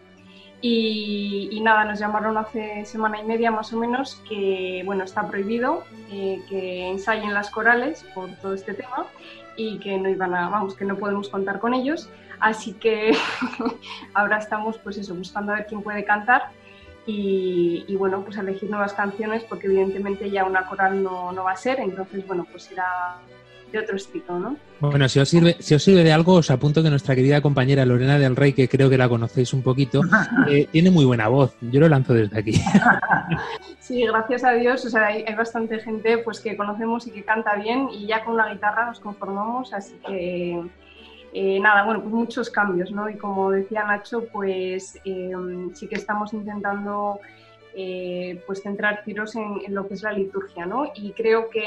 Y, 0.68 1.59
nada, 1.61 1.86
nos 1.86 1.99
llamaron 1.99 2.38
hace 2.38 2.86
semana 2.86 3.20
y 3.20 3.24
media 3.24 3.51
más 3.51 3.72
o 3.72 3.78
menos 3.78 4.16
que, 4.28 4.82
bueno, 4.84 5.03
está 5.03 5.28
prohibido 5.28 5.84
eh, 6.09 6.41
que 6.49 6.88
ensayen 6.88 7.36
las 7.36 7.51
corales 7.51 8.03
por 8.16 8.32
todo 8.38 8.55
este 8.55 8.74
tema 8.74 9.05
y 9.55 9.78
que 9.78 9.95
no 9.99 10.09
iban 10.09 10.34
a, 10.34 10.49
vamos, 10.49 10.74
que 10.74 10.84
no 10.84 10.97
podemos 10.97 11.30
contar 11.30 11.59
con 11.59 11.76
ellos. 11.76 12.09
Así 12.39 12.74
que 12.74 13.16
ahora 14.16 14.39
estamos, 14.39 14.80
pues 14.80 14.97
eso, 14.97 15.13
buscando 15.13 15.51
a 15.51 15.57
ver 15.57 15.68
quién 15.68 15.84
puede 15.84 16.03
cantar 16.03 16.49
y, 17.05 17.86
y, 17.88 17.95
bueno, 17.95 18.24
pues 18.24 18.36
elegir 18.38 18.68
nuevas 18.68 18.93
canciones 18.93 19.43
porque 19.43 19.68
evidentemente 19.68 20.32
ya 20.32 20.45
una 20.45 20.66
coral 20.66 21.03
no, 21.03 21.32
no 21.32 21.43
va 21.43 21.51
a 21.51 21.57
ser, 21.57 21.80
entonces 21.80 22.26
bueno, 22.26 22.43
pues 22.49 22.63
será 22.63 23.20
de 23.72 23.80
otro 23.80 23.95
estilo, 23.95 24.39
¿no? 24.39 24.57
Bueno, 24.80 25.07
si 25.09 25.20
os 25.20 25.30
sirve, 25.30 25.55
si 25.59 25.76
os 25.76 25.84
sirve 25.84 26.03
de 26.03 26.11
algo, 26.11 26.34
os 26.34 26.51
apunto 26.51 26.84
que 26.84 26.89
nuestra 26.89 27.16
querida 27.16 27.41
compañera 27.41 27.86
Lorena 27.86 28.20
del 28.20 28.36
Rey, 28.36 28.53
que 28.53 28.68
creo 28.70 28.89
que 28.89 28.97
la 28.97 29.09
conocéis 29.09 29.53
un 29.53 29.63
poquito, 29.63 30.01
eh, 30.49 30.68
tiene 30.72 30.91
muy 30.91 31.05
buena 31.05 31.28
voz. 31.28 31.55
Yo 31.61 31.80
lo 31.80 31.89
lanzo 31.89 32.13
desde 32.13 32.39
aquí. 32.39 32.53
Sí, 33.80 34.03
gracias 34.03 34.43
a 34.43 34.53
Dios, 34.53 34.84
o 34.84 34.89
sea, 34.89 35.05
hay, 35.05 35.26
hay, 35.28 35.36
bastante 35.36 35.78
gente 35.78 36.18
pues 36.18 36.39
que 36.39 36.57
conocemos 36.57 37.05
y 37.05 37.11
que 37.11 37.24
canta 37.24 37.53
bien 37.53 37.88
y 37.91 38.07
ya 38.07 38.26
con 38.26 38.34
una 38.34 38.51
guitarra 38.51 38.88
nos 38.88 38.99
conformamos, 38.99 39.74
así 39.74 39.93
que 40.07 40.59
eh, 41.38 41.59
nada, 41.59 41.84
bueno, 41.84 42.01
pues 42.01 42.13
muchos 42.13 42.49
cambios, 42.49 42.91
¿no? 42.91 43.09
Y 43.09 43.18
como 43.18 43.51
decía 43.51 43.84
Nacho, 43.84 44.24
pues 44.32 44.97
eh, 45.03 45.34
sí 45.74 45.86
que 45.86 45.95
estamos 45.95 46.32
intentando 46.32 47.20
eh, 47.76 48.41
pues 48.47 48.63
centrar 48.63 49.03
tiros 49.03 49.36
en, 49.36 49.59
en, 49.66 49.76
lo 49.76 49.86
que 49.86 49.95
es 49.95 50.01
la 50.01 50.13
liturgia, 50.13 50.66
¿no? 50.66 50.93
Y 50.95 51.11
creo 51.11 51.49
que 51.49 51.66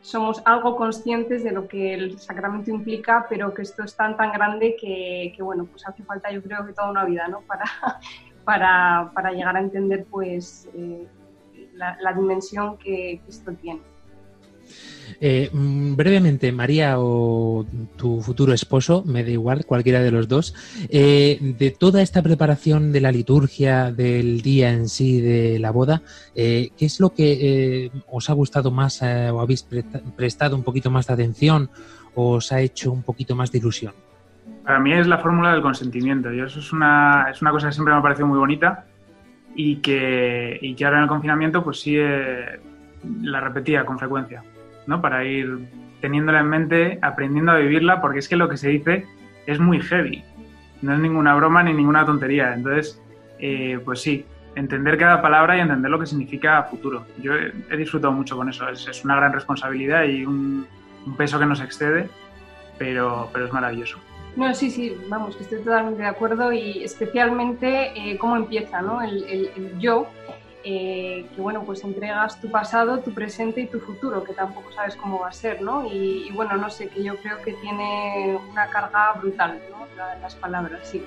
somos 0.00 0.42
algo 0.44 0.76
conscientes 0.76 1.42
de 1.42 1.52
lo 1.52 1.66
que 1.66 1.94
el 1.94 2.18
sacramento 2.18 2.70
implica, 2.70 3.26
pero 3.28 3.52
que 3.52 3.62
esto 3.62 3.84
es 3.84 3.96
tan 3.96 4.16
tan 4.16 4.32
grande 4.32 4.76
que, 4.76 5.34
bueno, 5.40 5.66
pues 5.66 5.86
hace 5.86 6.02
falta 6.04 6.30
yo 6.30 6.42
creo 6.42 6.64
que 6.66 6.72
toda 6.72 6.90
una 6.90 7.04
vida, 7.04 7.28
¿no? 7.28 7.40
Para, 7.42 7.64
para, 8.44 9.10
para 9.14 9.32
llegar 9.32 9.56
a 9.56 9.60
entender 9.60 10.06
pues 10.10 10.68
eh, 10.74 11.06
la, 11.74 11.98
la, 12.00 12.12
dimensión 12.12 12.78
que 12.78 13.20
esto 13.28 13.52
tiene. 13.52 13.80
Eh, 15.20 15.50
brevemente, 15.52 16.52
María 16.52 16.98
o 16.98 17.66
tu 17.96 18.20
futuro 18.20 18.52
esposo, 18.52 19.02
me 19.06 19.24
da 19.24 19.30
igual, 19.30 19.64
cualquiera 19.64 20.00
de 20.00 20.10
los 20.10 20.28
dos, 20.28 20.54
eh, 20.90 21.38
de 21.40 21.70
toda 21.70 22.02
esta 22.02 22.22
preparación 22.22 22.92
de 22.92 23.00
la 23.00 23.12
liturgia, 23.12 23.92
del 23.92 24.42
día 24.42 24.70
en 24.72 24.88
sí, 24.88 25.20
de 25.20 25.58
la 25.58 25.70
boda, 25.70 26.02
eh, 26.34 26.70
¿qué 26.76 26.86
es 26.86 27.00
lo 27.00 27.10
que 27.10 27.90
os 28.10 28.28
ha 28.30 28.32
gustado 28.34 28.70
más 28.70 29.02
o 29.02 29.40
habéis 29.40 29.62
pre 29.62 29.84
prestado 30.16 30.56
un 30.56 30.62
poquito 30.62 30.90
más 30.90 31.06
de 31.06 31.14
atención 31.14 31.70
o 32.14 32.32
os 32.34 32.52
ha 32.52 32.60
hecho 32.60 32.92
un 32.92 33.02
poquito 33.02 33.34
más 33.34 33.52
de 33.52 33.58
ilusión? 33.58 33.94
Para 34.64 34.80
mí 34.80 34.92
es 34.92 35.06
la 35.06 35.18
fórmula 35.18 35.52
del 35.52 35.62
consentimiento 35.62 36.32
y 36.32 36.40
eso 36.40 36.58
es 36.58 36.72
una, 36.72 37.28
es 37.30 37.40
una 37.40 37.52
cosa 37.52 37.68
que 37.68 37.72
siempre 37.72 37.94
me 37.94 38.00
ha 38.00 38.02
parecido 38.02 38.26
muy 38.26 38.38
bonita 38.38 38.84
y 39.54 39.76
que, 39.76 40.58
y 40.60 40.74
que 40.74 40.84
ahora 40.84 40.98
en 40.98 41.04
el 41.04 41.08
confinamiento 41.08 41.62
pues 41.62 41.80
sí 41.80 41.96
la 41.96 43.40
repetía 43.40 43.84
con 43.84 43.98
frecuencia. 43.98 44.42
¿No? 44.86 45.00
Para 45.00 45.24
ir 45.24 45.58
teniéndola 46.00 46.40
en 46.40 46.48
mente, 46.48 46.98
aprendiendo 47.02 47.52
a 47.52 47.56
vivirla, 47.56 48.00
porque 48.00 48.18
es 48.18 48.28
que 48.28 48.36
lo 48.36 48.48
que 48.48 48.56
se 48.56 48.68
dice 48.68 49.06
es 49.46 49.58
muy 49.58 49.80
heavy. 49.80 50.24
No 50.82 50.94
es 50.94 51.00
ninguna 51.00 51.34
broma 51.34 51.62
ni 51.62 51.72
ninguna 51.72 52.04
tontería. 52.04 52.54
Entonces, 52.54 53.02
eh, 53.38 53.78
pues 53.84 54.02
sí, 54.02 54.24
entender 54.54 54.98
cada 54.98 55.22
palabra 55.22 55.56
y 55.56 55.60
entender 55.60 55.90
lo 55.90 55.98
que 55.98 56.06
significa 56.06 56.62
futuro. 56.64 57.06
Yo 57.22 57.32
he, 57.34 57.76
disfrutado 57.76 58.12
mucho 58.12 58.36
con 58.36 58.48
eso. 58.48 58.68
Es, 58.68 59.04
una 59.04 59.16
gran 59.16 59.32
responsabilidad 59.32 60.04
y 60.04 60.24
un, 60.24 60.66
peso 61.16 61.38
que 61.38 61.46
nos 61.46 61.60
excede, 61.60 62.08
pero, 62.78 63.30
pero 63.32 63.46
es 63.46 63.52
maravilloso. 63.52 63.98
No, 64.34 64.52
sí, 64.54 64.70
sí, 64.70 64.94
vamos, 65.08 65.36
que 65.36 65.44
estoy 65.44 65.60
totalmente 65.60 66.02
de 66.02 66.08
acuerdo 66.08 66.52
y 66.52 66.84
especialmente 66.84 67.92
eh, 67.94 68.18
cómo 68.18 68.36
empieza, 68.36 68.82
¿no? 68.82 69.00
El 69.00 69.78
yo 69.78 70.08
eh, 70.68 71.24
que 71.32 71.40
bueno, 71.40 71.62
pues 71.62 71.84
entregas 71.84 72.40
tu 72.40 72.50
pasado, 72.50 72.98
tu 72.98 73.14
presente 73.14 73.60
y 73.60 73.66
tu 73.66 73.78
futuro, 73.78 74.24
que 74.24 74.32
tampoco 74.32 74.72
sabes 74.72 74.96
cómo 74.96 75.20
va 75.20 75.28
a 75.28 75.32
ser, 75.32 75.62
¿no? 75.62 75.86
Y, 75.86 76.26
y 76.28 76.32
bueno, 76.32 76.56
no 76.56 76.68
sé, 76.70 76.88
que 76.88 77.04
yo 77.04 77.16
creo 77.18 77.40
que 77.40 77.52
tiene 77.52 78.36
una 78.50 78.66
carga 78.66 79.12
brutal, 79.12 79.60
¿no? 79.70 79.86
Las 80.20 80.34
palabras, 80.34 80.80
sí. 80.82 81.04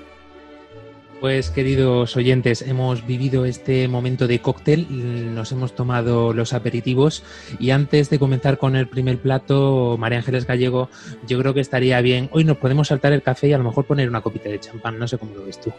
Pues 1.20 1.50
queridos 1.50 2.16
oyentes, 2.16 2.62
hemos 2.62 3.06
vivido 3.06 3.44
este 3.44 3.86
momento 3.86 4.26
de 4.26 4.38
cóctel, 4.38 4.86
nos 5.34 5.52
hemos 5.52 5.74
tomado 5.74 6.32
los 6.32 6.54
aperitivos 6.54 7.22
y 7.58 7.72
antes 7.72 8.08
de 8.08 8.18
comenzar 8.18 8.56
con 8.56 8.74
el 8.76 8.88
primer 8.88 9.18
plato, 9.18 9.96
María 9.98 10.16
Ángeles 10.16 10.46
Gallego, 10.46 10.88
yo 11.28 11.38
creo 11.38 11.52
que 11.52 11.60
estaría 11.60 12.00
bien, 12.00 12.30
hoy 12.32 12.44
nos 12.44 12.56
podemos 12.56 12.88
saltar 12.88 13.12
el 13.12 13.22
café 13.22 13.48
y 13.48 13.52
a 13.52 13.58
lo 13.58 13.64
mejor 13.64 13.84
poner 13.84 14.08
una 14.08 14.22
copita 14.22 14.48
de 14.48 14.58
champán, 14.58 14.98
no 14.98 15.06
sé 15.06 15.18
cómo 15.18 15.34
lo 15.34 15.44
ves 15.44 15.60
tú. 15.60 15.70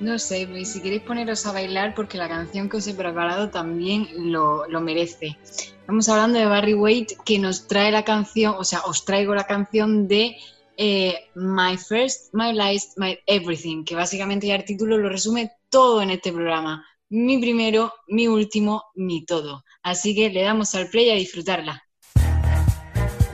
No 0.00 0.18
sé, 0.18 0.42
y 0.42 0.64
si 0.66 0.82
queréis 0.82 1.02
poneros 1.02 1.46
a 1.46 1.52
bailar, 1.52 1.94
porque 1.94 2.18
la 2.18 2.28
canción 2.28 2.68
que 2.68 2.76
os 2.76 2.86
he 2.86 2.94
preparado 2.94 3.48
también 3.48 4.08
lo, 4.30 4.66
lo, 4.68 4.80
merece. 4.82 5.38
Estamos 5.80 6.08
hablando 6.08 6.38
de 6.38 6.44
Barry 6.44 6.74
White, 6.74 7.16
que 7.24 7.38
nos 7.38 7.66
trae 7.66 7.90
la 7.90 8.04
canción, 8.04 8.54
o 8.58 8.64
sea, 8.64 8.80
os 8.80 9.06
traigo 9.06 9.34
la 9.34 9.44
canción 9.44 10.06
de 10.06 10.36
eh, 10.76 11.30
My 11.34 11.78
First, 11.78 12.34
My 12.34 12.52
Last, 12.52 12.98
My 12.98 13.18
Everything, 13.26 13.84
que 13.84 13.94
básicamente 13.94 14.46
ya 14.46 14.56
el 14.56 14.64
título 14.64 14.98
lo 14.98 15.08
resume 15.08 15.52
todo 15.70 16.02
en 16.02 16.10
este 16.10 16.30
programa. 16.30 16.84
Mi 17.08 17.38
primero, 17.38 17.92
mi 18.08 18.28
último, 18.28 18.84
mi 18.96 19.24
todo. 19.24 19.64
Así 19.82 20.14
que 20.14 20.28
le 20.28 20.42
damos 20.42 20.74
al 20.74 20.88
play 20.88 21.10
a 21.10 21.14
disfrutarla. 21.14 21.82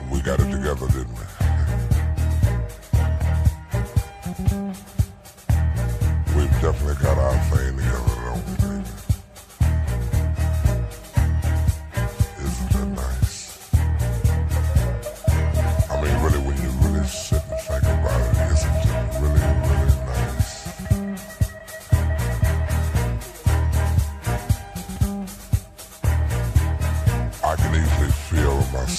We 0.09 0.21
together? 0.21 1.32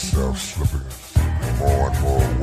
Myself 0.04 0.38
slipping 0.38 1.58
more 1.58 1.88
and 1.88 2.00
more 2.02 2.33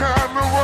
my 0.00 0.57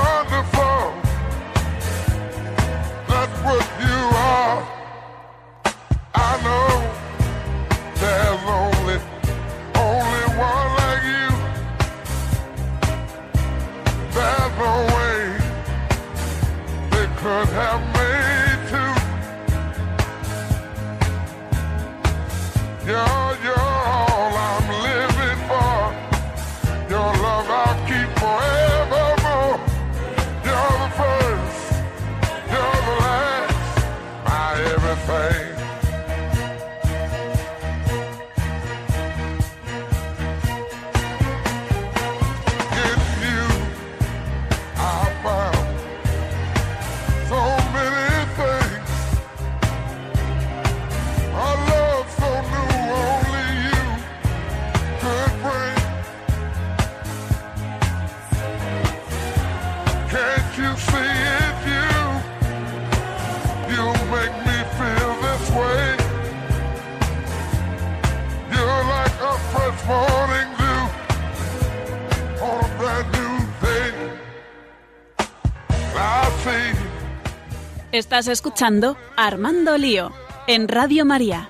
Estás 77.94 78.26
escuchando 78.26 78.96
Armando 79.16 79.78
Lío 79.78 80.10
en 80.48 80.66
Radio 80.66 81.04
María. 81.04 81.48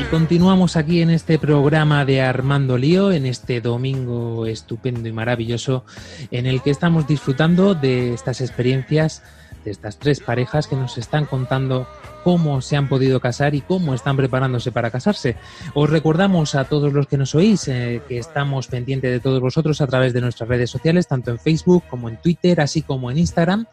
Y 0.00 0.04
continuamos 0.04 0.78
aquí 0.78 1.02
en 1.02 1.10
este 1.10 1.38
programa 1.38 2.06
de 2.06 2.22
Armando 2.22 2.78
Lío, 2.78 3.12
en 3.12 3.26
este 3.26 3.60
domingo 3.60 4.46
estupendo 4.46 5.06
y 5.06 5.12
maravilloso, 5.12 5.84
en 6.30 6.46
el 6.46 6.62
que 6.62 6.70
estamos 6.70 7.06
disfrutando 7.06 7.74
de 7.74 8.14
estas 8.14 8.40
experiencias 8.40 9.22
de 9.64 9.70
estas 9.70 9.98
tres 9.98 10.20
parejas 10.20 10.66
que 10.66 10.76
nos 10.76 10.98
están 10.98 11.26
contando 11.26 11.86
cómo 12.24 12.62
se 12.62 12.76
han 12.76 12.88
podido 12.88 13.20
casar 13.20 13.54
y 13.54 13.60
cómo 13.60 13.94
están 13.94 14.16
preparándose 14.16 14.72
para 14.72 14.90
casarse. 14.90 15.36
Os 15.74 15.90
recordamos 15.90 16.54
a 16.54 16.64
todos 16.64 16.92
los 16.92 17.06
que 17.06 17.18
nos 17.18 17.34
oís 17.34 17.68
eh, 17.68 18.02
que 18.08 18.18
estamos 18.18 18.66
pendientes 18.66 19.12
de 19.12 19.20
todos 19.20 19.40
vosotros 19.40 19.80
a 19.82 19.86
través 19.86 20.14
de 20.14 20.22
nuestras 20.22 20.48
redes 20.48 20.70
sociales, 20.70 21.06
tanto 21.06 21.30
en 21.30 21.38
Facebook 21.38 21.84
como 21.88 22.08
en 22.08 22.16
Twitter, 22.16 22.62
así 22.62 22.80
como 22.80 23.10
en 23.10 23.18
Instagram, 23.18 23.66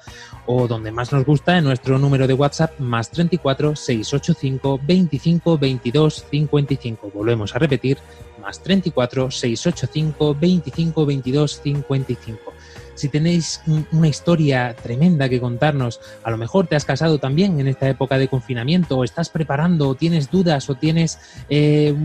o 0.45 0.67
donde 0.67 0.91
más 0.91 1.13
nos 1.13 1.25
gusta, 1.25 1.57
en 1.57 1.63
nuestro 1.63 1.97
número 1.97 2.27
de 2.27 2.33
WhatsApp 2.33 2.77
más 2.79 3.09
34 3.09 3.75
685 3.75 4.81
25 4.85 5.57
22 5.57 6.25
55. 6.29 7.11
Volvemos 7.13 7.55
a 7.55 7.59
repetir, 7.59 7.97
más 8.41 8.61
34 8.61 9.31
685 9.31 10.35
25 10.35 11.05
22 11.05 11.61
55 11.61 12.53
si 13.01 13.09
tenéis 13.09 13.63
una 13.91 14.07
historia 14.07 14.75
tremenda 14.75 15.27
que 15.27 15.39
contarnos, 15.39 15.99
a 16.23 16.29
lo 16.29 16.37
mejor 16.37 16.67
te 16.67 16.75
has 16.75 16.85
casado 16.85 17.17
también 17.17 17.59
en 17.59 17.67
esta 17.67 17.89
época 17.89 18.19
de 18.19 18.27
confinamiento, 18.27 18.95
o 18.95 19.03
estás 19.03 19.29
preparando, 19.29 19.89
o 19.89 19.95
tienes 19.95 20.29
dudas, 20.29 20.69
o 20.69 20.75
tienes 20.75 21.17
eh, 21.49 21.95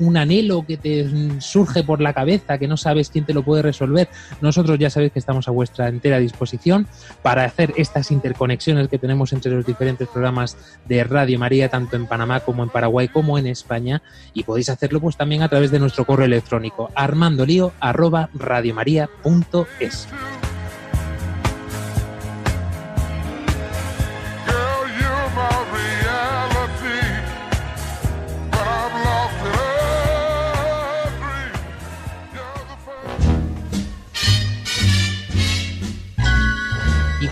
un, 0.00 0.16
anhelo 0.16 0.66
que 0.66 0.76
te 0.76 1.08
surge 1.40 1.84
por 1.84 2.00
la 2.00 2.12
cabeza, 2.12 2.58
que 2.58 2.66
no 2.66 2.76
sabes 2.76 3.08
quién 3.08 3.24
te 3.24 3.34
lo 3.34 3.44
puede 3.44 3.62
resolver, 3.62 4.08
nosotros 4.40 4.80
ya 4.80 4.90
sabéis 4.90 5.12
que 5.12 5.20
estamos 5.20 5.46
a 5.46 5.52
vuestra 5.52 5.86
entera 5.86 6.18
disposición 6.18 6.88
para 7.22 7.44
hacer 7.44 7.72
estas 7.76 8.10
interconexiones 8.10 8.88
que 8.88 8.98
tenemos 8.98 9.32
entre 9.32 9.52
los 9.52 9.64
diferentes 9.64 10.08
programas 10.08 10.56
de 10.88 11.04
Radio 11.04 11.38
María, 11.38 11.68
tanto 11.68 11.94
en 11.94 12.06
Panamá 12.06 12.40
como 12.40 12.64
en 12.64 12.68
Paraguay 12.68 13.06
como 13.06 13.38
en 13.38 13.46
España, 13.46 14.02
y 14.34 14.42
podéis 14.42 14.70
hacerlo 14.70 15.00
pues 15.00 15.16
también 15.16 15.42
a 15.42 15.48
través 15.48 15.70
de 15.70 15.78
nuestro 15.78 16.04
correo 16.04 16.26
electrónico 16.26 16.90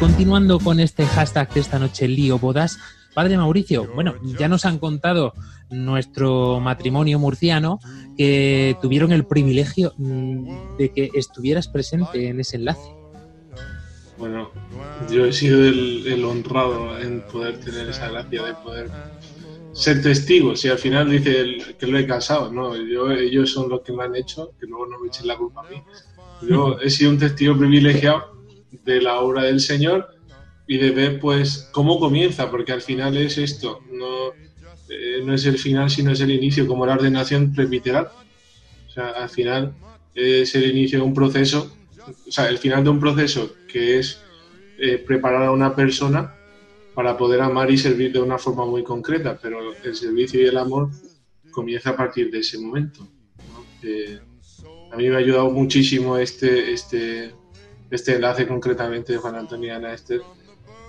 continuando 0.00 0.58
con 0.58 0.80
este 0.80 1.04
hashtag 1.04 1.52
de 1.52 1.60
esta 1.60 1.78
noche, 1.78 2.08
lío 2.08 2.38
bodas, 2.38 2.78
Padre 3.12 3.36
Mauricio, 3.36 3.86
bueno, 3.94 4.14
ya 4.38 4.48
nos 4.48 4.64
han 4.64 4.78
contado 4.78 5.34
nuestro 5.70 6.58
matrimonio 6.58 7.18
murciano 7.18 7.80
que 8.16 8.78
tuvieron 8.80 9.12
el 9.12 9.26
privilegio 9.26 9.92
mm, 9.98 10.78
de 10.78 10.92
que 10.92 11.10
estuvieras 11.12 11.68
presente 11.68 12.28
en 12.28 12.40
ese 12.40 12.56
enlace. 12.56 12.96
Bueno, 14.16 14.50
yo 15.10 15.26
he 15.26 15.34
sido 15.34 15.66
el, 15.66 16.06
el 16.06 16.24
honrado 16.24 16.98
en 16.98 17.20
poder 17.20 17.60
tener 17.60 17.90
esa 17.90 18.08
gracia 18.08 18.42
de 18.42 18.54
poder 18.54 18.90
ser 19.72 20.00
testigo. 20.00 20.56
Si 20.56 20.68
al 20.68 20.78
final 20.78 21.10
dice 21.10 21.40
el, 21.40 21.76
que 21.76 21.86
lo 21.86 21.98
he 21.98 22.06
casado, 22.06 22.50
no, 22.50 22.74
yo, 22.74 23.10
ellos 23.10 23.52
son 23.52 23.68
los 23.68 23.82
que 23.82 23.92
me 23.92 24.04
han 24.04 24.16
hecho, 24.16 24.52
que 24.58 24.66
luego 24.66 24.86
no 24.86 24.98
me 24.98 25.08
echen 25.08 25.26
la 25.26 25.36
culpa 25.36 25.60
a 25.60 25.70
mí. 25.70 25.82
Yo 26.48 26.78
he 26.80 26.88
sido 26.88 27.10
un 27.10 27.18
testigo 27.18 27.54
privilegiado 27.58 28.39
de 28.84 29.00
la 29.00 29.20
obra 29.20 29.44
del 29.44 29.60
Señor 29.60 30.14
y 30.66 30.78
de 30.78 30.90
ver 30.90 31.18
pues 31.18 31.68
cómo 31.72 31.98
comienza, 31.98 32.50
porque 32.50 32.72
al 32.72 32.82
final 32.82 33.16
es 33.16 33.38
esto, 33.38 33.80
no, 33.90 34.28
eh, 34.88 35.22
no 35.24 35.34
es 35.34 35.44
el 35.46 35.58
final, 35.58 35.90
sino 35.90 36.12
es 36.12 36.20
el 36.20 36.30
inicio, 36.30 36.66
como 36.66 36.86
la 36.86 36.94
ordenación 36.94 37.52
presbiteral. 37.52 38.08
O 38.86 38.90
sea, 38.90 39.08
al 39.10 39.28
final 39.28 39.74
es 40.14 40.54
el 40.54 40.70
inicio 40.70 41.00
de 41.00 41.04
un 41.04 41.14
proceso, 41.14 41.76
o 42.28 42.30
sea, 42.30 42.48
el 42.48 42.58
final 42.58 42.84
de 42.84 42.90
un 42.90 43.00
proceso 43.00 43.52
que 43.68 43.98
es 43.98 44.20
eh, 44.78 44.98
preparar 44.98 45.44
a 45.44 45.52
una 45.52 45.74
persona 45.74 46.34
para 46.94 47.16
poder 47.16 47.40
amar 47.40 47.70
y 47.70 47.78
servir 47.78 48.12
de 48.12 48.20
una 48.20 48.38
forma 48.38 48.64
muy 48.66 48.82
concreta, 48.82 49.38
pero 49.40 49.74
el 49.84 49.94
servicio 49.94 50.40
y 50.40 50.46
el 50.46 50.56
amor 50.56 50.90
comienza 51.50 51.90
a 51.90 51.96
partir 51.96 52.30
de 52.30 52.38
ese 52.38 52.58
momento. 52.58 53.06
¿no? 53.38 53.64
Eh, 53.82 54.18
a 54.92 54.96
mí 54.96 55.08
me 55.08 55.16
ha 55.16 55.18
ayudado 55.18 55.50
muchísimo 55.50 56.16
este, 56.16 56.72
este, 56.72 57.32
este 57.90 58.14
enlace 58.14 58.46
concretamente 58.46 59.12
de 59.12 59.18
Juan 59.18 59.36
Antonio 59.36 59.68
y 59.68 59.70
Ana 59.70 59.92
Esther 59.92 60.22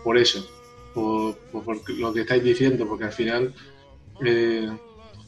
por 0.04 0.18
eso, 0.18 0.47
por, 0.93 1.38
por, 1.52 1.89
lo 1.89 2.14
que 2.14 2.22
estáis 2.22 2.43
diciendo, 2.43 2.88
porque 2.88 3.06
al 3.06 3.12
final 3.12 3.54
eh, 4.26 4.70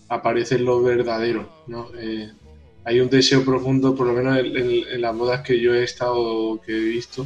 aparece 0.09 0.59
lo 0.59 0.81
verdadero, 0.81 1.49
¿no? 1.67 1.91
Eh, 1.97 2.31
hay 2.85 2.99
un 2.99 3.09
deseo 3.09 3.45
profundo, 3.45 3.95
por 3.95 4.07
lo 4.07 4.13
menos 4.13 4.37
en, 4.39 5.01
las 5.01 5.15
bodas 5.15 5.41
que 5.41 5.59
yo 5.59 5.73
he 5.73 5.83
estado, 5.83 6.59
que 6.65 6.75
he 6.75 6.79
visto, 6.79 7.25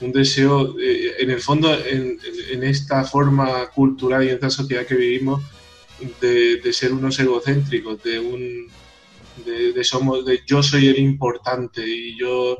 un 0.00 0.12
deseo, 0.12 0.78
eh, 0.80 1.16
en 1.18 1.30
el 1.30 1.40
fondo, 1.40 1.72
en, 1.72 2.18
en, 2.50 2.64
esta 2.64 3.04
forma 3.04 3.68
cultural 3.70 4.24
y 4.24 4.28
en 4.28 4.34
esta 4.34 4.50
sociedad 4.50 4.86
que 4.86 4.94
vivimos, 4.94 5.42
de, 6.20 6.56
de 6.56 6.72
ser 6.72 6.92
unos 6.92 7.18
egocéntricos, 7.20 8.02
de 8.02 8.18
un, 8.18 8.68
de, 9.44 9.84
somos, 9.84 10.24
de 10.24 10.40
yo 10.46 10.62
soy 10.62 10.88
el 10.88 10.98
importante 10.98 11.86
y 11.86 12.16
yo 12.18 12.58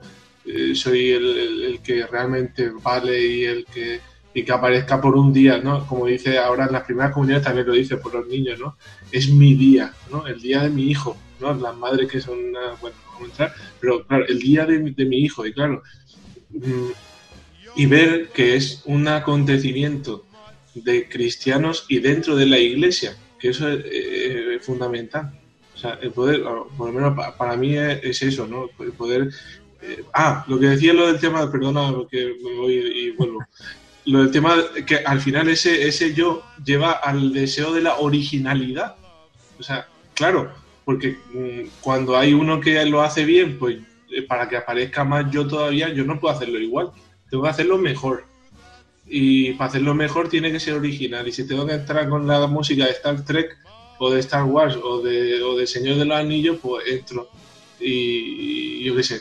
eh, 0.55 0.75
soy 0.75 1.11
el, 1.11 1.81
que 1.83 2.07
realmente 2.07 2.71
vale 2.83 3.21
y 3.21 3.45
el 3.45 3.65
que 3.65 4.01
y 4.33 4.45
que 4.45 4.53
aparezca 4.53 5.01
por 5.01 5.17
un 5.17 5.33
día, 5.33 5.59
¿no? 5.59 5.85
Como 5.87 6.07
dice 6.07 6.39
ahora 6.39 6.67
en 6.67 6.73
las 6.73 6.85
primeras 6.85 7.13
comunidades 7.13 7.45
también 7.45 7.67
lo 7.67 7.73
dice 7.73 7.97
por 7.97 8.15
los 8.15 8.29
niños, 8.29 8.61
¿no? 8.61 8.77
Es 9.11 9.29
mi 9.29 9.55
día, 9.55 9.93
¿no? 10.09 10.25
El 10.27 10.41
día 10.41 10.63
de 10.63 10.71
mi 10.71 10.89
hijo, 10.89 11.17
¿no? 11.41 11.53
Las 11.53 11.77
madres 11.77 12.09
que 12.09 12.21
son, 12.21 12.39
una, 12.39 12.75
bueno, 12.81 12.97
no 13.05 13.13
vamos 13.13 13.23
a 13.23 13.31
entrar, 13.31 13.55
pero 13.81 14.07
claro, 14.07 14.25
el 14.29 14.39
día 14.39 14.65
de, 14.67 14.79
de 14.79 15.05
mi 15.05 15.19
hijo, 15.19 15.45
y 15.45 15.53
claro, 15.53 15.83
mmm, 16.51 16.91
y 17.77 17.87
ver 17.87 18.29
que 18.29 18.57
es 18.57 18.83
un 18.85 19.09
acontecimiento 19.09 20.25
de 20.75 21.09
cristianos 21.09 21.87
y 21.89 21.99
dentro 21.99 22.37
de 22.37 22.47
la 22.47 22.59
iglesia, 22.59 23.17
que 23.39 23.49
eso 23.49 23.69
es 23.69 23.85
eh, 23.87 24.59
fundamental. 24.61 25.33
O 25.75 25.79
sea, 25.79 25.99
el 26.03 26.11
poder, 26.11 26.43
por 26.77 26.89
lo 26.89 26.93
menos 26.93 27.17
para 27.39 27.57
mí 27.57 27.77
es, 27.77 28.01
es 28.03 28.23
eso, 28.23 28.47
¿no? 28.47 28.69
El 28.85 28.93
poder 28.93 29.31
eh, 29.83 30.05
ah, 30.13 30.45
lo 30.49 30.59
que 30.59 30.67
decía 30.67 30.93
lo 30.93 31.07
del 31.07 31.21
tema, 31.21 31.51
perdona 31.51 31.93
porque 31.93 32.37
me 32.43 32.55
voy 32.57 32.75
y 32.75 33.11
vuelvo. 33.11 33.45
Lo 34.07 34.21
del 34.21 34.31
tema 34.31 34.57
que 34.87 34.97
al 34.97 35.21
final 35.21 35.49
ese, 35.49 35.87
ese 35.87 36.15
yo 36.15 36.43
lleva 36.65 36.93
al 36.93 37.33
deseo 37.33 37.73
de 37.73 37.83
la 37.83 37.97
originalidad. 37.97 38.97
O 39.59 39.63
sea, 39.63 39.89
claro, 40.15 40.53
porque 40.85 41.19
mmm, 41.33 41.69
cuando 41.81 42.17
hay 42.17 42.33
uno 42.33 42.61
que 42.61 42.85
lo 42.87 43.03
hace 43.03 43.25
bien, 43.25 43.59
pues 43.59 43.79
eh, 44.11 44.23
para 44.23 44.49
que 44.49 44.57
aparezca 44.57 45.05
más 45.05 45.31
yo 45.31 45.47
todavía, 45.47 45.93
yo 45.93 46.05
no 46.05 46.19
puedo 46.19 46.35
hacerlo 46.35 46.59
igual. 46.59 46.91
Tengo 47.31 47.45
que 47.45 47.51
hacerlo 47.51 47.79
mejor. 47.79 48.25
Y 49.07 49.53
para 49.55 49.71
hacerlo 49.71 49.95
mejor 49.95 50.29
tiene 50.29 50.53
que 50.53 50.61
ser 50.61 50.75
original. 50.75 51.27
Y 51.27 51.33
si 51.33 51.47
tengo 51.47 51.67
que 51.67 51.75
entrar 51.75 52.09
con 52.09 52.27
la 52.27 52.47
música 52.47 52.85
de 52.87 52.93
Star 52.93 53.25
Trek 53.25 53.57
o 53.99 54.11
de 54.11 54.21
Star 54.21 54.45
Wars 54.45 54.77
o 54.83 55.03
de, 55.03 55.43
o 55.43 55.57
de 55.57 55.67
Señor 55.67 55.97
de 55.97 56.05
los 56.05 56.17
Anillos, 56.17 56.59
pues 56.63 56.87
entro. 56.89 57.29
Y, 57.81 58.81
y 58.81 58.85
yo 58.85 58.97
qué 58.97 59.03
sé, 59.03 59.21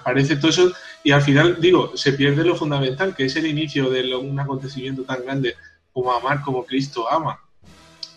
aparece 0.00 0.36
todo 0.36 0.50
eso 0.50 0.72
y 1.02 1.12
al 1.12 1.22
final, 1.22 1.60
digo, 1.60 1.96
se 1.96 2.12
pierde 2.12 2.44
lo 2.44 2.56
fundamental, 2.56 3.14
que 3.14 3.24
es 3.24 3.36
el 3.36 3.46
inicio 3.46 3.90
de 3.90 4.14
un 4.14 4.38
acontecimiento 4.38 5.04
tan 5.04 5.22
grande 5.22 5.54
como 5.92 6.12
amar 6.12 6.42
como 6.42 6.64
Cristo 6.64 7.10
ama 7.10 7.40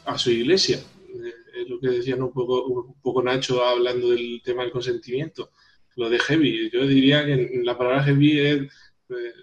a 0.06 0.18
su 0.18 0.32
iglesia. 0.32 0.78
Eh, 0.78 1.34
es 1.62 1.70
lo 1.70 1.80
que 1.80 1.90
decía 1.90 2.16
un 2.16 2.32
poco, 2.32 2.66
un 2.66 3.02
poco 3.02 3.24
Nacho 3.24 3.64
hablando 3.64 4.10
del 4.10 4.42
tema 4.44 4.64
del 4.64 4.72
consentimiento, 4.72 5.52
lo 5.96 6.10
de 6.10 6.20
heavy. 6.20 6.70
Yo 6.72 6.86
diría 6.86 7.26
que 7.26 7.62
la 7.64 7.78
palabra 7.78 8.04
heavy 8.04 8.40
es, 8.40 8.62
eh, 9.10 9.34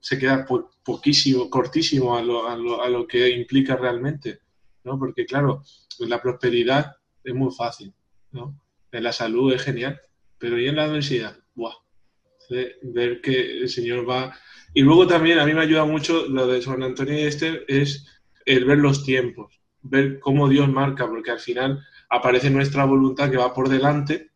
se 0.00 0.18
queda 0.18 0.44
po 0.44 0.70
poquísimo, 0.84 1.48
cortísimo 1.48 2.16
a 2.16 2.22
lo, 2.22 2.48
a, 2.48 2.56
lo, 2.56 2.82
a 2.82 2.88
lo, 2.88 3.06
que 3.06 3.30
implica 3.30 3.76
realmente, 3.76 4.40
¿no? 4.82 4.98
Porque 4.98 5.24
claro, 5.24 5.62
la 6.00 6.20
prosperidad 6.20 6.96
es 7.22 7.34
muy 7.34 7.54
fácil, 7.54 7.94
¿no? 8.32 8.60
En 8.90 9.04
la 9.04 9.12
salud 9.12 9.52
es 9.52 9.62
genial, 9.62 10.00
pero 10.38 10.58
¿y 10.58 10.66
en 10.66 10.74
la 10.74 10.84
adversidad? 10.84 11.38
¡Buah! 11.54 11.81
Ver 12.82 13.20
que 13.20 13.58
el 13.58 13.68
Señor 13.68 14.08
va... 14.08 14.34
Y 14.74 14.82
luego 14.82 15.06
también 15.06 15.38
a 15.38 15.44
mí 15.44 15.52
me 15.52 15.62
ayuda 15.62 15.84
mucho 15.84 16.26
lo 16.28 16.46
de 16.46 16.62
San 16.62 16.82
Antonio 16.82 17.14
y 17.14 17.22
Esther, 17.22 17.64
es 17.68 18.06
el 18.46 18.64
ver 18.64 18.78
los 18.78 19.04
tiempos, 19.04 19.60
ver 19.82 20.18
cómo 20.18 20.48
Dios 20.48 20.68
marca, 20.68 21.06
porque 21.06 21.30
al 21.30 21.40
final 21.40 21.84
aparece 22.08 22.50
nuestra 22.50 22.84
voluntad 22.84 23.30
que 23.30 23.36
va 23.36 23.52
por 23.52 23.68
delante 23.68 24.30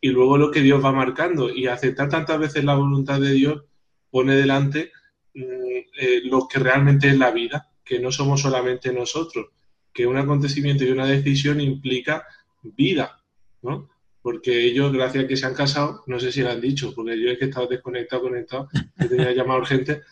y 0.00 0.08
luego 0.08 0.38
lo 0.38 0.50
que 0.50 0.60
Dios 0.60 0.84
va 0.84 0.92
marcando. 0.92 1.50
Y 1.50 1.66
aceptar 1.66 2.08
tantas 2.08 2.38
veces 2.38 2.64
la 2.64 2.74
voluntad 2.74 3.20
de 3.20 3.32
Dios 3.32 3.64
pone 4.10 4.36
delante 4.36 4.92
eh, 5.34 6.22
lo 6.24 6.46
que 6.48 6.58
realmente 6.58 7.08
es 7.08 7.18
la 7.18 7.30
vida, 7.30 7.70
que 7.84 7.98
no 7.98 8.12
somos 8.12 8.40
solamente 8.40 8.92
nosotros, 8.92 9.48
que 9.92 10.06
un 10.06 10.16
acontecimiento 10.16 10.84
y 10.84 10.90
una 10.90 11.06
decisión 11.06 11.60
implica 11.60 12.24
vida, 12.62 13.22
¿no? 13.62 13.90
Porque 14.22 14.64
ellos, 14.64 14.92
gracias 14.92 15.24
a 15.24 15.26
que 15.28 15.36
se 15.36 15.46
han 15.46 15.54
casado, 15.54 16.02
no 16.06 16.18
sé 16.20 16.32
si 16.32 16.42
lo 16.42 16.50
han 16.50 16.60
dicho, 16.60 16.92
porque 16.94 17.20
yo 17.20 17.30
es 17.30 17.38
que 17.38 17.44
he 17.46 17.48
estado 17.48 17.66
desconectado, 17.68 18.22
conectado, 18.22 18.68
que 18.98 19.06
tenía 19.06 19.32
llamada 19.32 19.60
urgente, 19.60 20.02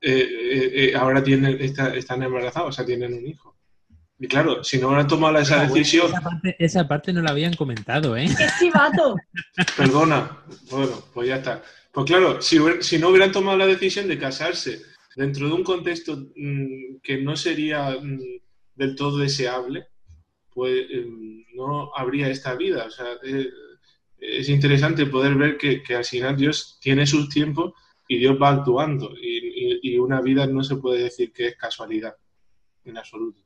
eh, 0.00 0.28
eh, 0.28 0.70
eh, 0.74 0.94
ahora 0.96 1.22
tienen, 1.22 1.56
está- 1.60 1.94
están 1.94 2.22
embarazados, 2.22 2.68
o 2.70 2.72
sea, 2.72 2.84
tienen 2.84 3.14
un 3.14 3.26
hijo. 3.26 3.56
Y 4.18 4.26
claro, 4.28 4.62
si 4.62 4.78
no 4.78 4.88
hubieran 4.88 5.08
tomado 5.08 5.38
esa 5.38 5.62
Ah, 5.62 5.66
decisión, 5.66 6.06
Esa 6.06 6.20
parte, 6.20 6.56
esa 6.58 6.86
parte 6.88 7.12
no 7.12 7.22
la 7.22 7.30
habían 7.30 7.54
comentado, 7.54 8.16
¿eh? 8.16 8.26
¡Qué 8.36 8.46
chivato! 8.58 9.16
Perdona, 9.76 10.38
bueno, 10.70 11.02
pues 11.12 11.28
ya 11.28 11.36
está. 11.36 11.62
Pues 11.92 12.06
claro, 12.06 12.40
si, 12.40 12.58
hubiera- 12.58 12.82
si 12.82 12.98
no 12.98 13.08
hubieran 13.08 13.32
tomado 13.32 13.58
la 13.58 13.66
decisión 13.66 14.08
de 14.08 14.18
casarse 14.18 14.80
dentro 15.16 15.46
de 15.48 15.52
un 15.54 15.64
contexto 15.64 16.16
mm, 16.36 16.96
que 17.02 17.18
no 17.20 17.36
sería 17.36 17.90
mm, 18.00 18.18
del 18.76 18.94
todo 18.96 19.18
deseable, 19.18 19.86
pues 20.54 20.86
em, 20.90 21.41
no 21.54 21.90
habría 21.94 22.28
esta 22.28 22.54
vida. 22.54 22.86
O 22.86 22.90
sea, 22.90 23.06
eh, 23.24 23.48
es 24.18 24.48
interesante 24.48 25.06
poder 25.06 25.34
ver 25.34 25.56
que, 25.58 25.82
al 25.94 26.04
final 26.04 26.36
Dios 26.36 26.78
tiene 26.80 27.06
sus 27.06 27.28
tiempos 27.28 27.72
y 28.08 28.18
Dios 28.18 28.36
va 28.40 28.50
actuando. 28.50 29.12
Y, 29.20 29.42
una 29.98 30.20
vida 30.20 30.46
no 30.46 30.64
se 30.64 30.76
puede 30.76 31.04
decir 31.04 31.32
que 31.32 31.48
es 31.48 31.56
casualidad, 31.56 32.16
en 32.84 32.98
absoluto. 32.98 33.42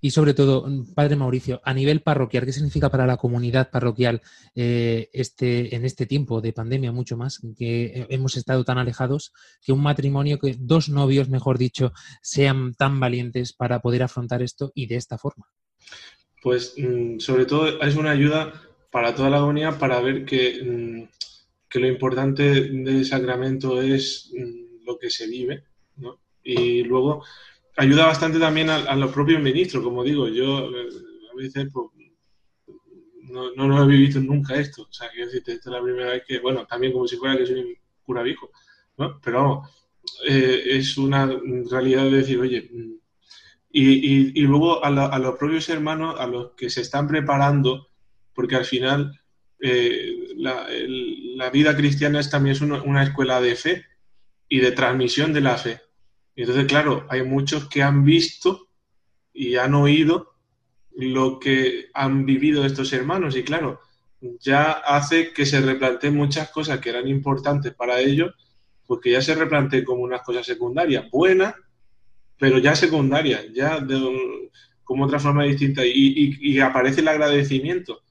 Y 0.00 0.10
sobre 0.10 0.34
todo, 0.34 0.66
Padre 0.94 1.16
Mauricio, 1.16 1.60
a 1.64 1.74
nivel 1.74 2.02
parroquial, 2.02 2.44
¿qué 2.44 2.52
significa 2.52 2.90
para 2.90 3.06
la 3.06 3.16
comunidad 3.16 3.70
parroquial 3.70 4.20
eh, 4.54 5.08
este, 5.12 5.74
en 5.74 5.84
este 5.84 6.06
tiempo 6.06 6.40
de 6.40 6.52
pandemia 6.52 6.92
mucho 6.92 7.16
más, 7.16 7.40
que 7.56 8.06
hemos 8.10 8.36
estado 8.36 8.64
tan 8.64 8.78
alejados, 8.78 9.32
que 9.62 9.72
un 9.72 9.82
matrimonio, 9.82 10.38
que 10.38 10.56
dos 10.58 10.88
novios, 10.88 11.28
mejor 11.28 11.58
dicho, 11.58 11.92
sean 12.22 12.74
tan 12.74 13.00
valientes 13.00 13.52
para 13.52 13.80
poder 13.80 14.02
afrontar 14.02 14.42
esto 14.42 14.72
y 14.74 14.86
de 14.86 14.96
esta 14.96 15.18
forma? 15.18 15.46
Pues 16.42 16.74
mm, 16.76 17.18
sobre 17.18 17.46
todo 17.46 17.80
es 17.82 17.96
una 17.96 18.10
ayuda 18.10 18.52
para 18.90 19.14
toda 19.14 19.30
la 19.30 19.40
comunidad 19.40 19.78
para 19.78 20.00
ver 20.00 20.24
que, 20.24 20.62
mm, 20.62 21.08
que 21.68 21.78
lo 21.78 21.86
importante 21.86 22.42
del 22.42 23.04
sacramento 23.04 23.80
es 23.80 24.32
mm, 24.36 24.84
lo 24.86 24.98
que 24.98 25.10
se 25.10 25.26
vive, 25.26 25.64
¿no? 25.96 26.20
Y 26.42 26.82
luego 26.84 27.24
ayuda 27.76 28.06
bastante 28.06 28.38
también 28.38 28.70
a, 28.70 28.94
los 28.96 29.12
propios 29.12 29.40
ministros, 29.42 29.82
como 29.82 30.04
digo, 30.04 30.28
yo 30.28 30.70
eh, 30.70 30.88
a 31.32 31.36
veces 31.36 31.68
pues, 31.72 31.86
no, 33.30 33.52
no 33.54 33.82
he 33.82 33.86
vivido 33.86 34.20
nunca 34.20 34.56
esto, 34.56 34.82
o 34.82 34.92
sea, 34.92 35.08
quiero 35.10 35.26
decirte, 35.26 35.52
esta 35.52 35.70
es 35.70 35.76
la 35.76 35.82
primera 35.82 36.10
vez 36.10 36.24
que, 36.26 36.40
bueno, 36.40 36.66
también 36.66 36.92
como 36.92 37.06
si 37.06 37.16
fuera 37.16 37.36
que 37.36 37.46
soy 37.46 37.60
un 37.60 37.74
cura 38.04 38.22
viejo. 38.22 38.50
Pero 39.22 39.38
vamos, 39.38 39.70
eh, 40.28 40.62
es 40.66 40.98
una 40.98 41.26
realidad 41.70 42.04
de 42.04 42.10
decir, 42.10 42.38
oye, 42.38 42.70
y, 43.72 44.40
luego 44.42 44.84
a, 44.84 44.90
la- 44.90 45.18
los 45.18 45.36
propios 45.36 45.68
hermanos, 45.68 46.18
a 46.18 46.26
los 46.26 46.52
que 46.56 46.70
se 46.70 46.80
están 46.80 47.06
preparando, 47.06 47.88
porque 48.34 48.56
al 48.56 48.64
final 48.64 49.20
eh, 49.60 50.34
la, 50.36 51.50
vida 51.50 51.76
cristiana 51.76 52.20
es 52.20 52.30
también 52.30 52.56
es 52.56 52.60
una, 52.60 52.82
una 52.82 53.02
escuela 53.02 53.40
de 53.40 53.54
fe 53.54 53.84
y 54.48 54.60
de 54.60 54.72
transmisión 54.72 55.32
de 55.32 55.40
la 55.40 55.56
fe. 55.56 55.80
Entonces, 56.34 56.66
claro, 56.66 57.06
hay 57.08 57.22
muchos 57.22 57.68
que 57.68 57.82
han 57.82 58.04
visto 58.04 58.68
y 59.32 59.56
han 59.56 59.74
oído 59.74 60.34
lo 60.92 61.38
que 61.38 61.90
han 61.94 62.26
vivido 62.26 62.64
estos 62.64 62.92
hermanos 62.92 63.36
y 63.36 63.42
claro, 63.42 63.80
ya 64.40 64.72
hace 64.72 65.32
que 65.32 65.46
se 65.46 65.60
replanteen 65.60 66.14
muchas 66.14 66.50
cosas 66.50 66.80
que 66.80 66.90
eran 66.90 67.08
importantes 67.08 67.74
para 67.74 68.00
ellos, 68.00 68.34
porque 68.86 69.12
ya 69.12 69.22
se 69.22 69.34
replanteen 69.34 69.84
como 69.84 70.02
unas 70.02 70.22
cosas 70.22 70.44
secundarias, 70.44 71.08
buenas, 71.10 71.54
pero 72.40 72.58
ya 72.58 72.74
secundarias, 72.76 73.46
ya 73.54 73.80
de 73.80 73.96
un- 73.96 74.50
como 74.84 75.04
otra 75.06 75.20
forma 75.20 75.44
distinta. 75.44 75.86
Y, 75.86 75.92
y- 75.94 76.38
y 76.54 76.60
aparece 76.60 77.02
el 77.02 77.08
agradecimiento, 77.08 78.02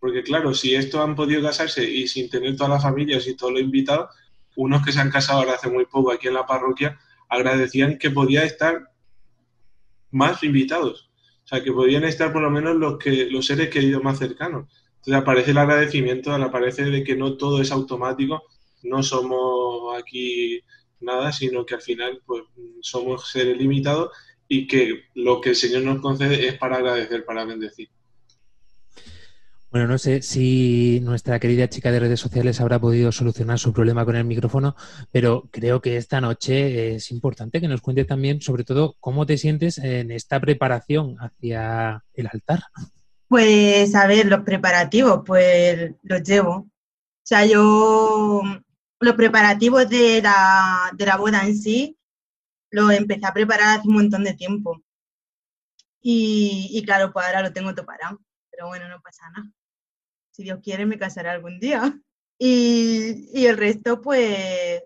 porque 0.00 0.22
claro, 0.24 0.54
si 0.54 0.74
estos 0.74 1.00
han 1.00 1.16
podido 1.16 1.42
casarse 1.42 1.84
y 1.90 2.08
sin 2.08 2.30
tener 2.30 2.56
todas 2.56 2.70
las 2.72 2.82
familias 2.84 3.26
y 3.28 3.36
todos 3.36 3.52
los 3.54 3.62
invitados, 3.62 4.10
unos 4.56 4.84
que 4.84 4.92
se 4.92 5.00
han 5.00 5.10
casado 5.10 5.40
ahora 5.40 5.54
hace 5.54 5.70
muy 5.70 5.86
poco 5.86 6.12
aquí 6.12 6.28
en 6.28 6.34
la 6.34 6.46
parroquia, 6.46 6.98
agradecían 7.28 7.98
que 7.98 8.10
podía 8.10 8.44
estar 8.44 8.90
más 10.10 10.42
invitados. 10.42 11.10
O 11.44 11.48
sea, 11.48 11.62
que 11.62 11.72
podían 11.72 12.04
estar 12.04 12.32
por 12.32 12.42
lo 12.42 12.50
menos 12.50 12.76
los, 12.76 12.98
que, 12.98 13.26
los 13.30 13.46
seres 13.46 13.68
queridos 13.70 14.02
más 14.02 14.18
cercanos. 14.18 14.68
Entonces 14.96 15.14
aparece 15.22 15.50
el 15.50 15.58
agradecimiento, 15.58 16.32
aparece 16.32 16.84
de 16.84 17.02
que 17.02 17.16
no 17.16 17.36
todo 17.36 17.60
es 17.60 17.72
automático, 17.72 18.42
no 18.84 19.02
somos 19.02 19.98
aquí 19.98 20.60
nada, 21.02 21.32
sino 21.32 21.66
que 21.66 21.74
al 21.74 21.82
final 21.82 22.22
pues 22.24 22.42
somos 22.80 23.30
seres 23.30 23.56
limitados 23.56 24.10
y 24.48 24.66
que 24.66 25.04
lo 25.14 25.40
que 25.40 25.50
el 25.50 25.56
Señor 25.56 25.82
nos 25.82 26.00
concede 26.00 26.46
es 26.46 26.58
para 26.58 26.76
agradecer, 26.76 27.24
para 27.24 27.44
bendecir. 27.44 27.88
Bueno, 29.72 29.88
no 29.88 29.96
sé 29.96 30.20
si 30.20 31.00
nuestra 31.00 31.40
querida 31.40 31.66
chica 31.66 31.90
de 31.90 32.00
redes 32.00 32.20
sociales 32.20 32.60
habrá 32.60 32.78
podido 32.78 33.10
solucionar 33.10 33.58
su 33.58 33.72
problema 33.72 34.04
con 34.04 34.16
el 34.16 34.26
micrófono, 34.26 34.76
pero 35.10 35.48
creo 35.50 35.80
que 35.80 35.96
esta 35.96 36.20
noche 36.20 36.94
es 36.94 37.10
importante 37.10 37.58
que 37.58 37.68
nos 37.68 37.80
cuente 37.80 38.04
también, 38.04 38.42
sobre 38.42 38.64
todo, 38.64 38.96
cómo 39.00 39.24
te 39.24 39.38
sientes 39.38 39.78
en 39.78 40.10
esta 40.10 40.38
preparación 40.40 41.16
hacia 41.18 42.04
el 42.12 42.28
altar. 42.30 42.60
Pues 43.28 43.94
a 43.94 44.06
ver, 44.06 44.26
los 44.26 44.40
preparativos, 44.40 45.22
pues 45.24 45.92
los 46.02 46.22
llevo. 46.22 46.52
O 46.52 46.68
sea, 47.22 47.46
yo 47.46 48.42
los 49.02 49.16
preparativos 49.16 49.88
de 49.88 50.22
la, 50.22 50.90
de 50.94 51.06
la 51.06 51.16
boda 51.16 51.44
en 51.44 51.56
sí 51.56 51.98
los 52.70 52.92
empecé 52.92 53.26
a 53.26 53.34
preparar 53.34 53.78
hace 53.78 53.88
un 53.88 53.94
montón 53.94 54.24
de 54.24 54.34
tiempo. 54.34 54.82
Y, 56.00 56.68
y 56.72 56.84
claro, 56.84 57.12
pues 57.12 57.26
ahora 57.26 57.42
lo 57.42 57.52
tengo 57.52 57.74
todo 57.74 57.84
parado. 57.86 58.20
Pero 58.50 58.68
bueno, 58.68 58.88
no 58.88 59.00
pasa 59.02 59.28
nada. 59.30 59.50
Si 60.30 60.42
Dios 60.44 60.60
quiere, 60.62 60.86
me 60.86 60.98
casaré 60.98 61.28
algún 61.28 61.58
día. 61.60 62.00
Y, 62.38 63.28
y 63.34 63.46
el 63.46 63.56
resto, 63.58 64.00
pues 64.00 64.82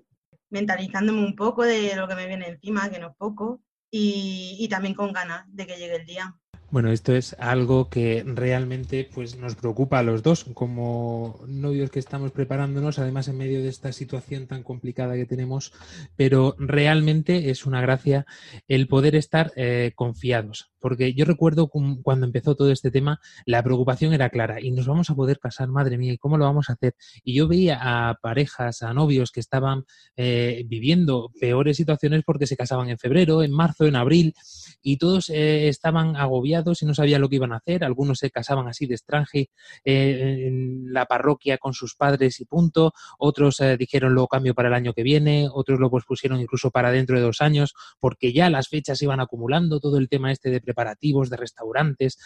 mentalizándome 0.50 1.20
un 1.20 1.36
poco 1.36 1.62
de 1.64 1.94
lo 1.96 2.08
que 2.08 2.14
me 2.14 2.26
viene 2.26 2.48
encima, 2.48 2.90
que 2.90 2.98
no 2.98 3.10
es 3.10 3.16
poco. 3.16 3.62
Y, 3.90 4.56
y 4.58 4.68
también 4.68 4.94
con 4.94 5.12
ganas 5.12 5.44
de 5.48 5.66
que 5.66 5.76
llegue 5.76 5.96
el 5.96 6.06
día. 6.06 6.34
Bueno, 6.76 6.92
esto 6.92 7.14
es 7.14 7.34
algo 7.38 7.88
que 7.88 8.22
realmente 8.26 9.08
pues, 9.14 9.38
nos 9.38 9.54
preocupa 9.54 9.98
a 9.98 10.02
los 10.02 10.22
dos, 10.22 10.44
como 10.52 11.40
novios 11.48 11.88
que 11.88 11.98
estamos 11.98 12.32
preparándonos, 12.32 12.98
además 12.98 13.28
en 13.28 13.38
medio 13.38 13.62
de 13.62 13.68
esta 13.70 13.92
situación 13.92 14.46
tan 14.46 14.62
complicada 14.62 15.14
que 15.14 15.24
tenemos, 15.24 15.72
pero 16.16 16.54
realmente 16.58 17.48
es 17.48 17.64
una 17.64 17.80
gracia 17.80 18.26
el 18.68 18.88
poder 18.88 19.16
estar 19.16 19.54
eh, 19.56 19.92
confiados, 19.94 20.70
porque 20.78 21.14
yo 21.14 21.24
recuerdo 21.24 21.68
cuando 21.68 22.26
empezó 22.26 22.56
todo 22.56 22.70
este 22.70 22.90
tema, 22.90 23.20
la 23.46 23.62
preocupación 23.62 24.12
era 24.12 24.28
clara, 24.28 24.60
y 24.60 24.70
nos 24.70 24.86
vamos 24.86 25.08
a 25.08 25.14
poder 25.14 25.38
casar, 25.38 25.68
madre 25.68 25.96
mía, 25.96 26.12
¿y 26.12 26.18
cómo 26.18 26.36
lo 26.36 26.44
vamos 26.44 26.68
a 26.68 26.74
hacer? 26.74 26.94
Y 27.24 27.32
yo 27.32 27.48
veía 27.48 27.78
a 27.80 28.18
parejas, 28.20 28.82
a 28.82 28.92
novios 28.92 29.32
que 29.32 29.40
estaban 29.40 29.86
eh, 30.14 30.62
viviendo 30.68 31.32
peores 31.40 31.78
situaciones 31.78 32.22
porque 32.22 32.46
se 32.46 32.54
casaban 32.54 32.90
en 32.90 32.98
febrero, 32.98 33.42
en 33.42 33.52
marzo, 33.52 33.86
en 33.86 33.96
abril, 33.96 34.34
y 34.82 34.98
todos 34.98 35.30
eh, 35.30 35.68
estaban 35.68 36.16
agobiados 36.16 36.65
y 36.82 36.86
no 36.86 36.94
sabían 36.94 37.20
lo 37.20 37.28
que 37.28 37.36
iban 37.36 37.52
a 37.52 37.56
hacer. 37.56 37.84
Algunos 37.84 38.18
se 38.18 38.30
casaban 38.30 38.68
así 38.68 38.86
de 38.86 38.94
extranje 38.94 39.50
eh, 39.84 40.46
en 40.46 40.92
la 40.92 41.06
parroquia 41.06 41.58
con 41.58 41.74
sus 41.74 41.94
padres 41.94 42.40
y 42.40 42.44
punto. 42.44 42.92
Otros 43.18 43.60
eh, 43.60 43.76
dijeron 43.76 44.14
lo 44.14 44.26
cambio 44.26 44.54
para 44.54 44.68
el 44.68 44.74
año 44.74 44.92
que 44.92 45.02
viene. 45.02 45.48
Otros 45.52 45.78
lo 45.80 45.90
pospusieron 45.90 46.40
incluso 46.40 46.70
para 46.70 46.90
dentro 46.90 47.16
de 47.16 47.22
dos 47.22 47.40
años 47.40 47.74
porque 48.00 48.32
ya 48.32 48.50
las 48.50 48.68
fechas 48.68 49.00
iban 49.02 49.20
acumulando. 49.20 49.80
Todo 49.80 49.98
el 49.98 50.08
tema 50.08 50.32
este 50.32 50.50
de 50.50 50.60
preparativos, 50.60 51.30
de 51.30 51.36
restaurantes. 51.36 52.18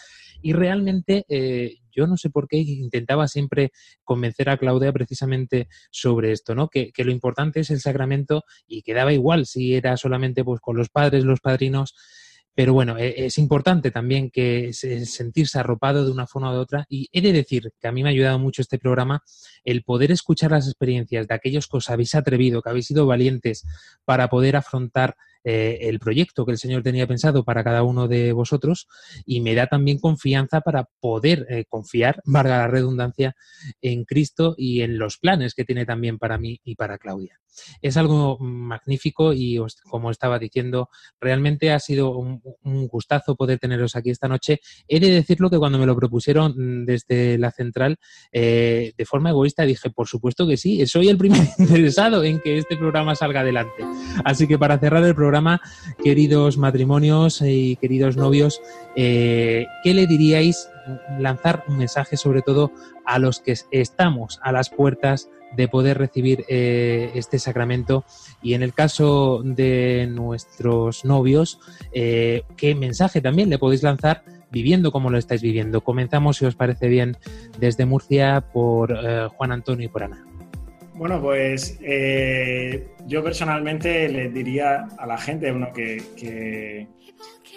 Y 0.43 0.53
realmente 0.53 1.24
eh, 1.28 1.78
yo 1.93 2.07
no 2.07 2.16
sé 2.16 2.30
por 2.30 2.49
qué 2.49 2.59
intentaba 2.59 3.28
siempre 3.28 3.72
convencer 4.05 4.49
a 4.49 4.57
Claudia 4.57 4.93
precisamente 4.93 5.68
sobre 5.91 6.32
esto, 6.32 6.55
¿no? 6.55 6.68
Que, 6.68 6.93
que 6.93 7.05
lo 7.05 7.11
importante 7.11 7.61
es 7.61 7.70
el 7.70 7.80
sacramento 7.80 8.45
y 8.66 8.82
que 8.82 8.95
daba 8.95 9.12
igual 9.12 9.47
si 9.47 9.74
era 9.74 9.97
solamente 9.97 10.45
pues 10.45 10.61
con 10.61 10.76
los 10.76 10.88
padres, 10.88 11.24
los 11.24 11.41
padrinos. 11.41 11.95
Pero 12.55 12.74
bueno, 12.74 12.98
e- 12.98 13.26
es 13.26 13.38
importante 13.38 13.90
también 13.90 14.30
que 14.30 14.72
se- 14.72 15.07
sentirse 15.07 15.59
arropado 15.59 16.05
de 16.05 16.11
una 16.12 16.26
forma 16.26 16.53
u 16.53 16.57
otra. 16.61 16.84
Y 16.88 17.09
he 17.12 17.20
de 17.20 17.32
decir 17.32 17.72
que 17.80 17.88
a 17.88 17.92
mí 17.92 18.03
me 18.03 18.09
ha 18.11 18.12
ayudado 18.12 18.38
mucho 18.38 18.62
este 18.62 18.78
programa 18.78 19.22
el 19.64 19.82
poder 19.82 20.11
escuchar 20.11 20.51
las 20.51 20.66
experiencias 20.66 21.26
de 21.28 21.34
aquellos 21.34 21.66
que 21.68 21.76
os 21.78 21.90
habéis 21.90 22.14
atrevido, 22.14 22.62
que 22.62 22.70
habéis 22.70 22.86
sido 22.86 23.07
valientes 23.07 23.64
para 24.05 24.28
poder 24.28 24.57
afrontar 24.57 25.16
eh, 25.45 25.78
el 25.82 25.99
proyecto 25.99 26.45
que 26.45 26.53
el 26.53 26.59
Señor 26.59 26.82
tenía 26.82 27.07
pensado 27.07 27.45
para 27.45 27.64
cada 27.64 27.82
uno 27.82 28.09
de 28.09 28.32
vosotros 28.32 28.88
y 29.24 29.41
me 29.41 29.55
da 29.55 29.66
también 29.66 29.99
confianza 29.99 30.61
para 30.61 30.88
poder 31.01 31.47
eh, 31.49 31.64
confiar, 31.68 32.20
valga 32.24 32.59
la 32.59 32.68
redundancia, 32.68 33.34
en 33.80 34.05
Cristo 34.05 34.55
y 34.57 34.82
en 34.82 34.99
los 34.99 35.18
planes 35.18 35.55
que 35.55 35.64
tiene 35.64 35.86
también 35.86 36.18
para 36.18 36.38
mí 36.38 36.61
y 36.64 36.74
para 36.74 36.99
Claudia. 36.99 37.41
Es 37.82 37.97
algo 37.97 38.38
magnífico 38.38 39.32
y 39.32 39.59
os- 39.59 39.80
como 39.82 40.11
estaba 40.11 40.38
diciendo, 40.38 40.88
realmente 41.20 41.72
ha 41.72 41.78
sido 41.80 42.16
un, 42.16 42.41
gustazo 42.88 43.36
poder 43.36 43.59
teneros 43.59 43.97
aquí 43.97 44.11
esta 44.11 44.28
noche. 44.28 44.61
He 44.88 45.01
de 45.01 45.11
decirlo 45.11 45.51
que 45.51 45.59
cuando 45.59 45.78
me 45.78 45.86
lo 45.86 45.97
propusieron 45.97 46.55
mm, 46.57 46.84
desde 46.86 47.38
la 47.38 47.51
central, 47.51 47.99
eh, 48.32 48.93
de 48.97 49.05
forma 49.05 49.30
egoísta 49.30 49.64
dije, 49.64 49.91
por 49.91 50.07
supuesto 50.09 50.47
que 50.47 50.57
sí, 50.57 50.86
soy 50.86 51.09
el 51.09 51.18
primer 51.18 51.41
interesado 51.59 52.22
en 52.24 52.41
que 52.41 52.59
este 52.59 52.76
programa 52.76 53.14
salga 53.14 53.41
adelante. 53.41 53.84
Así 54.24 54.47
que 54.47 54.59
para 54.59 54.78
cerrar 54.78 55.05
el 55.05 55.14
programa, 55.14 55.30
queridos 56.03 56.59
matrimonios 56.59 57.41
y 57.43 57.76
queridos 57.76 58.16
novios, 58.16 58.61
eh, 58.97 59.66
¿qué 59.83 59.95
le 59.95 60.07
diríais 60.07 60.68
lanzar 61.18 61.64
un 61.68 61.78
mensaje 61.78 62.16
sobre 62.16 62.43
todo 62.43 62.72
a 63.05 63.18
los 63.18 63.41
que 63.41 63.55
estamos 63.70 64.41
a 64.43 64.53
las 64.53 64.70
puertas 64.70 65.28
de 65.57 65.68
poder 65.68 65.99
recibir 65.99 66.45
eh, 66.49 67.11
este 67.14 67.39
sacramento 67.39 68.05
y 68.43 68.55
en 68.55 68.62
el 68.62 68.72
caso 68.72 69.43
de 69.45 70.09
nuestros 70.11 71.05
novios, 71.05 71.59
eh, 71.93 72.45
¿qué 72.57 72.74
mensaje 72.74 73.20
también 73.20 73.51
le 73.51 73.59
podéis 73.59 73.83
lanzar 73.83 74.22
viviendo 74.51 74.93
como 74.93 75.11
lo 75.11 75.18
estáis 75.18 75.43
viviendo? 75.43 75.81
Comenzamos, 75.83 76.39
si 76.39 76.47
os 76.47 76.55
parece 76.55 76.89
bien, 76.89 77.16
desde 77.59 77.85
Murcia 77.85 78.45
por 78.53 78.97
Juan 79.37 79.53
Antonio 79.53 79.87
y 79.87 79.89
por 79.89 80.05
Ana. 80.05 80.30
Bueno, 81.01 81.18
pues 81.18 81.78
eh, 81.80 82.90
yo 83.07 83.24
personalmente 83.24 84.07
les 84.11 84.34
diría 84.34 84.86
a 84.98 85.07
la 85.07 85.16
gente 85.16 85.51
uno 85.51 85.72
que, 85.72 86.86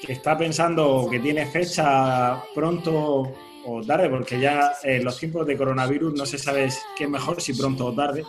está 0.08 0.38
pensando 0.38 1.10
que 1.12 1.20
tiene 1.20 1.46
fecha 1.48 2.42
pronto 2.56 3.36
o 3.66 3.82
tarde, 3.86 4.08
porque 4.10 4.40
ya 4.40 4.72
en 4.84 5.04
los 5.04 5.20
tiempos 5.20 5.46
de 5.46 5.58
coronavirus 5.58 6.14
no 6.14 6.26
se 6.26 6.38
sabe 6.38 6.70
qué 6.98 7.04
es 7.04 7.10
mejor, 7.10 7.42
si 7.42 7.54
pronto 7.54 7.88
o 7.88 7.94
tarde. 7.94 8.24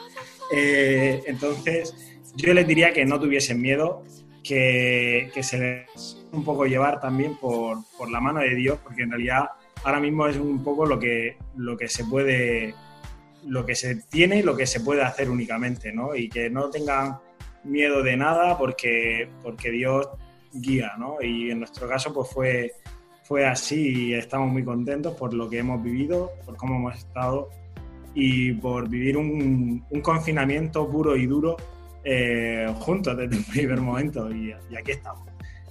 Eh, 0.52 1.22
entonces, 1.28 1.94
yo 2.34 2.52
les 2.52 2.66
diría 2.66 2.92
que 2.92 3.04
no 3.04 3.20
tuviesen 3.20 3.60
miedo, 3.62 4.02
que, 4.42 5.30
que 5.32 5.44
se 5.44 5.58
les 5.58 6.26
un 6.32 6.42
poco 6.42 6.66
llevar 6.66 6.98
también 6.98 7.36
por, 7.36 7.78
por, 7.96 8.10
la 8.10 8.18
mano 8.18 8.40
de 8.40 8.56
Dios, 8.56 8.80
porque 8.82 9.02
en 9.02 9.10
realidad 9.10 9.50
ahora 9.84 10.00
mismo 10.00 10.26
es 10.26 10.38
un 10.38 10.64
poco 10.64 10.84
lo 10.86 10.98
que, 10.98 11.36
lo 11.56 11.76
que 11.76 11.86
se 11.86 12.04
puede, 12.04 12.74
lo 13.47 13.64
que 13.64 13.74
se 13.74 13.97
tiene 13.97 14.38
y 14.38 14.42
lo 14.42 14.57
que 14.57 14.66
se 14.66 14.80
puede 14.80 15.03
hacer 15.03 15.30
únicamente, 15.30 15.92
¿no? 15.92 16.14
Y 16.14 16.28
que 16.28 16.51
no 16.51 16.70
tengan 16.70 17.18
miedo 17.64 18.03
de 18.03 18.16
nada 18.16 18.57
porque, 18.59 19.28
porque 19.42 19.70
Dios 19.70 20.09
guía, 20.53 20.92
¿no? 20.99 21.16
Y 21.20 21.51
en 21.51 21.61
nuestro 21.61 21.88
caso, 21.88 22.12
pues 22.12 22.30
fue, 22.30 22.72
fue 23.24 23.47
así 23.47 24.09
y 24.09 24.14
estamos 24.14 24.51
muy 24.51 24.64
contentos 24.64 25.14
por 25.14 25.34
lo 25.34 25.49
que 25.49 25.59
hemos 25.59 25.82
vivido, 25.82 26.32
por 26.45 26.57
cómo 26.57 26.76
hemos 26.76 26.99
estado 26.99 27.51
y 28.14 28.53
por 28.53 28.88
vivir 28.88 29.16
un, 29.16 29.84
un 29.90 30.01
confinamiento 30.01 30.88
puro 30.88 31.16
y 31.16 31.26
duro 31.26 31.57
eh, 32.05 32.72
juntos 32.80 33.16
desde 33.16 33.36
el 33.36 33.45
primer 33.45 33.80
momento 33.80 34.30
y, 34.30 34.55
y, 34.70 34.76
aquí 34.76 34.92
estamos. 34.92 35.28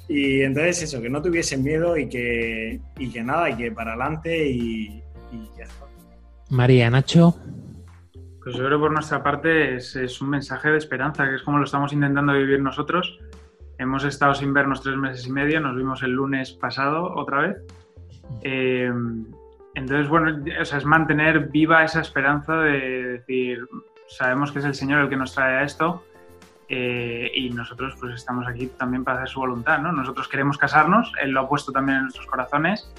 Y 0.10 0.42
entonces 0.42 0.84
eso, 0.84 1.02
que 1.02 1.10
no 1.10 1.22
tuviesen 1.22 1.64
miedo 1.64 1.98
y 1.98 2.10
que, 2.10 2.82
y 3.00 3.10
que 3.10 3.24
nada, 3.24 3.50
y 3.50 3.56
que 3.56 3.72
para 3.72 3.92
adelante 3.92 4.50
y, 4.50 5.02
y 5.32 5.50
ya 5.58 5.64
está. 5.64 5.93
María, 6.54 6.90
Nacho. 6.90 7.36
Pues 8.44 8.56
yo 8.56 8.66
creo 8.66 8.80
por 8.80 8.92
nuestra 8.92 9.24
parte 9.24 9.76
es, 9.76 10.22
un 10.22 10.30
mensaje 10.30 10.70
de 10.70 10.78
esperanza, 10.78 11.26
que 11.28 11.36
es 11.36 11.42
como 11.42 11.58
lo 11.58 11.64
estamos 11.64 11.94
intentando 11.94 12.34
vivir 12.34 12.62
nosotros. 12.62 13.20
Hemos 13.78 14.04
estado 14.04 14.36
sin 14.36 14.54
vernos 14.54 14.82
tres 14.82 14.96
meses 14.96 15.26
y 15.26 15.32
medio, 15.32 15.60
nos 15.60 15.76
vimos 15.76 16.04
el 16.04 16.12
lunes 16.12 16.52
pasado 16.52 17.14
otra 17.16 17.40
vez. 17.42 17.58
Eh, 18.44 18.92
entonces, 19.76 20.08
bueno, 20.08 20.44
o 20.62 20.66
sea, 20.66 20.78
es 20.78 20.86
mantener 20.86 21.50
viva 21.50 21.84
esa 21.84 22.02
esperanza 22.02 22.58
de 22.58 23.04
decir, 23.04 23.66
sabemos 24.08 24.52
que 24.52 24.60
es 24.60 24.66
el 24.66 24.76
Señor 24.76 25.02
el 25.02 25.10
que 25.10 25.18
nos 25.18 25.34
trae 25.34 25.58
a 25.58 25.64
esto 25.64 26.04
eh, 26.70 27.32
y 27.34 27.50
nosotros 27.50 27.96
pues 28.00 28.14
estamos 28.14 28.46
aquí 28.48 28.68
también 28.78 29.04
para 29.04 29.18
hacer 29.18 29.30
su 29.30 29.40
voluntad, 29.40 29.80
¿no? 29.80 29.92
Nosotros 29.92 30.28
queremos 30.28 30.58
casarnos, 30.60 31.12
Él 31.22 31.32
lo 31.32 31.42
ha 31.42 31.50
puesto 31.50 31.72
también 31.72 31.98
en 31.98 32.04
nuestros 32.04 32.28
corazones 32.28 32.94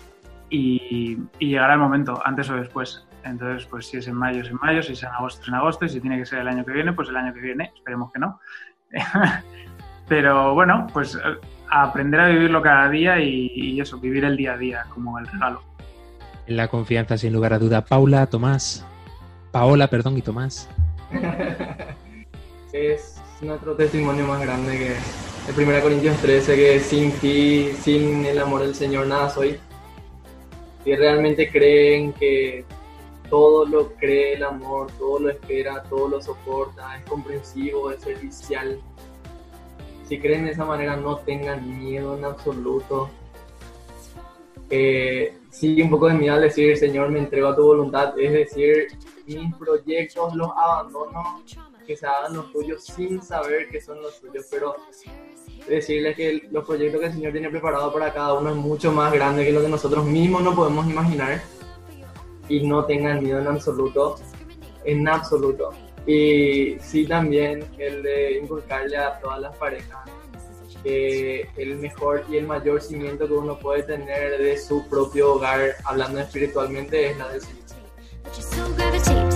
y 0.50 1.18
llegará 1.38 1.74
el 1.74 1.80
momento, 1.80 2.20
antes 2.24 2.50
o 2.50 2.56
después. 2.56 3.06
Entonces, 3.24 3.66
pues 3.66 3.86
si 3.86 3.96
es 3.96 4.06
en 4.06 4.16
mayo, 4.16 4.42
es 4.42 4.48
en 4.48 4.56
mayo, 4.56 4.82
si 4.82 4.92
es 4.92 5.02
en 5.02 5.08
agosto, 5.08 5.42
es 5.42 5.48
en 5.48 5.54
agosto, 5.54 5.84
y 5.86 5.88
si 5.88 6.00
tiene 6.00 6.18
que 6.18 6.26
ser 6.26 6.40
el 6.40 6.48
año 6.48 6.64
que 6.64 6.72
viene, 6.72 6.92
pues 6.92 7.08
el 7.08 7.16
año 7.16 7.32
que 7.32 7.40
viene, 7.40 7.72
esperemos 7.74 8.12
que 8.12 8.18
no. 8.18 8.40
Pero 10.08 10.54
bueno, 10.54 10.86
pues 10.92 11.18
a 11.70 11.82
aprender 11.82 12.20
a 12.20 12.28
vivirlo 12.28 12.60
cada 12.60 12.88
día 12.90 13.18
y, 13.18 13.50
y, 13.54 13.80
eso, 13.80 13.98
vivir 13.98 14.24
el 14.24 14.36
día 14.36 14.52
a 14.52 14.58
día 14.58 14.84
como 14.90 15.18
el 15.18 15.26
regalo. 15.26 15.62
En 16.46 16.58
la 16.58 16.68
confianza, 16.68 17.16
sin 17.16 17.32
lugar 17.32 17.54
a 17.54 17.58
duda. 17.58 17.86
Paula, 17.86 18.26
Tomás, 18.26 18.86
Paola, 19.50 19.88
perdón, 19.88 20.18
y 20.18 20.22
Tomás. 20.22 20.68
es 22.72 23.22
nuestro 23.40 23.74
testimonio 23.74 24.26
más 24.26 24.40
grande 24.40 24.78
que 24.78 25.62
el 25.62 25.68
1 25.68 25.80
Corintios 25.80 26.16
13, 26.18 26.56
que 26.56 26.80
sin 26.80 27.12
ti, 27.12 27.70
sin 27.80 28.24
el 28.26 28.38
amor 28.38 28.62
del 28.62 28.74
Señor, 28.74 29.06
nada 29.06 29.30
soy. 29.30 29.58
Si 30.82 30.94
realmente 30.94 31.50
creen 31.50 32.12
que 32.12 32.64
todo 33.28 33.64
lo 33.64 33.94
cree 33.94 34.34
el 34.34 34.44
amor, 34.44 34.90
todo 34.98 35.18
lo 35.18 35.30
espera, 35.30 35.82
todo 35.84 36.08
lo 36.08 36.22
soporta, 36.22 36.96
es 36.98 37.04
comprensivo, 37.04 37.90
es 37.90 38.02
servicial. 38.02 38.80
Si 40.08 40.18
creen 40.18 40.44
de 40.44 40.52
esa 40.52 40.64
manera, 40.64 40.96
no 40.96 41.16
tengan 41.18 41.78
miedo 41.78 42.16
en 42.16 42.24
absoluto. 42.24 43.10
Eh, 44.70 45.38
sí, 45.50 45.80
un 45.80 45.90
poco 45.90 46.08
de 46.08 46.14
miedo 46.14 46.34
al 46.34 46.42
decir, 46.42 46.76
Señor, 46.76 47.10
me 47.10 47.20
entrego 47.20 47.48
a 47.48 47.56
tu 47.56 47.62
voluntad, 47.62 48.18
es 48.18 48.32
decir, 48.32 48.88
mis 49.26 49.54
proyectos 49.54 50.34
los 50.34 50.50
abandono, 50.56 51.42
que 51.86 51.96
se 51.96 52.06
hagan 52.06 52.34
los 52.34 52.50
tuyos 52.50 52.84
sin 52.84 53.22
saber 53.22 53.68
que 53.68 53.80
son 53.80 54.00
los 54.00 54.20
tuyos, 54.20 54.46
pero 54.50 54.76
decirles 55.68 56.16
que 56.16 56.48
los 56.50 56.64
proyectos 56.64 57.00
que 57.00 57.06
el 57.06 57.12
Señor 57.12 57.32
tiene 57.32 57.50
preparado 57.50 57.92
para 57.92 58.12
cada 58.12 58.34
uno 58.34 58.50
es 58.50 58.56
mucho 58.56 58.92
más 58.92 59.12
grande 59.12 59.44
que 59.44 59.52
lo 59.52 59.62
que 59.62 59.68
nosotros 59.68 60.04
mismos 60.04 60.42
no 60.42 60.54
podemos 60.54 60.86
imaginar 60.88 61.42
y 62.48 62.66
no 62.66 62.84
tengan 62.84 63.22
miedo 63.22 63.40
en 63.40 63.48
absoluto, 63.48 64.16
en 64.84 65.08
absoluto. 65.08 65.70
Y 66.06 66.76
sí 66.80 67.06
también 67.06 67.64
el 67.78 68.02
de 68.02 68.38
inculcarle 68.38 68.96
a 68.96 69.18
todas 69.20 69.40
las 69.40 69.56
parejas 69.56 70.04
que 70.84 71.48
el 71.56 71.76
mejor 71.76 72.24
y 72.30 72.36
el 72.36 72.46
mayor 72.46 72.80
cimiento 72.80 73.26
que 73.26 73.32
uno 73.32 73.58
puede 73.58 73.82
tener 73.84 74.38
de 74.38 74.58
su 74.58 74.86
propio 74.88 75.32
hogar, 75.32 75.76
hablando 75.84 76.20
espiritualmente, 76.20 77.10
es 77.10 77.18
la 77.18 77.28
del 77.28 77.40
Señor. 79.00 79.33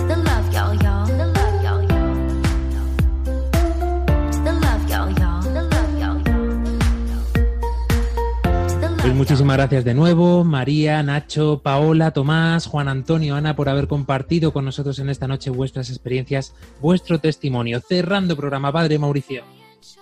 Muchísimas 9.19 9.57
gracias 9.57 9.83
de 9.83 9.93
nuevo, 9.93 10.45
María, 10.45 11.03
Nacho, 11.03 11.59
Paola, 11.61 12.11
Tomás, 12.11 12.65
Juan 12.67 12.87
Antonio, 12.87 13.35
Ana, 13.35 13.53
por 13.53 13.67
haber 13.67 13.89
compartido 13.89 14.53
con 14.53 14.63
nosotros 14.63 14.97
en 14.99 15.09
esta 15.09 15.27
noche 15.27 15.49
vuestras 15.49 15.89
experiencias, 15.89 16.55
vuestro 16.79 17.19
testimonio. 17.19 17.81
Cerrando 17.81 18.37
programa, 18.37 18.71
Padre 18.71 18.97
Mauricio. 18.97 19.43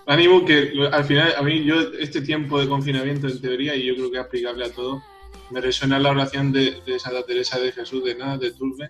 Ánimo 0.06 0.44
que 0.44 0.70
al 0.92 1.04
final, 1.04 1.34
a 1.36 1.42
mí, 1.42 1.64
yo, 1.64 1.80
este 1.98 2.20
tiempo 2.20 2.60
de 2.60 2.68
confinamiento 2.68 3.26
en 3.26 3.40
teoría, 3.40 3.74
y 3.74 3.86
yo 3.86 3.96
creo 3.96 4.10
que 4.12 4.18
es 4.18 4.24
aplicable 4.24 4.66
a 4.66 4.70
todo, 4.70 5.02
me 5.50 5.60
resuena 5.60 5.98
la 5.98 6.10
oración 6.10 6.52
de, 6.52 6.80
de 6.86 7.00
Santa 7.00 7.24
Teresa 7.24 7.58
de 7.58 7.72
Jesús, 7.72 8.04
de 8.04 8.14
nada 8.14 8.38
de 8.38 8.52
turbe, 8.52 8.88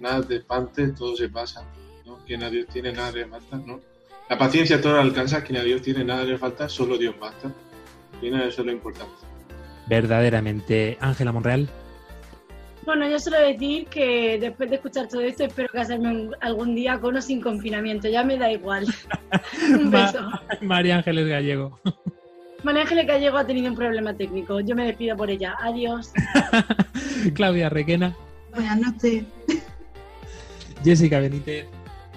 nada 0.00 0.20
de 0.20 0.38
espante, 0.38 0.88
todo 0.88 1.14
se 1.14 1.28
pasa. 1.28 1.64
¿no? 2.04 2.18
Quien 2.26 2.42
a 2.42 2.50
Dios 2.50 2.66
tiene, 2.72 2.92
nada 2.92 3.12
le 3.12 3.24
falta, 3.26 3.56
¿no? 3.64 3.78
La 4.28 4.36
paciencia 4.36 4.80
todo 4.80 4.94
lo 4.94 5.00
alcanza, 5.00 5.44
quien 5.44 5.60
a 5.60 5.62
Dios 5.62 5.80
tiene, 5.80 6.02
nada 6.02 6.24
le 6.24 6.38
falta, 6.38 6.68
solo 6.68 6.98
Dios 6.98 7.14
basta. 7.20 7.52
Y 8.20 8.30
nada, 8.30 8.48
eso 8.48 8.62
es 8.62 8.66
lo 8.66 8.72
importante 8.72 9.29
verdaderamente. 9.90 10.96
Ángela 11.00 11.32
Monreal. 11.32 11.68
Bueno, 12.86 13.08
yo 13.08 13.18
solo 13.18 13.38
decir 13.40 13.86
que 13.88 14.38
después 14.40 14.70
de 14.70 14.76
escuchar 14.76 15.08
todo 15.08 15.20
esto, 15.20 15.44
espero 15.44 15.68
casarme 15.70 16.30
algún 16.40 16.74
día 16.74 16.98
con 16.98 17.16
o 17.16 17.20
sin 17.20 17.42
confinamiento. 17.42 18.08
Ya 18.08 18.24
me 18.24 18.38
da 18.38 18.50
igual. 18.50 18.86
un 19.68 19.90
beso. 19.90 20.20
María 20.62 20.96
Ángeles 20.96 21.28
Gallego. 21.28 21.78
María 22.62 22.82
Ángeles 22.82 23.06
Gallego 23.06 23.36
ha 23.36 23.46
tenido 23.46 23.68
un 23.68 23.76
problema 23.76 24.14
técnico. 24.14 24.60
Yo 24.60 24.74
me 24.74 24.86
despido 24.86 25.16
por 25.16 25.28
ella. 25.28 25.56
Adiós. 25.60 26.12
Claudia 27.34 27.68
Requena. 27.68 28.16
Buenas 28.54 28.80
noches. 28.80 29.24
Jessica 30.84 31.20
Benítez. 31.20 31.66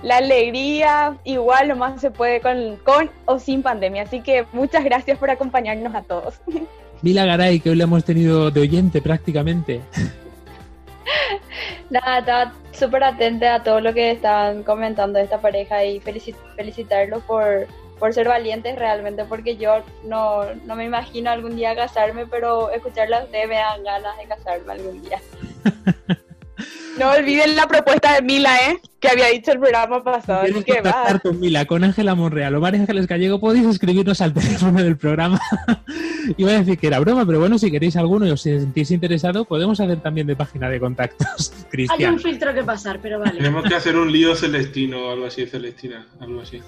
La 0.04 0.18
alegría, 0.18 1.18
igual 1.24 1.70
lo 1.70 1.76
más 1.76 2.00
se 2.02 2.12
puede 2.12 2.40
con, 2.42 2.78
con 2.84 3.10
o 3.26 3.40
sin 3.40 3.64
pandemia. 3.64 4.04
Así 4.04 4.22
que 4.22 4.46
muchas 4.52 4.84
gracias 4.84 5.18
por 5.18 5.30
acompañarnos 5.30 5.96
a 5.96 6.04
todos. 6.04 6.40
Mila 7.04 7.26
Garay, 7.26 7.60
que 7.60 7.70
hoy 7.70 7.76
le 7.76 7.84
hemos 7.84 8.06
tenido 8.06 8.50
de 8.50 8.62
oyente 8.62 9.02
prácticamente. 9.02 9.82
Nada, 11.90 12.20
estaba 12.20 12.54
súper 12.72 13.04
atenta 13.04 13.56
a 13.56 13.64
todo 13.64 13.82
lo 13.82 13.94
que 13.94 14.12
estaban 14.12 14.64
comentando 14.64 15.20
de 15.20 15.26
esta 15.26 15.42
pareja 15.42 15.84
y 15.84 16.00
felicit 16.00 16.38
felicitarlos 16.56 17.22
por, 17.24 17.68
por 18.00 18.14
ser 18.14 18.30
valientes 18.30 18.80
realmente, 18.80 19.26
porque 19.26 19.58
yo 19.58 19.84
no, 20.06 20.46
no 20.66 20.78
me 20.78 20.86
imagino 20.86 21.30
algún 21.30 21.58
día 21.58 21.76
casarme, 21.76 22.26
pero 22.26 22.72
escucharla 22.72 23.18
a 23.18 23.24
ustedes 23.26 23.50
me 23.50 23.56
dan 23.56 23.84
ganas 23.84 24.18
de 24.18 24.26
casarme 24.26 24.72
algún 24.72 25.02
día. 25.02 25.20
No 26.98 27.10
olviden 27.10 27.56
la 27.56 27.68
propuesta 27.68 28.14
de 28.16 28.22
Mila, 28.22 28.56
¿eh? 28.70 28.80
Que 29.00 29.10
había 29.10 29.28
dicho 29.28 29.52
el 29.52 29.60
programa 29.60 30.04
pasado. 30.04 30.44
Así 30.44 30.64
que 30.64 30.82
va. 30.82 31.20
con 31.20 31.40
Mila, 31.40 31.66
con 31.66 31.84
Ángela 31.84 32.14
Monreal 32.14 32.56
o 32.56 32.62
María 32.62 32.82
Ángeles 32.82 33.08
Gallego, 33.08 33.40
podéis 33.40 33.66
escribirnos 33.66 34.22
al 34.22 34.34
teléfono 34.34 34.82
del 34.82 34.96
programa. 34.96 35.40
Iba 36.38 36.52
a 36.52 36.60
decir 36.60 36.78
que 36.78 36.88
era 36.88 37.00
broma, 37.00 37.26
pero 37.26 37.40
bueno, 37.40 37.58
si 37.58 37.72
queréis 37.72 37.96
alguno 37.98 38.28
y 38.28 38.32
os 38.32 38.42
sentís 38.42 38.92
interesado, 38.92 39.46
podemos 39.46 39.80
hacer 39.80 40.02
también 40.02 40.28
de 40.28 40.36
página 40.36 40.70
de 40.70 40.80
contactos. 40.80 41.52
Cristian. 41.70 42.00
Hay 42.10 42.14
un 42.14 42.20
filtro 42.20 42.54
que 42.54 42.64
pasar, 42.64 43.00
pero 43.02 43.20
vale. 43.20 43.38
Tenemos 43.38 43.64
que 43.64 43.76
hacer 43.76 43.98
un 43.98 44.12
lío 44.12 44.36
celestino 44.36 45.08
o 45.08 45.12
algo 45.12 45.26
así, 45.26 45.46
Celestina, 45.48 46.08
algo 46.20 46.42
así. 46.42 46.62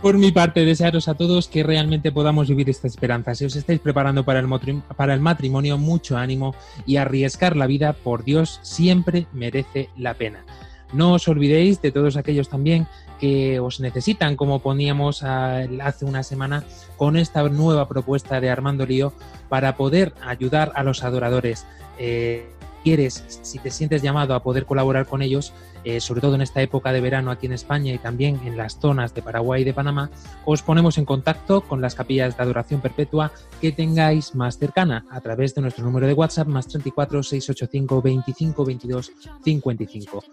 Por 0.00 0.18
mi 0.18 0.30
parte, 0.30 0.64
desearos 0.64 1.08
a 1.08 1.14
todos 1.14 1.48
que 1.48 1.62
realmente 1.62 2.12
podamos 2.12 2.48
vivir 2.48 2.70
esta 2.70 2.86
esperanza. 2.86 3.34
Si 3.34 3.44
os 3.44 3.56
estáis 3.56 3.80
preparando 3.80 4.24
para 4.24 4.40
el, 4.40 5.20
matrimonio, 5.20 5.78
mucho 5.78 6.16
ánimo 6.16 6.54
y 6.84 6.96
arriesgar 6.96 7.56
la 7.56 7.66
vida, 7.66 7.92
por 7.92 8.24
Dios, 8.24 8.60
siempre 8.62 9.26
merece 9.32 9.90
la 9.96 10.14
pena. 10.14 10.44
No 10.92 11.14
os 11.14 11.26
olvidéis 11.28 11.82
de 11.82 11.90
todos 11.90 12.16
aquellos 12.16 12.48
también 12.48 12.86
que 13.18 13.58
os 13.58 13.80
necesitan, 13.80 14.36
como 14.36 14.60
poníamos 14.60 15.22
hace 15.22 16.04
una 16.04 16.22
semana 16.22 16.62
con 16.96 17.16
esta 17.16 17.42
nueva 17.48 17.88
propuesta 17.88 18.40
de 18.40 18.50
Armando 18.50 18.86
Lío 18.86 19.12
para 19.48 19.76
poder 19.76 20.14
ayudar 20.24 20.72
a 20.74 20.84
los 20.84 21.02
adoradores. 21.02 21.66
Eh, 21.98 22.50
quieres, 22.86 23.24
si 23.42 23.58
te 23.58 23.72
sientes 23.72 24.00
llamado 24.00 24.32
a 24.32 24.44
poder 24.44 24.64
colaborar 24.64 25.06
con 25.06 25.20
ellos, 25.20 25.52
eh, 25.82 25.98
sobre 25.98 26.20
todo 26.20 26.36
en 26.36 26.42
esta 26.42 26.62
época 26.62 26.92
de 26.92 27.00
verano 27.00 27.32
aquí 27.32 27.46
en 27.46 27.52
España 27.52 27.92
y 27.92 27.98
también 27.98 28.38
en 28.44 28.56
las 28.56 28.78
zonas 28.78 29.12
de 29.12 29.22
Paraguay 29.22 29.62
y 29.62 29.64
de 29.64 29.74
Panamá, 29.74 30.08
os 30.44 30.62
ponemos 30.62 30.96
en 30.96 31.04
contacto 31.04 31.62
con 31.62 31.80
las 31.80 31.96
capillas 31.96 32.36
de 32.36 32.44
adoración 32.44 32.80
perpetua 32.80 33.32
que 33.60 33.72
tengáis 33.72 34.36
más 34.36 34.58
cercana 34.58 35.04
a 35.10 35.20
través 35.20 35.52
de 35.56 35.62
nuestro 35.62 35.84
número 35.84 36.06
de 36.06 36.12
WhatsApp 36.12 36.46
más 36.46 36.68
34 36.68 37.24
685 37.24 38.02
25 38.02 38.64
22 38.64 39.12
55. 39.42 40.24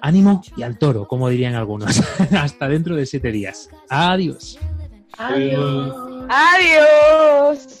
Ánimo 0.00 0.42
y 0.56 0.62
al 0.62 0.78
toro, 0.78 1.08
como 1.08 1.28
dirían 1.28 1.56
algunos. 1.56 2.00
Hasta 2.38 2.68
dentro 2.68 2.94
de 2.94 3.04
siete 3.04 3.32
días. 3.32 3.68
Adiós. 3.88 4.60
Adiós. 5.18 5.92
Adiós. 6.28 7.80